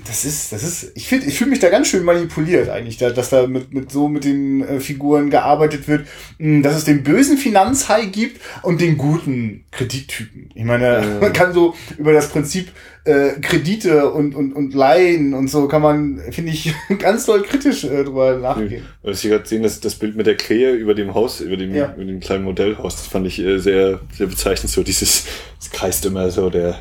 das 0.07 0.25
ist, 0.25 0.51
das 0.51 0.63
ist, 0.63 0.91
ich 0.95 1.07
finde, 1.07 1.27
ich 1.27 1.37
fühle 1.37 1.49
mich 1.49 1.59
da 1.59 1.69
ganz 1.69 1.87
schön 1.87 2.03
manipuliert 2.03 2.69
eigentlich, 2.69 2.97
da, 2.97 3.09
dass 3.09 3.29
da 3.29 3.47
mit, 3.47 3.73
mit 3.73 3.91
so 3.91 4.07
mit 4.07 4.23
den 4.23 4.61
äh, 4.61 4.79
Figuren 4.79 5.29
gearbeitet 5.29 5.87
wird, 5.87 6.07
mh, 6.39 6.55
hm, 6.55 6.63
dass 6.63 6.75
es 6.75 6.83
den 6.83 7.03
bösen 7.03 7.37
Finanzhai 7.37 8.05
gibt 8.05 8.41
und 8.61 8.81
den 8.81 8.97
guten 8.97 9.65
Kredittypen. 9.71 10.49
Ich 10.53 10.63
meine, 10.63 10.85
ja. 10.85 11.03
man 11.21 11.33
kann 11.33 11.53
so 11.53 11.75
über 11.97 12.13
das 12.13 12.29
Prinzip 12.29 12.69
äh, 13.05 13.39
Kredite 13.41 14.11
und, 14.11 14.35
und, 14.35 14.53
und 14.53 14.73
Leihen 14.73 15.33
und 15.33 15.49
so 15.49 15.67
kann 15.67 15.81
man, 15.81 16.21
finde 16.31 16.51
ich, 16.51 16.73
ganz 16.99 17.25
doll 17.25 17.43
kritisch 17.43 17.83
äh, 17.83 18.03
drüber 18.03 18.37
nachgehen. 18.37 18.83
Ja. 19.03 19.09
Was 19.09 19.23
ich 19.23 19.29
gerade 19.29 19.47
sehen, 19.47 19.63
das, 19.63 19.79
das 19.79 19.95
Bild 19.95 20.15
mit 20.15 20.27
der 20.27 20.37
Krähe 20.37 20.71
über 20.73 20.95
dem 20.95 21.13
Haus, 21.13 21.41
über 21.41 21.57
dem, 21.57 21.73
ja. 21.75 21.93
über 21.95 22.05
dem 22.05 22.19
kleinen 22.19 22.43
Modellhaus, 22.43 22.95
das 22.95 23.07
fand 23.07 23.27
ich 23.27 23.39
äh, 23.39 23.59
sehr, 23.59 23.99
sehr 24.15 24.27
bezeichnend, 24.27 24.71
so 24.71 24.83
dieses, 24.83 25.25
es 25.59 25.71
kreist 25.71 26.05
immer 26.05 26.29
so 26.31 26.49
der, 26.49 26.77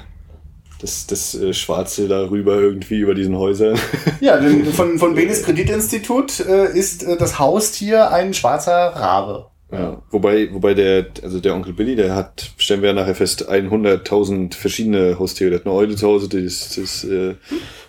das, 0.83 1.07
das 1.07 1.35
äh, 1.35 1.55
Schwarze 1.55 2.09
darüber 2.09 2.61
irgendwie 2.61 2.99
über 2.99 3.15
diesen 3.15 3.37
Häusern. 3.37 3.79
Ja, 4.21 4.39
denn 4.39 4.67
von, 4.67 4.99
von 4.99 5.15
Benes 5.15 5.43
Kreditinstitut 5.43 6.41
äh, 6.41 6.77
ist 6.77 7.03
äh, 7.03 7.17
das 7.17 7.39
Haustier 7.39 8.13
ein 8.13 8.35
schwarzer 8.35 8.73
Rabe. 8.73 9.47
Ja, 9.73 10.03
wobei, 10.11 10.53
wobei 10.53 10.75
der, 10.75 11.07
also 11.23 11.41
der 11.41 11.55
Onkel 11.55 11.73
Billy, 11.73 11.97
der 11.97 12.15
hat, 12.15 12.51
stellen 12.59 12.83
wir 12.83 12.93
nachher 12.93 13.15
fest, 13.15 13.49
100.000 13.51 14.55
verschiedene 14.55 15.19
Haustiere. 15.19 15.51
Der 15.51 15.61
hat 15.61 15.67
eine 15.67 15.75
Eule 15.75 15.97
zu 15.97 16.07
Hause, 16.07 16.29
das, 16.29 16.77
das 16.77 17.05
äh, 17.05 17.35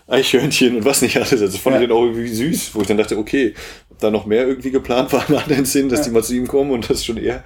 Eichhörnchen 0.08 0.78
und 0.78 0.86
was 0.86 1.02
nicht 1.02 1.18
alles. 1.18 1.34
Also 1.34 1.46
das 1.46 1.58
fand 1.58 1.76
ja. 1.76 1.82
ich 1.82 1.88
dann 1.90 1.98
auch 1.98 2.04
irgendwie 2.04 2.30
süß, 2.30 2.74
wo 2.74 2.82
ich 2.82 2.88
dann 2.88 2.98
dachte, 2.98 3.18
okay, 3.18 3.54
ob 3.90 4.00
da 4.00 4.12
noch 4.12 4.26
mehr 4.26 4.48
irgendwie 4.48 4.72
geplant 4.72 5.12
war 5.12 5.26
nach 5.32 5.48
den 5.48 5.66
Sinn, 5.66 5.90
dass 5.90 6.00
ja. 6.00 6.06
die 6.06 6.12
mal 6.12 6.24
zu 6.24 6.34
ihm 6.34 6.48
kommen 6.48 6.72
und 6.72 6.90
das 6.90 7.04
schon 7.04 7.18
eher 7.18 7.44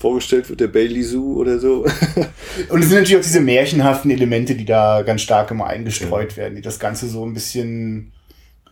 vorgestellt 0.00 0.48
wird, 0.48 0.60
der 0.60 0.68
Bailey 0.68 1.02
Zoo 1.02 1.38
oder 1.38 1.58
so. 1.58 1.84
und 2.70 2.80
es 2.80 2.88
sind 2.88 2.98
natürlich 2.98 3.16
auch 3.16 3.22
diese 3.22 3.40
märchenhaften 3.40 4.10
Elemente, 4.10 4.54
die 4.54 4.64
da 4.64 5.02
ganz 5.02 5.20
stark 5.20 5.50
immer 5.50 5.66
eingestreut 5.66 6.32
ja. 6.32 6.36
werden, 6.38 6.56
die 6.56 6.62
das 6.62 6.78
Ganze 6.78 7.06
so 7.06 7.24
ein 7.24 7.34
bisschen 7.34 8.12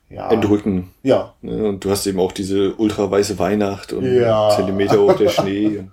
ja. 0.09 0.31
entrücken. 0.31 0.91
Ja. 1.03 1.35
Ne? 1.43 1.69
Und 1.69 1.85
du 1.85 1.91
hast 1.91 2.07
eben 2.07 2.19
auch 2.19 2.33
diese 2.33 2.75
ultra 2.77 3.11
weiße 3.11 3.39
Weihnacht 3.39 3.93
und 3.93 4.05
Ja. 4.11 4.51
Zentimeter 4.57 5.01
hoch 5.01 5.17
der 5.17 5.29
Schnee. 5.29 5.85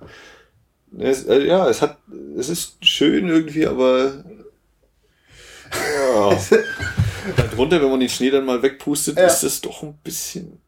Es, 0.97 1.25
äh, 1.25 1.45
ja, 1.45 1.67
es 1.67 1.81
hat, 1.81 1.97
es 2.37 2.47
ist 2.47 2.77
schön 2.85 3.27
irgendwie, 3.27 3.67
aber 3.67 4.23
ja. 5.73 6.37
Darunter, 7.51 7.81
wenn 7.81 7.89
man 7.89 7.99
den 7.99 8.07
Schnee 8.07 8.29
dann 8.29 8.45
mal 8.45 8.61
wegpustet, 8.61 9.17
Ja. 9.17 9.25
ist 9.25 9.43
es 9.43 9.59
doch 9.59 9.83
ein 9.83 9.97
bisschen. 10.01 10.59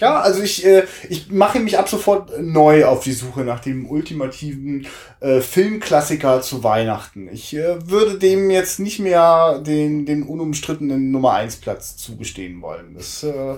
Ja, 0.00 0.20
also 0.20 0.42
ich, 0.42 0.64
äh, 0.66 0.84
ich 1.08 1.30
mache 1.30 1.60
mich 1.60 1.78
ab 1.78 1.88
sofort 1.88 2.40
neu 2.40 2.84
auf 2.84 3.04
die 3.04 3.12
Suche 3.12 3.42
nach 3.42 3.60
dem 3.60 3.88
ultimativen 3.88 4.86
äh, 5.20 5.40
Filmklassiker 5.40 6.40
zu 6.42 6.64
Weihnachten. 6.64 7.28
Ich 7.32 7.54
äh, 7.54 7.88
würde 7.88 8.18
dem 8.18 8.50
jetzt 8.50 8.80
nicht 8.80 8.98
mehr 8.98 9.60
den, 9.60 10.04
den 10.04 10.24
unumstrittenen 10.24 11.12
Nummer 11.12 11.34
1 11.34 11.56
Platz 11.56 11.96
zugestehen 11.96 12.60
wollen. 12.60 12.94
Das, 12.96 13.22
äh, 13.22 13.56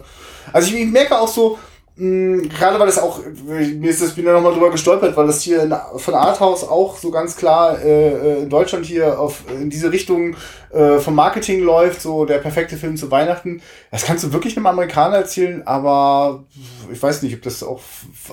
also 0.53 0.69
ich, 0.69 0.81
ich 0.81 0.87
merke 0.87 1.19
auch 1.19 1.29
so, 1.29 1.59
mh, 1.97 2.49
gerade 2.49 2.79
weil 2.79 2.87
das 2.87 2.99
auch, 2.99 3.21
mir 3.45 3.91
ist 3.91 4.03
das, 4.03 4.15
bin 4.15 4.25
da 4.25 4.33
nochmal 4.33 4.53
drüber 4.53 4.71
gestolpert, 4.71 5.17
weil 5.17 5.27
das 5.27 5.43
hier 5.43 5.63
in, 5.63 5.75
von 5.97 6.15
Arthouse 6.15 6.65
auch 6.65 6.97
so 6.97 7.11
ganz 7.11 7.37
klar 7.37 7.81
äh, 7.81 8.13
äh, 8.13 8.43
in 8.43 8.51
Deutschland 8.51 8.87
hier 8.87 9.19
auf 9.19 9.43
in 9.51 9.71
diese 9.71 9.91
Richtung 9.91 10.37
äh, 10.71 10.99
vom 10.99 11.15
Marketing 11.15 11.63
läuft, 11.63 12.03
so 12.03 12.25
der 12.25 12.39
perfekte 12.39 12.77
Film 12.77 12.97
zu 12.97 13.11
Weihnachten. 13.11 13.63
Das 13.91 14.05
kannst 14.05 14.25
du 14.25 14.33
wirklich 14.33 14.57
einem 14.57 14.67
Amerikaner 14.67 15.17
erzählen, 15.17 15.67
aber 15.67 16.45
ich 16.93 17.03
weiß 17.03 17.23
nicht, 17.23 17.35
ob 17.35 17.43
das 17.43 17.63
auch 17.63 17.81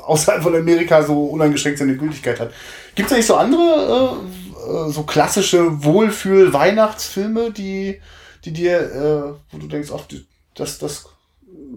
außerhalb 0.06 0.44
von 0.44 0.56
Amerika 0.56 1.04
so 1.04 1.26
uneingeschränkt 1.26 1.80
seine 1.80 1.98
Gültigkeit 1.98 2.40
hat. 2.40 2.52
Gibt 2.96 3.08
es 3.08 3.14
eigentlich 3.14 3.28
so 3.28 3.36
andere, 3.36 4.18
äh, 4.20 4.88
äh, 4.88 4.92
so 4.92 5.04
klassische 5.04 5.84
Wohlfühl-Weihnachtsfilme, 5.84 7.52
die, 7.52 8.00
die 8.46 8.52
dir, 8.52 8.80
äh, 8.80 9.54
wo 9.54 9.58
du 9.58 9.68
denkst, 9.68 9.90
ach, 9.94 10.04
das, 10.56 10.80
das 10.80 11.06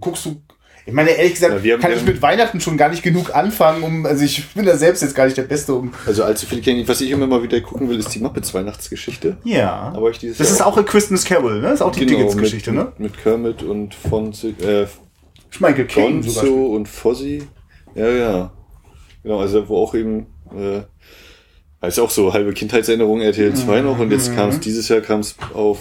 guckst 0.01 0.25
du. 0.27 0.43
Ich 0.87 0.93
meine, 0.93 1.11
ehrlich 1.11 1.35
gesagt, 1.35 1.65
Ja, 1.65 1.79
kann 1.79 1.93
ich 1.93 2.05
mit 2.05 2.23
Weihnachten 2.23 2.61
schon 2.61 2.77
gar 2.77 2.89
nicht 2.89 3.03
genug 3.03 3.35
anfangen, 3.35 3.83
um, 3.83 4.07
also 4.07 4.25
ich 4.25 4.47
bin 4.55 4.65
da 4.65 4.77
selbst 4.77 5.03
jetzt 5.03 5.17
gar 5.17 5.25
nicht 5.25 5.37
der 5.37 5.43
Beste, 5.43 5.75
um. 5.75 5.93
Also 6.07 6.23
allzu 6.23 6.47
viel 6.47 6.61
kenne 6.61 6.81
ich. 6.81 6.89
Was 6.89 7.01
ich 7.01 7.11
immer 7.11 7.27
mal 7.27 7.43
wieder 7.43 7.61
gucken 7.61 7.89
will, 7.89 7.99
ist 7.99 8.15
die 8.15 8.21
Muppets 8.21 8.55
Weihnachtsgeschichte. 8.55 9.37
Ja. 9.43 9.93
Aber 9.95 10.11
ich 10.11 10.19
dieses 10.19 10.39
Das 10.39 10.47
Jahr 10.47 10.57
ist 10.59 10.63
auch 10.63 10.77
A 10.77 10.85
Christmas 10.85 11.25
Carol, 11.25 11.57
ne? 11.57 11.63
Das 11.63 11.75
ist 11.75 11.83
auch 11.83 11.91
die 11.91 12.07
Genau, 12.07 12.19
Dickens-Geschichte, 12.21 12.71
ne? 12.71 12.93
Mit 12.99 13.19
Kermit 13.21 13.65
und 13.65 13.97
Fonzie, 13.97 14.55
äh, 14.63 14.87
Michael 15.59 15.89
sogar. 15.91 16.05
Gonzo 16.11 16.67
und 16.67 16.89
Fozzie. 16.89 17.43
Ja, 17.97 18.09
ja. 18.09 18.53
Genau, 19.25 19.41
also 19.41 19.69
wo 19.69 19.79
auch 19.79 19.95
eben, 19.97 20.27
äh, 20.57 20.83
ist 21.87 21.99
auch 21.99 22.11
so 22.11 22.33
halbe 22.33 22.53
Kindheitserinnerung 22.53 23.21
RTL 23.23 23.55
2 23.55 23.81
noch 23.81 23.99
und 23.99 24.13
jetzt 24.13 24.35
kam 24.37 24.51
es 24.51 24.61
dieses 24.61 24.89
Jahr 24.89 25.01
kam 25.01 25.21
es 25.21 25.35
auf 25.53 25.79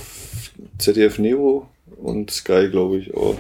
ZDF 0.80 1.20
Neo 1.20 1.68
und 1.98 2.32
Sky, 2.32 2.70
glaube 2.72 2.98
ich, 2.98 3.16
auch. 3.16 3.36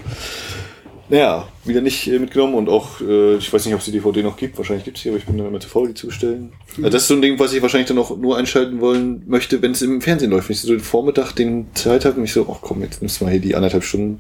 Naja, 1.07 1.47
wieder 1.63 1.81
nicht 1.81 2.07
äh, 2.07 2.17
mitgenommen 2.17 2.55
und 2.55 2.67
auch, 2.67 2.99
äh, 3.01 3.35
ich 3.35 3.53
weiß 3.53 3.65
nicht, 3.65 3.75
ob 3.75 3.79
es 3.79 3.85
die 3.85 3.91
DVD 3.91 4.23
noch 4.23 4.37
gibt, 4.37 4.57
wahrscheinlich 4.57 4.85
gibt 4.85 4.97
es 4.97 5.03
sie, 5.03 5.09
aber 5.09 5.17
ich 5.17 5.25
bin 5.25 5.37
dann 5.37 5.47
immer 5.47 5.59
zu 5.59 5.69
faul, 5.69 5.89
die 5.89 5.93
zu 5.93 6.07
bestellen. 6.07 6.53
Also 6.77 6.89
das 6.89 7.03
ist 7.03 7.07
so 7.09 7.13
ein 7.13 7.21
Ding, 7.21 7.37
was 7.37 7.53
ich 7.53 7.61
wahrscheinlich 7.61 7.87
dann 7.87 7.99
auch 7.99 8.17
nur 8.17 8.37
einschalten 8.37 8.81
wollen 8.81 9.23
möchte, 9.27 9.61
wenn 9.61 9.71
es 9.71 9.81
im 9.81 10.01
Fernsehen 10.01 10.31
läuft. 10.31 10.49
Wenn 10.49 10.55
ich 10.55 10.61
so 10.61 10.69
den 10.69 10.79
Vormittag 10.79 11.33
den 11.33 11.67
Zeit 11.75 12.05
habe 12.05 12.17
und 12.17 12.23
ich 12.23 12.33
so, 12.33 12.47
ach 12.51 12.61
komm, 12.61 12.81
jetzt 12.81 13.01
nimmst 13.01 13.21
du 13.21 13.25
mal 13.25 13.31
hier 13.31 13.41
die 13.41 13.55
anderthalb 13.55 13.83
Stunden, 13.83 14.19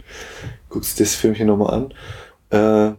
guckst 0.69 0.99
das 0.99 1.15
Filmchen 1.15 1.47
nochmal 1.47 1.73
an. 1.73 1.93
Äh, 2.51 2.95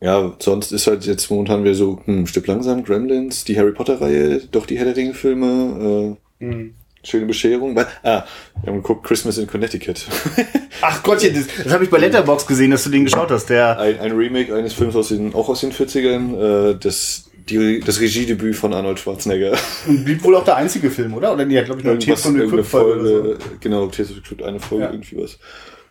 ja, 0.00 0.36
sonst 0.38 0.70
ist 0.70 0.86
halt 0.86 1.04
jetzt 1.06 1.28
momentan 1.30 1.64
wieder 1.64 1.74
so 1.74 2.00
hm, 2.04 2.22
ein 2.22 2.26
Stück 2.28 2.46
langsam, 2.46 2.84
Gremlins, 2.84 3.44
die 3.44 3.58
Harry 3.58 3.72
Potter-Reihe, 3.72 4.42
doch 4.52 4.66
die 4.66 4.78
Herr 4.78 4.84
der 4.84 4.96
Ringe-Filme, 4.96 6.16
äh, 6.16 6.28
Mhm. 6.40 6.74
Schöne 7.04 7.26
Bescherung. 7.26 7.74
Weil, 7.76 7.86
ah, 8.02 8.24
wir 8.62 8.72
haben 8.72 8.82
geguckt, 8.82 9.04
Christmas 9.06 9.38
in 9.38 9.46
Connecticut. 9.46 10.04
Ach 10.80 11.02
Gottchen, 11.02 11.34
das, 11.34 11.46
das 11.64 11.72
habe 11.72 11.84
ich 11.84 11.90
bei 11.90 11.98
Letterbox 11.98 12.46
gesehen, 12.46 12.70
dass 12.70 12.84
du 12.84 12.90
den 12.90 13.04
geschaut 13.04 13.30
hast. 13.30 13.46
Der, 13.46 13.78
ein, 13.78 13.98
ein 14.00 14.12
Remake 14.12 14.54
eines 14.54 14.72
Films 14.74 14.94
aus 14.96 15.08
den, 15.08 15.34
auch 15.34 15.48
aus 15.48 15.60
den 15.60 15.72
40ern, 15.72 16.72
äh, 16.72 16.78
das, 16.78 17.30
die, 17.48 17.80
das 17.80 18.00
Regiedebüt 18.00 18.56
von 18.56 18.74
Arnold 18.74 18.98
Schwarzenegger. 18.98 19.56
blieb 19.86 20.22
wohl 20.24 20.36
auch 20.36 20.44
der 20.44 20.56
einzige 20.56 20.90
Film, 20.90 21.14
oder? 21.14 21.32
Oder 21.32 21.44
nee, 21.44 21.58
hat 21.58 21.66
glaube 21.66 21.80
ich 21.80 21.86
noch 21.86 21.96
Tears 21.96 22.22
from 22.22 22.38
the 22.38 22.46
Crypt 22.46 22.66
Folge 22.66 23.38
so. 23.40 23.46
Genau, 23.60 23.86
Tears 23.86 24.10
of 24.10 24.16
the 24.16 24.22
Crypt, 24.22 24.42
eine 24.42 24.60
Folge, 24.60 24.84
Ja. 24.84 24.90
irgendwie 24.92 25.16
was. 25.16 25.38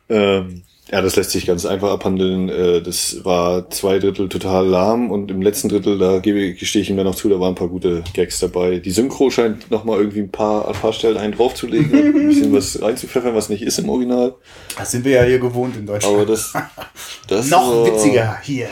Ähm, 0.10 0.64
ja, 0.92 1.02
das 1.02 1.16
lässt 1.16 1.32
sich 1.32 1.46
ganz 1.46 1.66
einfach 1.66 1.92
abhandeln. 1.92 2.50
Äh, 2.50 2.82
das 2.82 3.24
war 3.26 3.70
zwei 3.70 4.00
Drittel 4.00 4.30
total 4.30 4.66
lahm 4.68 5.12
und 5.12 5.30
im 5.32 5.42
letzten 5.42 5.70
Drittel, 5.70 5.98
da 5.98 6.20
gebe, 6.20 6.54
gestehe 6.54 6.82
ich 6.82 6.90
ihm 6.90 6.98
dann 6.98 7.06
noch 7.06 7.16
zu, 7.16 7.28
da 7.30 7.40
waren 7.40 7.50
ein 7.54 7.56
paar 7.56 7.68
gute 7.68 8.04
Gags 8.14 8.40
dabei. 8.40 8.80
Die 8.80 8.92
Synchro 8.92 9.30
scheint 9.30 9.70
noch 9.72 9.84
mal 9.84 9.98
irgendwie 9.98 10.22
ein 10.22 10.32
paar, 10.32 10.68
ein 10.68 10.74
paar 10.76 10.94
Stellen 10.94 11.18
einen 11.18 11.34
draufzulegen 11.34 11.94
ein 12.16 12.28
bisschen 12.28 12.54
was 12.54 12.82
reinzupfeffern, 12.82 13.36
was 13.36 13.50
nicht 13.50 13.62
ist 13.64 13.80
im 13.80 13.90
Original. 13.90 14.36
Das 14.78 14.92
sind 14.92 15.04
wir 15.06 15.12
ja 15.14 15.24
hier 15.24 15.40
gewohnt 15.40 15.76
in 15.76 15.86
Deutschland. 15.86 16.16
Aber 16.16 16.26
das, 16.26 16.54
das 17.28 17.50
noch 17.50 17.70
war- 17.70 17.86
witziger 17.88 18.38
hier. 18.44 18.68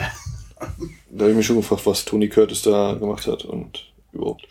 Da 1.10 1.22
habe 1.24 1.30
ich 1.30 1.36
mich 1.36 1.46
schon 1.46 1.56
gefragt, 1.56 1.82
was 1.84 2.04
Tony 2.04 2.28
Curtis 2.28 2.62
da 2.62 2.94
gemacht 2.94 3.26
hat 3.26 3.44
und 3.44 3.86
überhaupt. 4.12 4.46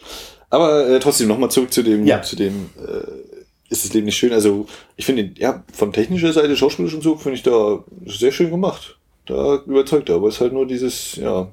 Aber 0.50 0.88
äh, 0.88 1.00
trotzdem 1.00 1.28
nochmal 1.28 1.50
zurück 1.52 1.74
zu 1.74 1.84
dem, 1.84 2.06
Ja. 2.06 2.22
zu 2.22 2.36
dem, 2.36 2.70
äh, 2.78 3.35
ist 3.70 3.84
das 3.86 3.94
Leben 3.94 4.06
nicht 4.06 4.18
schön? 4.18 4.34
Also 4.34 4.68
ich 4.96 5.06
finde, 5.06 5.24
ihn, 5.24 5.36
ja, 5.38 5.64
von 5.74 5.92
technischer 5.92 6.32
Seite, 6.34 6.56
schauspielerisch 6.56 6.96
und 6.96 7.02
so, 7.04 7.16
finde 7.18 7.38
ich 7.38 7.44
da 7.44 7.84
sehr 8.06 8.32
schön 8.32 8.52
gemacht. 8.52 8.98
Da 9.26 9.62
überzeugt 9.66 10.10
er, 10.10 10.16
aber 10.16 10.28
es 10.28 10.36
ist 10.36 10.42
halt 10.42 10.54
nur 10.54 10.68
dieses, 10.68 11.16
ja, 11.16 11.50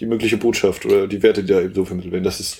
die 0.00 0.06
mögliche 0.06 0.36
Botschaft 0.36 0.84
oder 0.84 1.06
die 1.06 1.22
Werte, 1.22 1.42
die 1.44 1.52
da 1.52 1.60
eben 1.60 1.74
so 1.74 1.84
vermittelt 1.84 2.12
werden. 2.12 2.24
Das 2.24 2.40
ist, 2.40 2.58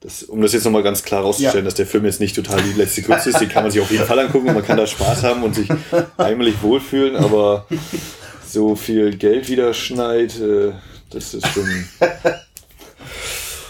das, 0.00 0.22
um 0.22 0.40
das 0.40 0.52
jetzt 0.52 0.64
nochmal 0.64 0.82
ganz 0.82 1.02
klar 1.02 1.22
rauszustellen, 1.22 1.64
Ja. 1.64 1.68
dass 1.68 1.74
der 1.74 1.86
Film 1.86 2.04
jetzt 2.04 2.20
nicht 2.20 2.34
total 2.36 2.62
die 2.62 2.72
letzte 2.78 3.02
Grütze 3.02 3.30
ist, 3.30 3.40
den 3.40 3.48
kann 3.48 3.64
man 3.64 3.72
sich 3.72 3.80
auf 3.82 3.90
jeden 3.90 4.04
Fall 4.06 4.18
angucken 4.18 4.46
man 4.46 4.64
kann 4.64 4.76
da 4.76 4.86
Spaß 4.86 5.24
haben 5.24 5.42
und 5.42 5.54
sich 5.54 5.68
heimlich 6.18 6.62
wohlfühlen, 6.62 7.16
aber 7.16 7.66
so 8.46 8.76
viel 8.76 9.16
Geld 9.16 9.48
wieder 9.48 9.74
schneit, 9.74 10.40
äh, 10.40 10.72
das 11.10 11.34
ist 11.34 11.46
schon. 11.48 11.64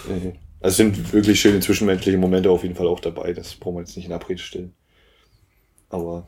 äh, 0.09 0.33
also 0.61 0.73
es 0.73 0.77
sind 0.77 1.13
wirklich 1.13 1.41
schöne 1.41 1.59
zwischenmenschliche 1.59 2.17
Momente 2.17 2.49
auf 2.49 2.63
jeden 2.63 2.75
Fall 2.75 2.87
auch 2.87 2.99
dabei. 2.99 3.33
Das 3.33 3.55
brauchen 3.55 3.75
wir 3.75 3.81
jetzt 3.81 3.97
nicht 3.97 4.05
in 4.05 4.13
Abrede 4.13 4.41
stellen. 4.41 4.73
Aber 5.89 6.27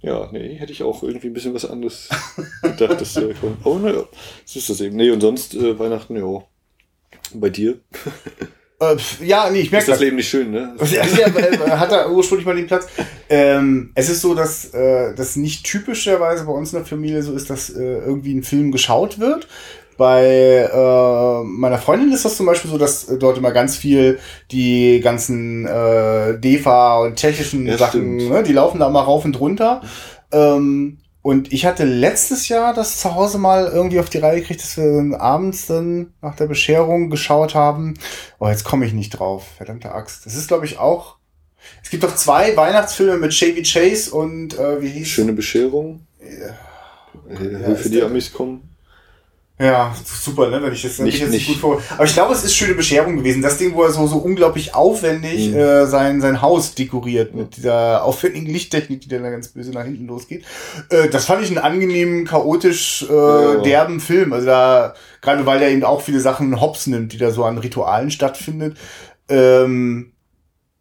ja, 0.00 0.28
nee, 0.32 0.54
hätte 0.54 0.72
ich 0.72 0.82
auch 0.82 1.02
irgendwie 1.02 1.28
ein 1.28 1.32
bisschen 1.32 1.54
was 1.54 1.64
anderes 1.64 2.08
gedacht, 2.62 3.00
dass 3.00 3.16
äh, 3.16 3.34
kommt. 3.34 3.64
Oh 3.64 3.78
naja, 3.78 4.04
das 4.44 4.56
ist 4.56 4.70
das 4.70 4.80
eben. 4.80 4.96
Nee, 4.96 5.10
und 5.10 5.20
sonst 5.20 5.54
äh, 5.54 5.78
Weihnachten, 5.78 6.16
ja. 6.16 6.42
Bei 7.34 7.50
dir? 7.50 7.80
Äh, 8.78 8.96
ja, 9.24 9.48
nee, 9.48 9.60
ich 9.60 9.64
Ist 9.66 9.72
merke 9.72 9.86
das 9.86 9.94
das. 9.94 10.00
Leben 10.00 10.16
nicht 10.16 10.28
schön, 10.28 10.50
ne? 10.50 10.76
Ja, 10.90 11.02
äh, 11.02 11.70
hat 11.70 11.92
er 11.92 12.10
ursprünglich 12.12 12.44
mal 12.44 12.54
den 12.54 12.66
Platz. 12.66 12.86
Ähm, 13.30 13.90
es 13.94 14.10
ist 14.10 14.20
so, 14.20 14.34
dass 14.34 14.66
äh, 14.74 15.14
das 15.14 15.36
nicht 15.36 15.64
typischerweise 15.64 16.44
bei 16.44 16.52
uns 16.52 16.74
in 16.74 16.80
der 16.80 16.86
Familie 16.86 17.22
so 17.22 17.32
ist, 17.32 17.48
dass 17.48 17.70
äh, 17.70 17.80
irgendwie 17.82 18.34
ein 18.34 18.42
Film 18.42 18.72
geschaut 18.72 19.18
wird. 19.18 19.48
Bei 19.96 20.68
äh, 20.72 21.42
meiner 21.44 21.78
Freundin 21.78 22.12
ist 22.12 22.24
das 22.24 22.36
zum 22.36 22.46
Beispiel 22.46 22.70
so, 22.70 22.78
dass 22.78 23.04
äh, 23.08 23.18
dort 23.18 23.38
immer 23.38 23.50
ganz 23.52 23.76
viel 23.76 24.18
die 24.50 25.00
ganzen 25.00 25.66
äh, 25.66 26.38
DEFA 26.38 26.98
und 27.02 27.16
tschechischen 27.16 27.66
Ja, 27.66 27.78
Sachen, 27.78 28.20
stimmt. 28.20 28.30
ne, 28.30 28.42
die 28.42 28.52
laufen 28.52 28.78
da 28.80 28.88
mal 28.90 29.00
rauf 29.02 29.24
und 29.24 29.38
runter. 29.40 29.82
Ähm, 30.32 30.98
und 31.22 31.52
ich 31.52 31.66
hatte 31.66 31.84
letztes 31.84 32.48
Jahr 32.48 32.72
das 32.74 33.00
zu 33.00 33.14
Hause 33.14 33.38
mal 33.38 33.66
irgendwie 33.66 33.98
auf 33.98 34.08
die 34.10 34.18
Reihe 34.18 34.40
gekriegt, 34.40 34.62
dass 34.62 34.76
wir 34.76 34.84
dann 34.96 35.14
abends 35.14 35.66
dann 35.66 36.12
nach 36.22 36.36
der 36.36 36.46
Bescherung 36.46 37.10
geschaut 37.10 37.54
haben. 37.54 37.94
Oh, 38.38 38.46
jetzt 38.48 38.64
komme 38.64 38.86
ich 38.86 38.92
nicht 38.92 39.10
drauf. 39.10 39.44
Verdammte 39.56 39.92
Axt. 39.92 40.24
Das 40.26 40.36
ist, 40.36 40.46
glaube 40.46 40.66
ich, 40.66 40.78
auch. 40.78 41.16
Es 41.82 41.90
gibt 41.90 42.04
doch 42.04 42.14
zwei 42.14 42.56
Weihnachtsfilme 42.56 43.16
mit 43.16 43.32
Chevy 43.32 43.62
Chase 43.64 44.12
und 44.14 44.56
äh, 44.56 44.80
wie 44.82 44.88
hieß 44.88 45.08
Schöne 45.08 45.32
Bescherung. 45.32 46.06
Ja, 46.20 46.54
Äh, 47.34 47.38
Hilfe, 47.38 47.70
ist 47.72 47.84
die 47.86 47.96
der- 47.96 48.06
Amis 48.06 48.32
kommen. 48.32 48.75
Ja, 49.58 49.94
super, 50.04 50.50
ne? 50.50 50.62
Wenn 50.62 50.72
ich 50.74 50.84
wenn 50.98 51.06
Nicht- 51.06 51.14
ich 51.14 51.20
jetzt 51.22 51.30
nicht- 51.30 51.46
gut 51.48 51.56
vor. 51.56 51.82
Aber 51.94 52.04
ich 52.04 52.12
glaube, 52.12 52.34
es 52.34 52.44
ist 52.44 52.54
schöne 52.54 52.74
Bescherung 52.74 53.16
gewesen. 53.16 53.40
Das 53.40 53.56
Ding, 53.56 53.74
wo 53.74 53.84
er 53.84 53.90
so, 53.90 54.06
so 54.06 54.18
unglaublich 54.18 54.74
aufwendig 54.74 55.48
Mhm. 55.48 55.56
äh, 55.56 55.86
sein, 55.86 56.20
sein 56.20 56.42
Haus 56.42 56.74
dekoriert 56.74 57.34
mit 57.34 57.56
dieser 57.56 58.04
aufwendigen 58.04 58.46
Lichttechnik, 58.46 59.00
die 59.00 59.08
dann 59.08 59.22
da 59.22 59.30
ganz 59.30 59.48
böse 59.48 59.70
nach 59.70 59.84
hinten 59.84 60.06
losgeht. 60.08 60.44
Äh, 60.90 61.08
das 61.08 61.24
fand 61.24 61.42
ich 61.42 61.48
einen 61.48 61.56
angenehmen, 61.58 62.26
chaotisch, 62.26 63.06
äh, 63.08 63.14
Ja. 63.14 63.54
derben 63.62 64.00
Film. 64.00 64.34
Also 64.34 64.44
da, 64.44 64.94
gerade 65.22 65.46
weil 65.46 65.58
der 65.58 65.70
eben 65.70 65.84
auch 65.84 66.02
viele 66.02 66.20
Sachen 66.20 66.60
hops 66.60 66.86
nimmt, 66.86 67.14
die 67.14 67.18
da 67.18 67.30
so 67.30 67.44
an 67.44 67.56
Ritualen 67.56 68.10
stattfindet. 68.10 68.76
Ähm, 69.30 70.12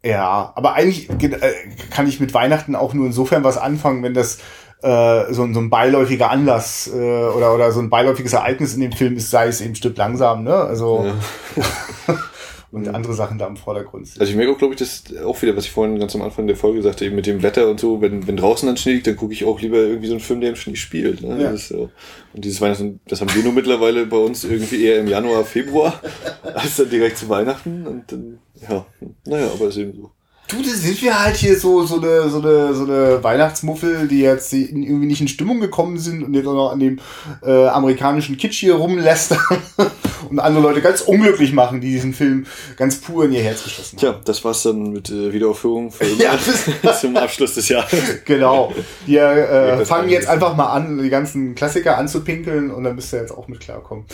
ja, 0.04 0.52
aber 0.54 0.74
eigentlich 0.74 1.08
ge- 1.18 1.32
äh, 1.34 1.54
kann 1.92 2.08
ich 2.08 2.20
mit 2.20 2.34
Weihnachten 2.34 2.76
auch 2.76 2.94
nur 2.94 3.06
insofern 3.08 3.46
was 3.46 3.58
anfangen, 3.58 4.04
wenn 4.04 4.14
das 4.14 4.40
äh, 4.82 5.34
so, 5.34 5.44
ein- 5.44 5.54
so 5.54 5.60
ein 5.60 5.70
beiläufiger 5.70 6.30
Anlass 6.32 6.88
äh, 6.94 6.98
oder, 6.98 7.54
oder 7.56 7.72
so 7.72 7.80
ein 7.80 7.90
beiläufiges 7.90 8.34
Ereignis 8.34 8.74
in 8.76 8.82
dem 8.82 8.92
Film 8.92 9.16
ist, 9.18 9.30
sei 9.32 9.48
es 9.48 9.62
eben 9.62 9.72
ein 9.72 9.76
Stück 9.76 9.98
langsam, 9.98 10.44
ne? 10.44 10.54
Also 10.56 11.06
Ja. 11.06 12.16
und 12.72 12.90
andere 12.90 13.14
Sachen 13.14 13.38
da 13.38 13.48
im 13.48 13.56
Vordergrund 13.56 14.06
sind. 14.06 14.20
Also 14.20 14.32
ich 14.32 14.36
merke 14.36 14.52
auch, 14.52 14.58
glaube 14.58 14.74
ich, 14.74 14.80
das 14.80 15.04
auch 15.26 15.42
wieder, 15.42 15.56
was 15.56 15.64
ich 15.64 15.72
vorhin 15.72 15.98
ganz 15.98 16.14
am 16.14 16.22
Anfang 16.22 16.46
der 16.46 16.58
Folge 16.58 16.82
sagte, 16.82 17.06
eben 17.06 17.16
mit 17.16 17.26
dem 17.26 17.42
Wetter 17.42 17.70
und 17.70 17.80
so, 17.80 18.02
wenn, 18.02 18.28
wenn 18.28 18.36
draußen 18.36 18.68
dann 18.68 18.76
Schnee 18.76 18.94
liegt, 18.96 19.08
dann 19.08 19.16
gucke 19.16 19.32
ich 19.32 19.46
auch 19.46 19.62
lieber 19.62 19.78
irgendwie 19.78 20.08
so 20.08 20.14
einen 20.14 20.20
Film, 20.20 20.42
der 20.42 20.50
im 20.50 20.56
Schnee 20.58 20.76
spielt. 20.76 21.22
Ne? 21.22 21.42
Ja. 21.42 21.52
Das 21.52 21.62
ist 21.62 21.68
so. 21.70 21.90
Und 22.34 22.44
dieses 22.44 22.60
Weihnachten, 22.60 23.00
das 23.08 23.22
haben 23.22 23.34
wir 23.34 23.44
nur 23.44 23.54
mittlerweile 23.54 24.06
bei 24.06 24.18
uns 24.18 24.44
irgendwie 24.44 24.84
eher 24.84 25.00
im 25.00 25.08
Januar, 25.08 25.46
Februar, 25.46 26.02
als 26.54 26.76
dann 26.76 26.90
direkt 26.90 27.18
zu 27.18 27.30
Weihnachten. 27.30 27.88
Und 27.88 28.12
dann, 28.12 28.40
ja, 28.70 28.86
naja, 29.26 29.48
aber 29.54 29.70
ist 29.70 29.78
eben 29.78 29.94
so. 29.94 30.12
Du, 30.48 30.62
das 30.62 30.82
sind 30.82 31.02
wir 31.02 31.20
halt 31.20 31.36
hier 31.38 31.60
so, 31.60 31.84
so 31.86 32.00
eine, 32.00 32.30
so 32.30 32.40
eine, 32.40 32.74
so 32.76 32.84
eine 32.84 33.24
Weihnachtsmuffel, 33.24 34.08
die 34.08 34.20
jetzt 34.20 34.54
irgendwie 34.54 35.08
nicht 35.08 35.20
in 35.20 35.28
Stimmung 35.28 35.60
gekommen 35.60 35.98
sind 35.98 36.24
und 36.24 36.36
jetzt 36.36 36.46
auch 36.46 36.54
noch 36.54 36.72
an 36.72 36.80
dem 36.80 37.00
äh, 37.44 37.68
amerikanischen 37.68 38.38
Kitsch 38.38 38.60
hier 38.60 38.76
rumlästern 38.76 39.40
und 40.30 40.40
andere 40.40 40.62
Leute 40.62 40.82
ganz 40.82 41.02
unglücklich 41.02 41.52
machen, 41.52 41.82
die 41.82 41.90
diesen 41.90 42.14
Film 42.14 42.46
ganz 42.78 43.02
pur 43.02 43.26
in 43.26 43.34
ihr 43.34 43.42
Herz 43.42 43.64
geschossen 43.64 43.98
haben. 43.98 44.14
Tja, 44.14 44.22
das 44.24 44.46
war's 44.46 44.62
dann 44.62 44.92
mit 44.92 45.10
äh, 45.10 45.34
Wiederaufführung 45.34 45.92
für 45.92 46.06
ja, 46.20 46.38
zum 47.02 47.18
Abschluss 47.18 47.56
des 47.56 47.68
Jahres. 47.70 48.24
Genau. 48.26 48.72
Wir 49.08 49.24
äh, 49.24 49.86
fangen 49.86 50.10
jetzt 50.10 50.28
einfach 50.28 50.56
mal 50.56 50.68
an, 50.68 51.02
die 51.02 51.10
ganzen 51.10 51.56
Klassiker 51.56 51.98
anzupinkeln 51.98 52.70
und 52.70 52.84
dann 52.84 52.96
bist 52.96 53.12
du 53.12 53.18
jetzt 53.18 53.32
auch 53.32 53.48
mit 53.48 53.62
klarkommen. 53.62 54.06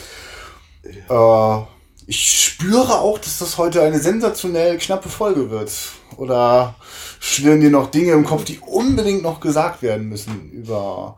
Ja. 1.10 1.60
Äh, 1.60 1.81
ich 2.12 2.30
spüre 2.44 3.00
auch, 3.00 3.20
dass 3.20 3.40
das 3.40 3.58
heute 3.58 3.82
eine 3.82 3.98
sensationell 3.98 4.78
knappe 4.78 5.08
Folge 5.08 5.50
wird. 5.50 5.72
Oder 6.18 6.76
schwirren 7.22 7.62
dir 7.62 7.70
noch 7.70 7.90
Dinge 7.90 8.12
im 8.12 8.26
Kopf, 8.26 8.44
die 8.44 8.60
unbedingt 8.60 9.24
noch 9.24 9.40
gesagt 9.40 9.82
werden 9.82 10.10
müssen 10.10 10.52
über. 10.52 11.18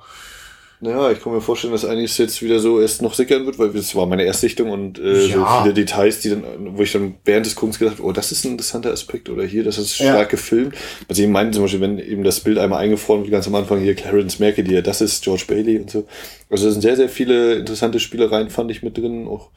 Naja, 0.82 1.10
ich 1.10 1.20
kann 1.20 1.34
mir 1.34 1.42
vorstellen, 1.42 1.74
dass 1.74 1.84
einiges 1.84 2.20
jetzt 2.20 2.44
wieder 2.44 2.60
so 2.60 2.80
erst 2.80 3.02
noch 3.02 3.16
sickern 3.16 3.48
wird, 3.48 3.58
weil 3.58 3.70
das 3.70 3.96
war 3.96 4.06
meine 4.06 4.24
Erstsichtung 4.24 4.70
und 4.70 5.00
äh, 5.00 5.30
ja. 5.30 5.34
so 5.34 5.64
viele 5.64 5.74
Details, 5.74 6.20
die 6.20 6.30
dann, 6.30 6.44
wo 6.78 6.84
ich 6.84 6.92
dann 6.92 7.16
während 7.26 7.48
des 7.48 7.56
Guckens 7.56 7.80
gedacht 7.80 7.98
habe, 7.98 8.08
oh, 8.08 8.12
das 8.12 8.32
ist 8.32 8.46
ein 8.46 8.52
interessanter 8.52 8.92
Aspekt 8.92 9.30
oder 9.30 9.44
hier, 9.46 9.64
das 9.64 9.80
ist 9.80 9.96
stark 9.96 10.16
ja. 10.16 10.24
gefilmt. 10.26 10.76
Also 11.10 11.24
ich 11.24 11.28
meine 11.28 11.50
zum 11.50 11.64
Beispiel, 11.64 11.82
wenn 11.82 11.98
eben 11.98 12.24
das 12.24 12.42
Bild 12.42 12.60
einmal 12.60 12.84
eingefroren 12.84 13.22
wird, 13.22 13.32
ganz 13.32 13.48
am 13.48 13.56
Anfang 13.56 13.80
hier 13.80 13.96
Clarence 13.96 14.38
Merke, 14.38 14.64
die 14.64 14.80
das 14.84 15.02
ist 15.02 15.24
George 15.24 15.46
Bailey 15.48 15.80
und 15.80 15.90
so. 15.90 16.06
Also 16.52 16.66
da 16.66 16.72
sind 16.72 16.82
sehr, 16.82 16.98
sehr 16.98 17.10
viele 17.10 17.56
interessante 17.56 18.00
Spielereien, 18.00 18.52
fand 18.52 18.70
ich 18.70 18.84
mit 18.84 18.96
drin. 18.96 19.28
Auch 19.28 19.50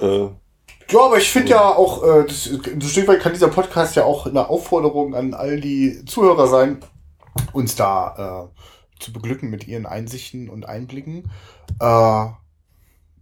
äh, 0.00 0.28
ja, 0.90 1.00
aber 1.00 1.18
ich 1.18 1.30
finde 1.30 1.50
ja 1.50 1.74
auch, 1.74 2.02
äh, 2.02 2.24
das, 2.26 2.48
ein 2.48 2.80
Stück 2.80 3.08
weit 3.08 3.20
kann 3.20 3.32
dieser 3.32 3.48
Podcast 3.48 3.96
ja 3.96 4.04
auch 4.04 4.26
eine 4.26 4.48
Aufforderung 4.48 5.14
an 5.14 5.34
all 5.34 5.60
die 5.60 6.04
Zuhörer 6.04 6.46
sein, 6.46 6.78
uns 7.52 7.74
da 7.74 8.50
äh, 8.54 9.02
zu 9.02 9.12
beglücken 9.12 9.50
mit 9.50 9.66
ihren 9.66 9.86
Einsichten 9.86 10.48
und 10.48 10.68
Einblicken. 10.68 11.30
Äh, 11.80 12.26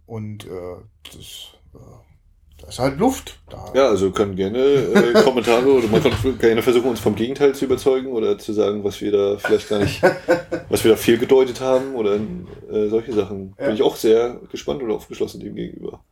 und 0.05 0.45
äh, 0.45 0.77
das, 1.03 1.55
äh, 1.73 1.77
da 2.61 2.67
ist 2.67 2.79
halt 2.79 2.99
Luft. 2.99 3.39
Da. 3.49 3.71
Ja, 3.73 3.87
also 3.89 4.11
können 4.11 4.35
gerne 4.35 4.59
äh, 4.59 5.13
Kommentare 5.23 5.67
oder 5.67 5.87
man 5.87 6.01
kann 6.01 6.13
gerne 6.39 6.61
versuchen, 6.61 6.89
uns 6.89 6.99
vom 6.99 7.15
Gegenteil 7.15 7.53
zu 7.53 7.65
überzeugen 7.65 8.07
oder 8.07 8.37
zu 8.37 8.53
sagen, 8.53 8.83
was 8.83 9.01
wir 9.01 9.11
da 9.11 9.37
vielleicht 9.37 9.69
gar 9.69 9.79
nicht, 9.79 10.01
was 10.69 10.83
wir 10.83 10.91
da 10.91 10.97
viel 10.97 11.17
gedeutet 11.17 11.61
haben 11.61 11.95
oder 11.95 12.15
äh, 12.15 12.89
solche 12.89 13.13
Sachen. 13.13 13.55
Ja. 13.59 13.65
Bin 13.65 13.75
ich 13.75 13.81
auch 13.81 13.95
sehr 13.95 14.39
gespannt 14.51 14.83
oder 14.83 14.95
aufgeschlossen 14.95 15.39
dem 15.39 15.55
gegenüber. 15.55 16.03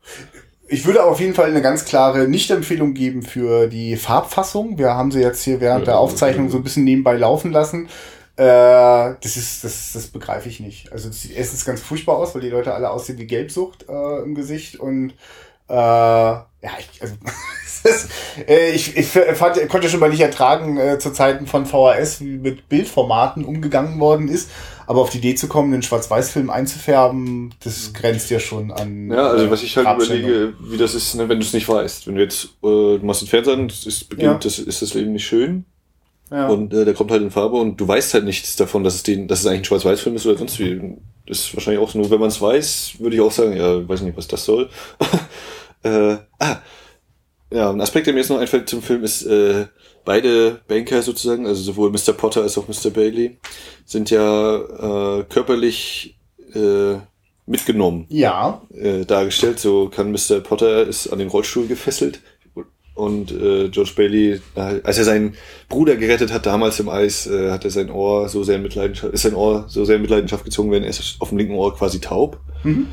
Ich 0.73 0.85
würde 0.85 1.03
auf 1.03 1.19
jeden 1.19 1.35
Fall 1.35 1.51
eine 1.51 1.61
ganz 1.61 1.85
klare 1.85 2.27
Nicht-Empfehlung 2.27 2.95
geben 2.95 3.21
für 3.21 3.67
die 3.67 3.95
Farbfassung. 3.95 4.79
Wir 4.79 4.95
haben 4.95 5.11
sie 5.11 5.19
jetzt 5.19 5.43
hier 5.43 5.61
während 5.61 5.81
ja, 5.81 5.93
der 5.93 5.99
Aufzeichnung 5.99 6.49
so 6.49 6.57
ein 6.57 6.63
bisschen 6.63 6.83
nebenbei 6.83 7.13
laufen 7.13 7.51
lassen. 7.51 7.85
Äh, 8.37 9.13
das 9.21 9.37
ist, 9.37 9.63
das, 9.63 9.93
das 9.93 10.07
begreife 10.07 10.49
ich 10.49 10.59
nicht. 10.59 10.91
Also 10.91 11.09
das 11.09 11.21
sieht 11.21 11.35
erstens 11.37 11.63
ganz 11.63 11.79
furchtbar 11.79 12.17
aus, 12.17 12.33
weil 12.33 12.41
die 12.41 12.49
Leute 12.49 12.73
alle 12.73 12.89
aussehen 12.89 13.19
wie 13.19 13.27
Gelbsucht 13.27 13.85
äh, 13.87 14.23
im 14.23 14.33
Gesicht 14.33 14.79
und 14.79 15.13
äh, 15.67 16.35
ja, 16.63 16.71
ich, 16.79 17.01
also 17.01 17.15
ist, 17.83 18.09
äh, 18.47 18.71
ich, 18.71 18.95
ich 18.95 19.07
fand, 19.07 19.67
konnte 19.69 19.89
schon 19.89 19.99
mal 19.99 20.09
nicht 20.09 20.21
ertragen 20.21 20.77
äh, 20.77 20.99
zu 20.99 21.11
Zeiten 21.11 21.47
von 21.47 21.65
VHS, 21.65 22.21
wie 22.21 22.37
mit 22.37 22.69
Bildformaten 22.69 23.43
umgegangen 23.43 23.99
worden 23.99 24.29
ist. 24.29 24.49
Aber 24.85 25.01
auf 25.01 25.09
die 25.09 25.17
Idee 25.17 25.35
zu 25.35 25.47
kommen, 25.47 25.71
den 25.71 25.81
Schwarz-Weiß-Film 25.81 26.49
einzufärben, 26.49 27.53
das 27.63 27.93
grenzt 27.93 28.29
ja 28.29 28.39
schon 28.39 28.71
an. 28.71 29.09
Ja, 29.09 29.29
also 29.29 29.49
was 29.49 29.63
ich 29.63 29.75
halt 29.77 29.87
überlege, 29.87 30.53
wie 30.59 30.77
das 30.77 30.93
ist, 30.93 31.15
ne, 31.15 31.29
wenn 31.29 31.39
du 31.39 31.45
es 31.45 31.53
nicht 31.53 31.69
weißt. 31.69 32.07
Wenn 32.07 32.15
du 32.15 32.21
jetzt, 32.21 32.45
äh, 32.63 32.97
du 32.97 32.99
machst 33.01 33.21
einen 33.21 33.29
Fernseher, 33.29 33.57
das 33.57 33.85
ist, 33.85 34.09
beginnt, 34.09 34.33
ja. 34.33 34.39
das 34.39 34.59
ist 34.59 34.81
das 34.81 34.93
Leben 34.93 35.13
nicht 35.13 35.25
schön. 35.25 35.65
Ja. 36.31 36.47
Und 36.47 36.73
äh, 36.73 36.83
der 36.83 36.93
kommt 36.93 37.11
halt 37.11 37.21
in 37.21 37.31
Farbe 37.31 37.57
und 37.57 37.79
du 37.79 37.87
weißt 37.87 38.13
halt 38.13 38.25
nichts 38.25 38.55
davon, 38.55 38.83
dass 38.83 38.95
es 38.95 39.03
den, 39.03 39.27
dass 39.27 39.41
es 39.41 39.45
eigentlich 39.45 39.61
ein 39.61 39.65
Schwarz-Weiß-Film 39.65 40.15
ist 40.15 40.25
oder 40.25 40.37
sonst 40.37 40.59
wie. 40.59 40.95
Das 41.25 41.39
ist 41.39 41.55
wahrscheinlich 41.55 41.81
auch 41.81 41.89
so, 41.89 41.99
nur 41.99 42.09
wenn 42.11 42.19
man 42.19 42.27
es 42.27 42.41
weiß, 42.41 42.95
würde 42.99 43.15
ich 43.15 43.21
auch 43.21 43.31
sagen, 43.31 43.55
ja, 43.55 43.87
weiß 43.87 44.01
nicht, 44.01 44.17
was 44.17 44.27
das 44.27 44.43
soll. 44.43 44.69
äh, 45.83 46.17
ah, 46.39 46.57
ja, 47.51 47.69
ein 47.69 47.81
Aspekt, 47.81 48.07
der 48.07 48.13
mir 48.13 48.21
jetzt 48.21 48.29
noch 48.29 48.39
einfällt 48.39 48.67
zum 48.67 48.81
Film 48.81 49.03
ist, 49.03 49.23
äh, 49.23 49.67
beide 50.05 50.61
Banker 50.67 51.01
sozusagen, 51.01 51.45
also 51.45 51.61
sowohl 51.61 51.91
Mr. 51.91 52.13
Potter 52.13 52.41
als 52.41 52.57
auch 52.57 52.67
Mr. 52.67 52.89
Bailey, 52.89 53.37
sind 53.85 54.09
ja 54.09 55.19
äh, 55.19 55.23
körperlich 55.25 56.17
äh, 56.53 56.95
mitgenommen. 57.45 58.05
Ja. 58.09 58.61
Äh, 58.73 59.05
dargestellt. 59.05 59.59
So 59.59 59.89
kann 59.89 60.11
Mr. 60.11 60.39
Potter 60.39 60.87
ist 60.87 61.07
an 61.07 61.19
den 61.19 61.27
Rollstuhl 61.27 61.67
gefesselt 61.67 62.21
und 62.95 63.31
äh, 63.31 63.69
George 63.69 63.93
Bailey, 63.95 64.39
als 64.55 64.97
er 64.97 65.03
seinen 65.03 65.35
Bruder 65.67 65.95
gerettet 65.95 66.31
hat 66.31 66.45
damals 66.45 66.79
im 66.79 66.89
Eis, 66.89 67.25
äh, 67.25 67.51
hat 67.51 67.65
er 67.65 67.71
sein 67.71 67.89
Ohr 67.89 68.29
so 68.29 68.43
sehr 68.43 68.57
in 68.57 68.61
Mitleidenschaft, 68.61 69.13
ist 69.13 69.23
sein 69.23 69.33
Ohr 69.33 69.65
so 69.67 69.83
sehr 69.83 69.95
in 69.95 70.03
Mitleidenschaft 70.03 70.45
gezogen 70.45 70.71
werden, 70.71 70.83
er 70.83 70.91
ist 70.91 71.15
auf 71.19 71.29
dem 71.29 71.39
linken 71.39 71.55
Ohr 71.55 71.75
quasi 71.75 71.99
taub. 71.99 72.39
Mhm. 72.63 72.87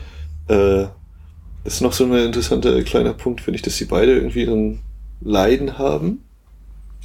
Äh, 0.48 0.86
ist 1.64 1.82
noch 1.82 1.92
so 1.92 2.04
ein 2.04 2.12
interessanter 2.14 2.82
kleiner 2.82 3.12
Punkt, 3.12 3.40
finde 3.40 3.56
ich, 3.56 3.62
dass 3.62 3.76
sie 3.76 3.84
beide 3.84 4.14
irgendwie 4.14 4.44
ein 4.44 4.80
Leiden 5.20 5.78
haben. 5.78 6.24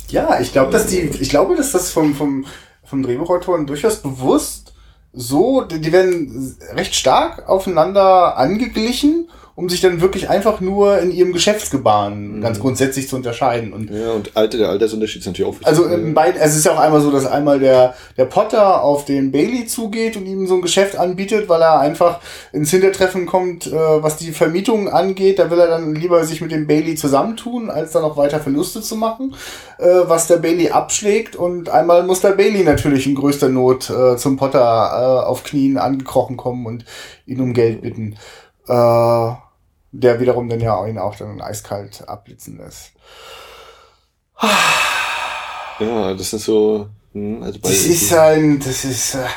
Ja, 0.10 0.39
ich 0.39 0.51
glaube, 0.51 0.72
dass 0.72 0.88
die, 0.88 0.99
ich 0.99 1.30
glaube, 1.30 1.56
dass 1.56 1.72
das 1.72 1.91
vom, 1.91 2.14
vom, 2.14 2.45
vom 2.84 3.03
Drehbuchautoren 3.03 3.66
durchaus 3.66 4.01
bewusst 4.01 4.74
so, 5.14 5.62
die 5.62 5.91
werden 5.91 6.58
recht 6.74 6.93
stark 6.93 7.47
aufeinander 7.47 8.38
angeglichen 8.38 9.30
um 9.58 9.70
sich 9.70 9.80
dann 9.80 10.01
wirklich 10.01 10.30
einfach 10.30 10.60
nur 10.60 10.99
in 10.99 11.12
ihrem 11.12 11.32
Geschäftsgebaren 11.32 12.38
mhm. 12.38 12.41
ganz 12.41 12.60
grundsätzlich 12.60 13.08
zu 13.08 13.16
unterscheiden. 13.16 13.72
Und 13.72 13.89
ja, 13.89 14.12
und 14.12 14.36
Alter, 14.36 14.58
der 14.58 14.70
Altersunterschied 14.70 15.22
ist 15.22 15.28
natürlich 15.28 15.49
auch 15.49 15.53
wichtig. 15.53 15.68
Also, 15.68 15.86
in 15.86 16.14
beiden, 16.14 16.41
also 16.41 16.51
es 16.51 16.58
ist 16.58 16.66
ja 16.66 16.74
auch 16.74 16.80
einmal 16.80 16.99
so, 16.99 17.10
dass 17.10 17.26
einmal 17.26 17.60
der, 17.60 17.95
der 18.18 18.26
Potter 18.26 18.84
auf 18.84 19.06
den 19.06 19.32
Bailey 19.32 19.66
zugeht 19.66 20.18
und 20.18 20.26
ihm 20.26 20.45
so 20.45 20.56
ein 20.56 20.62
Geschäft 20.62 20.97
anbietet, 20.97 21.47
weil 21.47 21.62
er 21.62 21.80
einfach 21.80 22.20
ins 22.51 22.70
Hintertreffen 22.72 23.26
kommt, 23.26 23.68
äh, 23.68 23.72
was 23.72 24.18
die 24.18 24.34
Vermietung 24.34 24.89
angeht. 24.89 25.39
Da 25.39 25.49
will 25.49 25.60
er 25.60 25.68
dann 25.68 25.95
lieber 25.95 26.26
sich 26.26 26.41
mit 26.41 26.51
dem 26.51 26.68
Bailey 26.68 26.95
zusammentun, 26.95 27.70
als 27.70 27.93
dann 27.93 28.01
noch 28.01 28.18
weiter 28.18 28.41
Verluste 28.41 28.82
zu 28.82 28.97
machen, 28.97 29.36
äh, 29.78 29.86
was 29.86 30.28
der 30.28 30.38
Bailey 30.38 30.72
abschlägt. 30.72 31.38
Und 31.38 31.70
einmal 31.70 32.03
muss 32.03 32.20
der 32.20 32.32
Bailey 32.32 32.66
natürlich 32.66 33.08
in 33.08 33.16
größter 33.16 33.47
Not 33.47 33.89
äh, 33.89 34.18
zum 34.18 34.36
Potter 34.36 34.60
äh, 34.60 35.26
auf 35.26 35.45
Knien 35.45 35.78
angekrochen 35.78 36.36
kommen 36.36 36.66
und 36.66 36.84
ihn 37.26 37.39
um 37.39 37.53
Geld 37.53 37.82
bitten. 37.82 38.18
Äh, 38.68 39.44
der 39.99 40.19
wiederum 40.19 40.49
dann 40.49 40.59
ja 40.59 40.85
ihn 40.85 40.97
auch 40.97 41.15
dann 41.15 41.41
eiskalt 41.41 42.07
abblitzen 42.07 42.57
lässt. 42.57 42.91
Ja, 45.79 46.13
das 46.13 46.33
ist 46.33 46.45
so. 46.45 46.87
Hm, 47.13 47.43
also 47.43 47.59
das 47.59 47.85
ist 47.85 48.13
ein, 48.13 48.59
das 48.59 48.85
ist. 48.85 49.15
Äh 49.15 49.27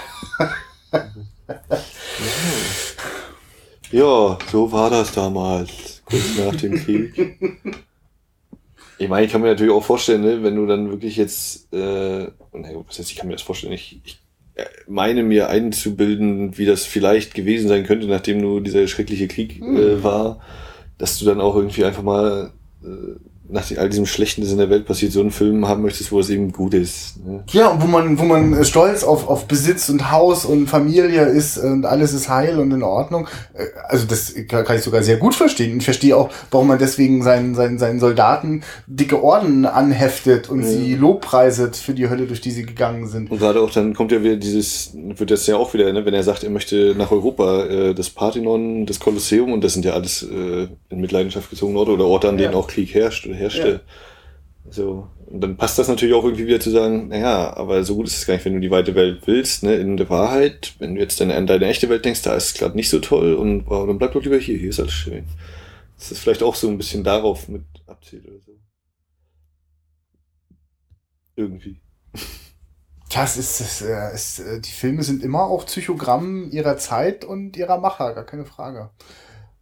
ja, 3.90 4.38
so 4.50 4.72
war 4.72 4.90
das 4.90 5.12
damals, 5.12 6.02
kurz 6.04 6.36
nach 6.36 6.54
dem 6.56 6.74
Krieg. 6.74 7.38
Ich 9.00 9.08
meine, 9.08 9.26
ich 9.26 9.30
kann 9.30 9.42
mir 9.42 9.46
natürlich 9.46 9.72
auch 9.72 9.84
vorstellen, 9.84 10.22
ne, 10.22 10.42
wenn 10.42 10.56
du 10.56 10.66
dann 10.66 10.90
wirklich 10.90 11.16
jetzt, 11.16 11.72
äh, 11.72 12.26
was 12.50 12.98
heißt, 12.98 13.12
ich 13.12 13.16
kann 13.16 13.28
mir 13.28 13.34
das 13.34 13.42
vorstellen, 13.42 13.72
ich, 13.72 14.00
ich 14.04 14.18
meine 14.86 15.22
mir 15.22 15.48
einzubilden, 15.48 16.58
wie 16.58 16.66
das 16.66 16.84
vielleicht 16.84 17.34
gewesen 17.34 17.68
sein 17.68 17.84
könnte, 17.84 18.06
nachdem 18.06 18.40
nur 18.40 18.60
dieser 18.60 18.86
schreckliche 18.88 19.28
Krieg 19.28 19.60
äh, 19.62 20.02
war, 20.02 20.40
dass 20.96 21.18
du 21.18 21.24
dann 21.24 21.40
auch 21.40 21.56
irgendwie 21.56 21.84
einfach 21.84 22.02
mal 22.02 22.52
äh, 22.82 23.18
nach 23.50 23.64
all 23.76 23.88
diesem 23.88 24.04
Schlechten, 24.04 24.42
das 24.42 24.52
in 24.52 24.58
der 24.58 24.68
Welt 24.68 24.84
passiert, 24.84 25.12
so 25.12 25.20
einen 25.20 25.30
Film 25.30 25.66
haben 25.66 25.82
möchtest, 25.82 26.12
wo 26.12 26.20
es 26.20 26.28
eben 26.28 26.52
gut 26.52 26.74
ist. 26.74 27.24
Ne? 27.24 27.42
Ja, 27.50 27.76
wo 27.80 27.86
man, 27.86 28.18
wo 28.18 28.24
man 28.24 28.62
stolz 28.64 29.04
auf, 29.04 29.28
auf 29.28 29.46
Besitz 29.46 29.88
und 29.88 30.10
Haus 30.10 30.44
und 30.44 30.66
Familie 30.66 31.22
ist 31.24 31.56
und 31.56 31.86
alles 31.86 32.12
ist 32.12 32.28
heil 32.28 32.58
und 32.58 32.72
in 32.72 32.82
Ordnung. 32.82 33.26
Äh, 33.54 33.64
also 33.88 34.06
das 34.06 34.34
kann 34.48 34.76
ich 34.76 34.82
sogar 34.82 35.02
sehr 35.02 35.16
gut 35.16 35.34
verstehen. 35.34 35.78
Ich 35.78 35.84
verstehe 35.84 36.16
auch, 36.16 36.28
warum 36.50 36.68
man 36.68 36.78
deswegen 36.78 37.22
seinen, 37.22 37.54
seinen, 37.54 37.78
seinen 37.78 38.00
Soldaten 38.00 38.62
dicke 38.86 39.22
Orden 39.22 39.64
anheftet 39.64 40.50
und 40.50 40.62
ja. 40.62 40.68
sie 40.68 40.94
lobpreiset 40.94 41.76
für 41.76 41.94
die 41.94 42.10
Hölle, 42.10 42.26
durch 42.26 42.42
die 42.42 42.50
sie 42.50 42.66
gegangen 42.66 43.08
sind. 43.08 43.30
Und 43.30 43.38
gerade 43.38 43.62
auch 43.62 43.70
dann 43.70 43.94
kommt 43.94 44.12
ja 44.12 44.22
wieder 44.22 44.36
dieses, 44.36 44.92
wird 44.94 45.30
das 45.30 45.46
ja 45.46 45.56
auch 45.56 45.72
wieder, 45.72 45.90
ne, 45.92 46.04
wenn 46.04 46.14
er 46.14 46.22
sagt, 46.22 46.44
er 46.44 46.50
möchte 46.50 46.94
nach 46.98 47.10
Europa, 47.10 47.64
äh, 47.64 47.94
das 47.94 48.10
Parthenon, 48.10 48.84
das 48.84 49.00
Kolosseum 49.00 49.52
und 49.52 49.64
das 49.64 49.72
sind 49.72 49.86
ja 49.86 49.92
alles 49.92 50.22
äh, 50.22 50.68
in 50.90 51.00
Mitleidenschaft 51.00 51.48
gezogene 51.48 51.78
Orte 51.78 51.92
oder 51.92 52.04
Orte, 52.04 52.28
an 52.28 52.36
denen 52.36 52.52
ja. 52.52 52.58
auch 52.58 52.68
Krieg 52.68 52.92
herrscht 52.94 53.26
herrschte. 53.38 53.68
Ja. 53.68 53.80
So. 54.70 55.08
Und 55.26 55.40
dann 55.40 55.56
passt 55.56 55.78
das 55.78 55.88
natürlich 55.88 56.14
auch 56.14 56.24
irgendwie 56.24 56.46
wieder 56.46 56.60
zu 56.60 56.70
sagen, 56.70 57.08
naja, 57.08 57.56
aber 57.56 57.84
so 57.84 57.96
gut 57.96 58.06
ist 58.06 58.16
es 58.16 58.26
gar 58.26 58.34
nicht, 58.34 58.44
wenn 58.44 58.54
du 58.54 58.60
die 58.60 58.70
weite 58.70 58.94
Welt 58.94 59.26
willst, 59.26 59.62
ne, 59.62 59.76
in 59.76 59.96
der 59.96 60.08
Wahrheit. 60.08 60.74
Wenn 60.78 60.94
du 60.94 61.00
jetzt 61.00 61.20
dann 61.20 61.30
an 61.30 61.46
deine 61.46 61.66
echte 61.66 61.88
Welt 61.88 62.04
denkst, 62.04 62.22
da 62.22 62.34
ist 62.34 62.46
es 62.46 62.54
gerade 62.54 62.76
nicht 62.76 62.88
so 62.88 62.98
toll 62.98 63.34
und 63.34 63.66
wow, 63.66 63.86
dann 63.86 63.98
bleib 63.98 64.12
doch 64.12 64.22
lieber 64.22 64.38
hier, 64.38 64.58
hier 64.58 64.70
ist 64.70 64.80
alles 64.80 64.92
schön. 64.92 65.24
Das 65.98 66.12
ist 66.12 66.20
vielleicht 66.20 66.42
auch 66.42 66.54
so 66.54 66.68
ein 66.68 66.78
bisschen 66.78 67.04
darauf 67.04 67.48
mit 67.48 67.64
abzielt 67.86 68.26
oder 68.26 68.40
so. 68.40 68.52
Irgendwie. 71.36 71.80
Das 73.12 73.36
ist, 73.36 73.60
das 73.60 73.82
äh, 73.82 74.14
ist, 74.14 74.66
die 74.66 74.70
Filme 74.70 75.02
sind 75.02 75.22
immer 75.22 75.44
auch 75.44 75.66
Psychogramm 75.66 76.50
ihrer 76.50 76.76
Zeit 76.76 77.24
und 77.24 77.56
ihrer 77.56 77.78
Macher, 77.78 78.14
gar 78.14 78.24
keine 78.24 78.44
Frage. 78.44 78.90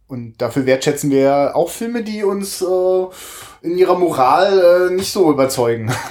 Und 0.07 0.41
dafür 0.41 0.65
wertschätzen 0.65 1.11
wir 1.11 1.55
auch 1.55 1.69
Filme, 1.69 2.03
die 2.03 2.23
uns 2.23 2.61
äh, 2.61 3.05
in 3.61 3.77
ihrer 3.77 3.97
Moral 3.97 4.89
äh, 4.89 4.93
nicht 4.93 5.11
so 5.11 5.29
überzeugen. 5.29 5.91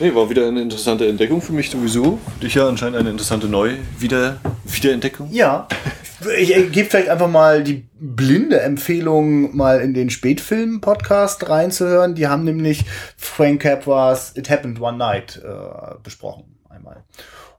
Nee, 0.00 0.12
war 0.12 0.28
wieder 0.28 0.48
eine 0.48 0.60
interessante 0.60 1.06
Entdeckung 1.06 1.40
für 1.40 1.52
mich 1.52 1.70
sowieso. 1.70 2.18
Für 2.34 2.40
dich 2.44 2.54
ja 2.54 2.68
anscheinend 2.68 2.96
eine 2.96 3.10
interessante 3.10 3.46
Neu-Wiederentdeckung. 3.46 5.28
Ja. 5.30 5.68
Ich 6.36 6.48
gebe 6.72 6.90
vielleicht 6.90 7.08
einfach 7.08 7.28
mal 7.28 7.62
die 7.62 7.86
blinde 8.00 8.60
Empfehlung, 8.60 9.56
mal 9.56 9.80
in 9.80 9.94
den 9.94 10.10
Spätfilm-Podcast 10.10 11.48
reinzuhören. 11.48 12.16
Die 12.16 12.26
haben 12.26 12.42
nämlich 12.42 12.84
Frank 13.16 13.62
Capra's 13.62 14.32
It 14.36 14.50
Happened 14.50 14.80
One 14.80 14.98
Night 14.98 15.40
äh, 15.44 15.94
besprochen. 16.02 16.44
Einmal. 16.68 17.04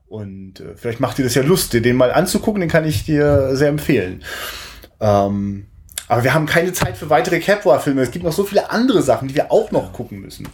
Und 0.08 0.60
äh, 0.60 0.76
vielleicht 0.76 1.00
macht 1.00 1.18
dir 1.18 1.24
das 1.24 1.36
ja 1.36 1.42
Lust, 1.42 1.72
dir 1.72 1.82
den 1.82 1.96
mal 1.96 2.12
anzugucken. 2.12 2.60
Den 2.60 2.70
kann 2.70 2.86
ich 2.86 3.06
dir 3.06 3.56
sehr 3.56 3.70
empfehlen. 3.70 4.24
Ähm, 5.06 5.66
aber 6.08 6.24
wir 6.24 6.34
haben 6.34 6.46
keine 6.46 6.72
Zeit 6.74 6.98
für 6.98 7.10
weitere 7.10 7.40
Capra-Filme. 7.40 8.02
Es 8.02 8.12
gibt 8.12 8.26
noch 8.26 8.34
so 8.34 8.44
viele 8.44 8.70
andere 8.70 9.02
Sachen, 9.02 9.28
die 9.28 9.36
wir 9.36 9.52
auch 9.52 9.72
noch 9.72 9.92
gucken 9.94 10.20
müssen. 10.22 10.48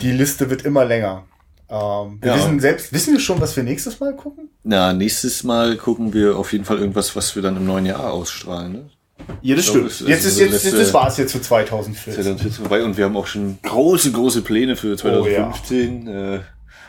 Die 0.00 0.12
Liste 0.12 0.50
wird 0.50 0.62
immer 0.62 0.84
länger. 0.84 1.24
Ähm, 1.68 2.18
wir 2.20 2.30
Ja. 2.32 2.36
wissen 2.36 2.60
selbst, 2.60 2.92
wissen 2.92 3.14
wir 3.14 3.20
schon, 3.20 3.40
was 3.40 3.56
wir 3.56 3.62
nächstes 3.64 3.98
Mal 4.00 4.14
gucken? 4.14 4.48
Na, 4.62 4.92
nächstes 4.92 5.42
Mal 5.44 5.76
gucken 5.76 6.12
wir 6.14 6.36
auf 6.36 6.52
jeden 6.52 6.64
Fall 6.64 6.78
irgendwas, 6.78 7.16
was 7.16 7.34
wir 7.34 7.42
dann 7.42 7.56
im 7.56 7.66
neuen 7.66 7.86
Jahr 7.86 8.12
ausstrahlen. 8.12 8.72
Ne? 8.72 8.90
Ja, 9.42 9.56
das 9.56 9.66
glaube, 9.66 9.90
stimmt. 9.90 9.90
es 9.90 10.00
ist 10.00 10.08
Jetzt 10.08 10.24
ist 10.26 10.38
jetzt, 10.40 10.52
letzte- 10.64 10.78
das 10.78 10.94
war's 10.94 11.16
jetzt 11.16 11.32
für 11.32 11.38
Ist 11.38 11.44
ja 11.44 11.48
2014. 11.48 12.24
dann 12.24 12.38
jetzt 12.38 12.56
vorbei 12.56 12.82
und 12.84 12.96
wir 12.96 13.04
haben 13.04 13.16
auch 13.16 13.26
schon 13.26 13.58
große, 13.62 14.12
große 14.12 14.42
Pläne 14.42 14.76
für 14.76 14.96
2015. 14.96 16.06
äh, 16.08 16.40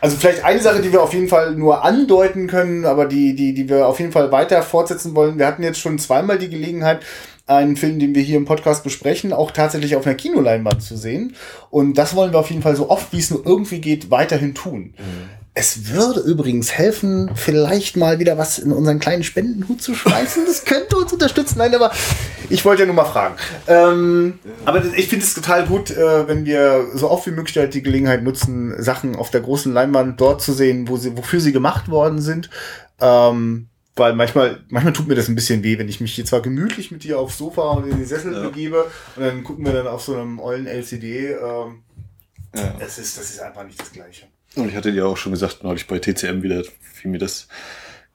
Also 0.06 0.18
vielleicht 0.18 0.46
eine 0.46 0.62
Sache, 0.62 0.84
die 0.84 0.92
wir 0.92 1.02
auf 1.02 1.16
jeden 1.16 1.28
Fall 1.28 1.56
nur 1.56 1.84
andeuten 1.84 2.46
können, 2.46 2.86
aber 2.86 3.08
die, 3.08 3.36
die, 3.36 3.56
die 3.56 3.68
wir 3.68 3.88
auf 3.88 4.00
jeden 4.00 4.12
Fall 4.12 4.32
weiter 4.32 4.62
fortsetzen 4.62 5.16
wollen. 5.16 5.40
Wir 5.40 5.48
hatten 5.48 5.64
jetzt 5.64 5.80
schon 5.80 5.98
zweimal 5.98 6.38
die 6.38 6.48
Gelegenheit, 6.48 7.04
einen 7.48 7.76
Film, 7.76 7.98
den 7.98 8.14
wir 8.14 8.22
hier 8.22 8.38
im 8.38 8.46
Podcast 8.46 8.84
besprechen, 8.84 9.34
auch 9.34 9.50
tatsächlich 9.50 9.96
auf 9.96 10.06
einer 10.06 10.14
Kinoleinwand 10.14 10.84
zu 10.84 10.96
sehen. 10.96 11.36
Und 11.72 11.96
das 11.98 12.16
wollen 12.16 12.34
wir 12.34 12.40
auf 12.40 12.52
jeden 12.52 12.62
Fall 12.62 12.76
so 12.76 12.92
oft, 12.92 13.14
wie 13.14 13.18
es 13.18 13.32
nur 13.32 13.48
irgendwie 13.48 13.82
geht, 13.82 14.12
weiterhin 14.12 14.54
tun. 14.54 14.94
Es 15.58 15.88
würde 15.88 16.20
übrigens 16.20 16.74
helfen, 16.74 17.32
vielleicht 17.34 17.96
mal 17.96 18.20
wieder 18.20 18.38
was 18.38 18.60
in 18.60 18.74
unseren 18.74 19.00
kleinen 19.00 19.24
Spendenhut 19.24 19.82
zu 19.82 19.96
schmeißen. 19.96 20.46
Das 20.46 20.66
könnte 20.66 20.98
uns 20.98 21.14
unterstützen. 21.14 21.60
Nein, 21.60 21.74
aber 21.74 21.92
ich 22.50 22.66
wollte 22.66 22.82
ja 22.82 22.86
nur 22.86 22.96
mal 22.96 23.06
fragen. 23.06 23.36
Ähm, 23.66 24.38
aber 24.66 24.84
ich 24.84 25.08
finde 25.08 25.24
es 25.24 25.34
total 25.34 25.66
gut, 25.66 25.92
äh, 25.92 26.28
wenn 26.28 26.44
wir 26.46 26.88
so 26.94 27.10
oft 27.10 27.26
wie 27.26 27.32
möglich 27.32 27.58
halt 27.58 27.74
die 27.74 27.82
Gelegenheit 27.82 28.22
nutzen, 28.22 28.76
Sachen 28.84 29.16
auf 29.16 29.30
der 29.32 29.40
großen 29.40 29.72
Leinwand 29.72 30.20
dort 30.20 30.42
zu 30.42 30.52
sehen, 30.52 30.90
wo 30.90 30.98
sie, 30.98 31.16
wofür 31.16 31.40
sie 31.40 31.54
gemacht 31.54 31.88
worden 31.88 32.20
sind. 32.22 32.50
Ähm, 33.00 33.70
weil 33.96 34.14
manchmal, 34.14 34.60
manchmal 34.68 34.92
tut 34.92 35.08
mir 35.08 35.16
das 35.16 35.30
ein 35.30 35.36
bisschen 35.36 35.64
weh, 35.64 35.80
wenn 35.80 35.88
ich 35.88 36.02
mich 36.02 36.14
hier 36.14 36.26
zwar 36.26 36.42
gemütlich 36.42 36.92
mit 36.92 37.06
dir 37.06 37.18
aufs 37.18 37.38
Sofa 37.38 37.62
und 37.72 37.90
in 37.90 37.98
die 37.98 38.04
Sessel 38.04 38.34
Ja. 38.34 38.42
begebe 38.44 38.92
und 39.16 39.24
dann 39.24 39.42
gucken 39.46 39.64
wir 39.64 39.72
dann 39.72 39.88
auf 39.88 40.02
so 40.02 40.16
einem 40.16 40.38
ollen 40.40 40.68
LCD. 40.68 41.30
Ähm, 41.32 41.84
ja. 42.54 42.76
das, 42.78 42.98
ist, 42.98 43.18
das 43.18 43.30
ist 43.30 43.40
einfach 43.40 43.64
nicht 43.64 43.80
das 43.80 43.94
Gleiche. 43.94 44.26
Und 44.56 44.70
ich 44.70 44.76
hatte 44.76 44.92
dir 44.92 45.06
auch 45.06 45.18
schon 45.18 45.32
gesagt, 45.32 45.64
neulich 45.64 45.88
bei 45.88 46.00
TCM 46.00 46.42
wieder, 46.42 46.64
wie 47.02 47.08
mir 47.08 47.18
das, 47.18 47.48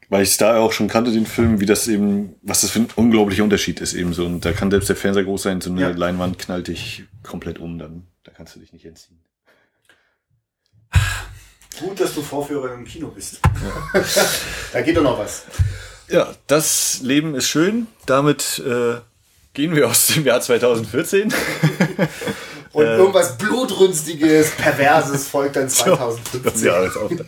weil 0.08 0.22
ich 0.22 0.30
es 0.30 0.36
da 0.38 0.58
auch 0.58 0.72
schon 0.72 0.88
kannte, 0.88 1.12
den 1.12 1.26
Film, 1.26 1.60
wie 1.60 1.66
das 1.66 1.86
eben, 1.86 2.34
was 2.42 2.62
das 2.62 2.70
für 2.70 2.80
ein 2.80 2.88
unglaublicher 2.96 3.44
Unterschied 3.44 3.80
ist 3.80 3.92
eben 3.94 4.12
so. 4.12 4.24
Und 4.26 4.44
da 4.44 4.52
kann 4.52 4.70
selbst 4.70 4.88
der 4.88 4.96
Fernseher 4.96 5.24
groß 5.24 5.42
sein, 5.42 5.60
so 5.60 5.70
eine 5.70 5.80
Ja. 5.82 5.88
Leinwand 5.90 6.38
knallt 6.38 6.68
dich 6.68 7.04
komplett 7.22 7.58
um, 7.58 7.78
dann, 7.78 8.06
da 8.24 8.32
kannst 8.32 8.56
du 8.56 8.60
dich 8.60 8.72
nicht 8.72 8.84
entziehen. 8.86 9.20
Gut, 11.78 12.00
dass 12.00 12.14
du 12.14 12.22
Vorführer 12.22 12.74
im 12.74 12.84
Kino 12.84 13.08
bist. 13.08 13.40
da 14.72 14.82
geht 14.82 14.96
doch 14.96 15.02
noch 15.02 15.18
was. 15.18 15.44
Ja, 16.08 16.34
das 16.46 17.00
Leben 17.02 17.34
ist 17.34 17.48
schön. 17.48 17.86
Damit 18.04 18.60
äh, 18.66 18.96
gehen 19.54 19.74
wir 19.74 19.88
aus 19.88 20.08
dem 20.08 20.24
Jahr 20.24 20.40
2014. 20.40 21.32
Und 22.72 22.84
Äh. 22.84 22.96
irgendwas 22.98 23.36
Blutrünstiges, 23.36 24.52
Perverses 24.52 25.26
folgt 25.28 25.56
dann 25.56 25.68
2015. 25.70 26.42
Das 26.42 26.62
Jahr 26.62 26.84
ist 26.84 26.96
auch 26.96 27.10
da. 27.10 27.24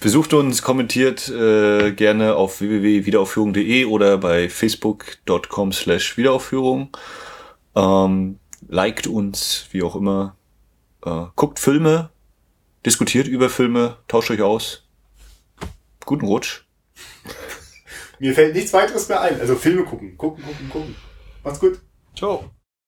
Besucht 0.00 0.32
uns, 0.34 0.62
kommentiert 0.62 1.28
äh, 1.28 1.90
gerne 1.92 2.36
auf 2.36 2.60
www.wiederaufführung.de 2.60 3.86
oder 3.86 4.18
bei 4.18 4.48
facebook.com 4.48 5.72
slash 5.72 6.16
Wiederaufführung. 6.16 6.96
Ähm, 7.74 8.38
liked 8.68 9.06
uns, 9.08 9.66
wie 9.72 9.82
auch 9.82 9.96
immer. 9.96 10.36
Äh, 11.04 11.24
guckt 11.34 11.58
Filme, 11.58 12.10
diskutiert 12.86 13.26
über 13.26 13.50
Filme, 13.50 13.96
tauscht 14.06 14.30
euch 14.30 14.42
aus. 14.42 14.84
Guten 16.04 16.24
Rutsch. 16.26 16.62
Mir 18.20 18.32
fällt 18.34 18.54
nichts 18.54 18.72
weiteres 18.72 19.08
mehr 19.08 19.20
ein. 19.20 19.40
Also 19.40 19.54
Filme 19.56 19.84
gucken, 19.84 20.16
gucken, 20.16 20.42
gucken, 20.44 20.70
gucken. 20.70 20.96
Macht's 21.44 21.60
gut. 21.60 21.80
Ciao. 22.16 22.50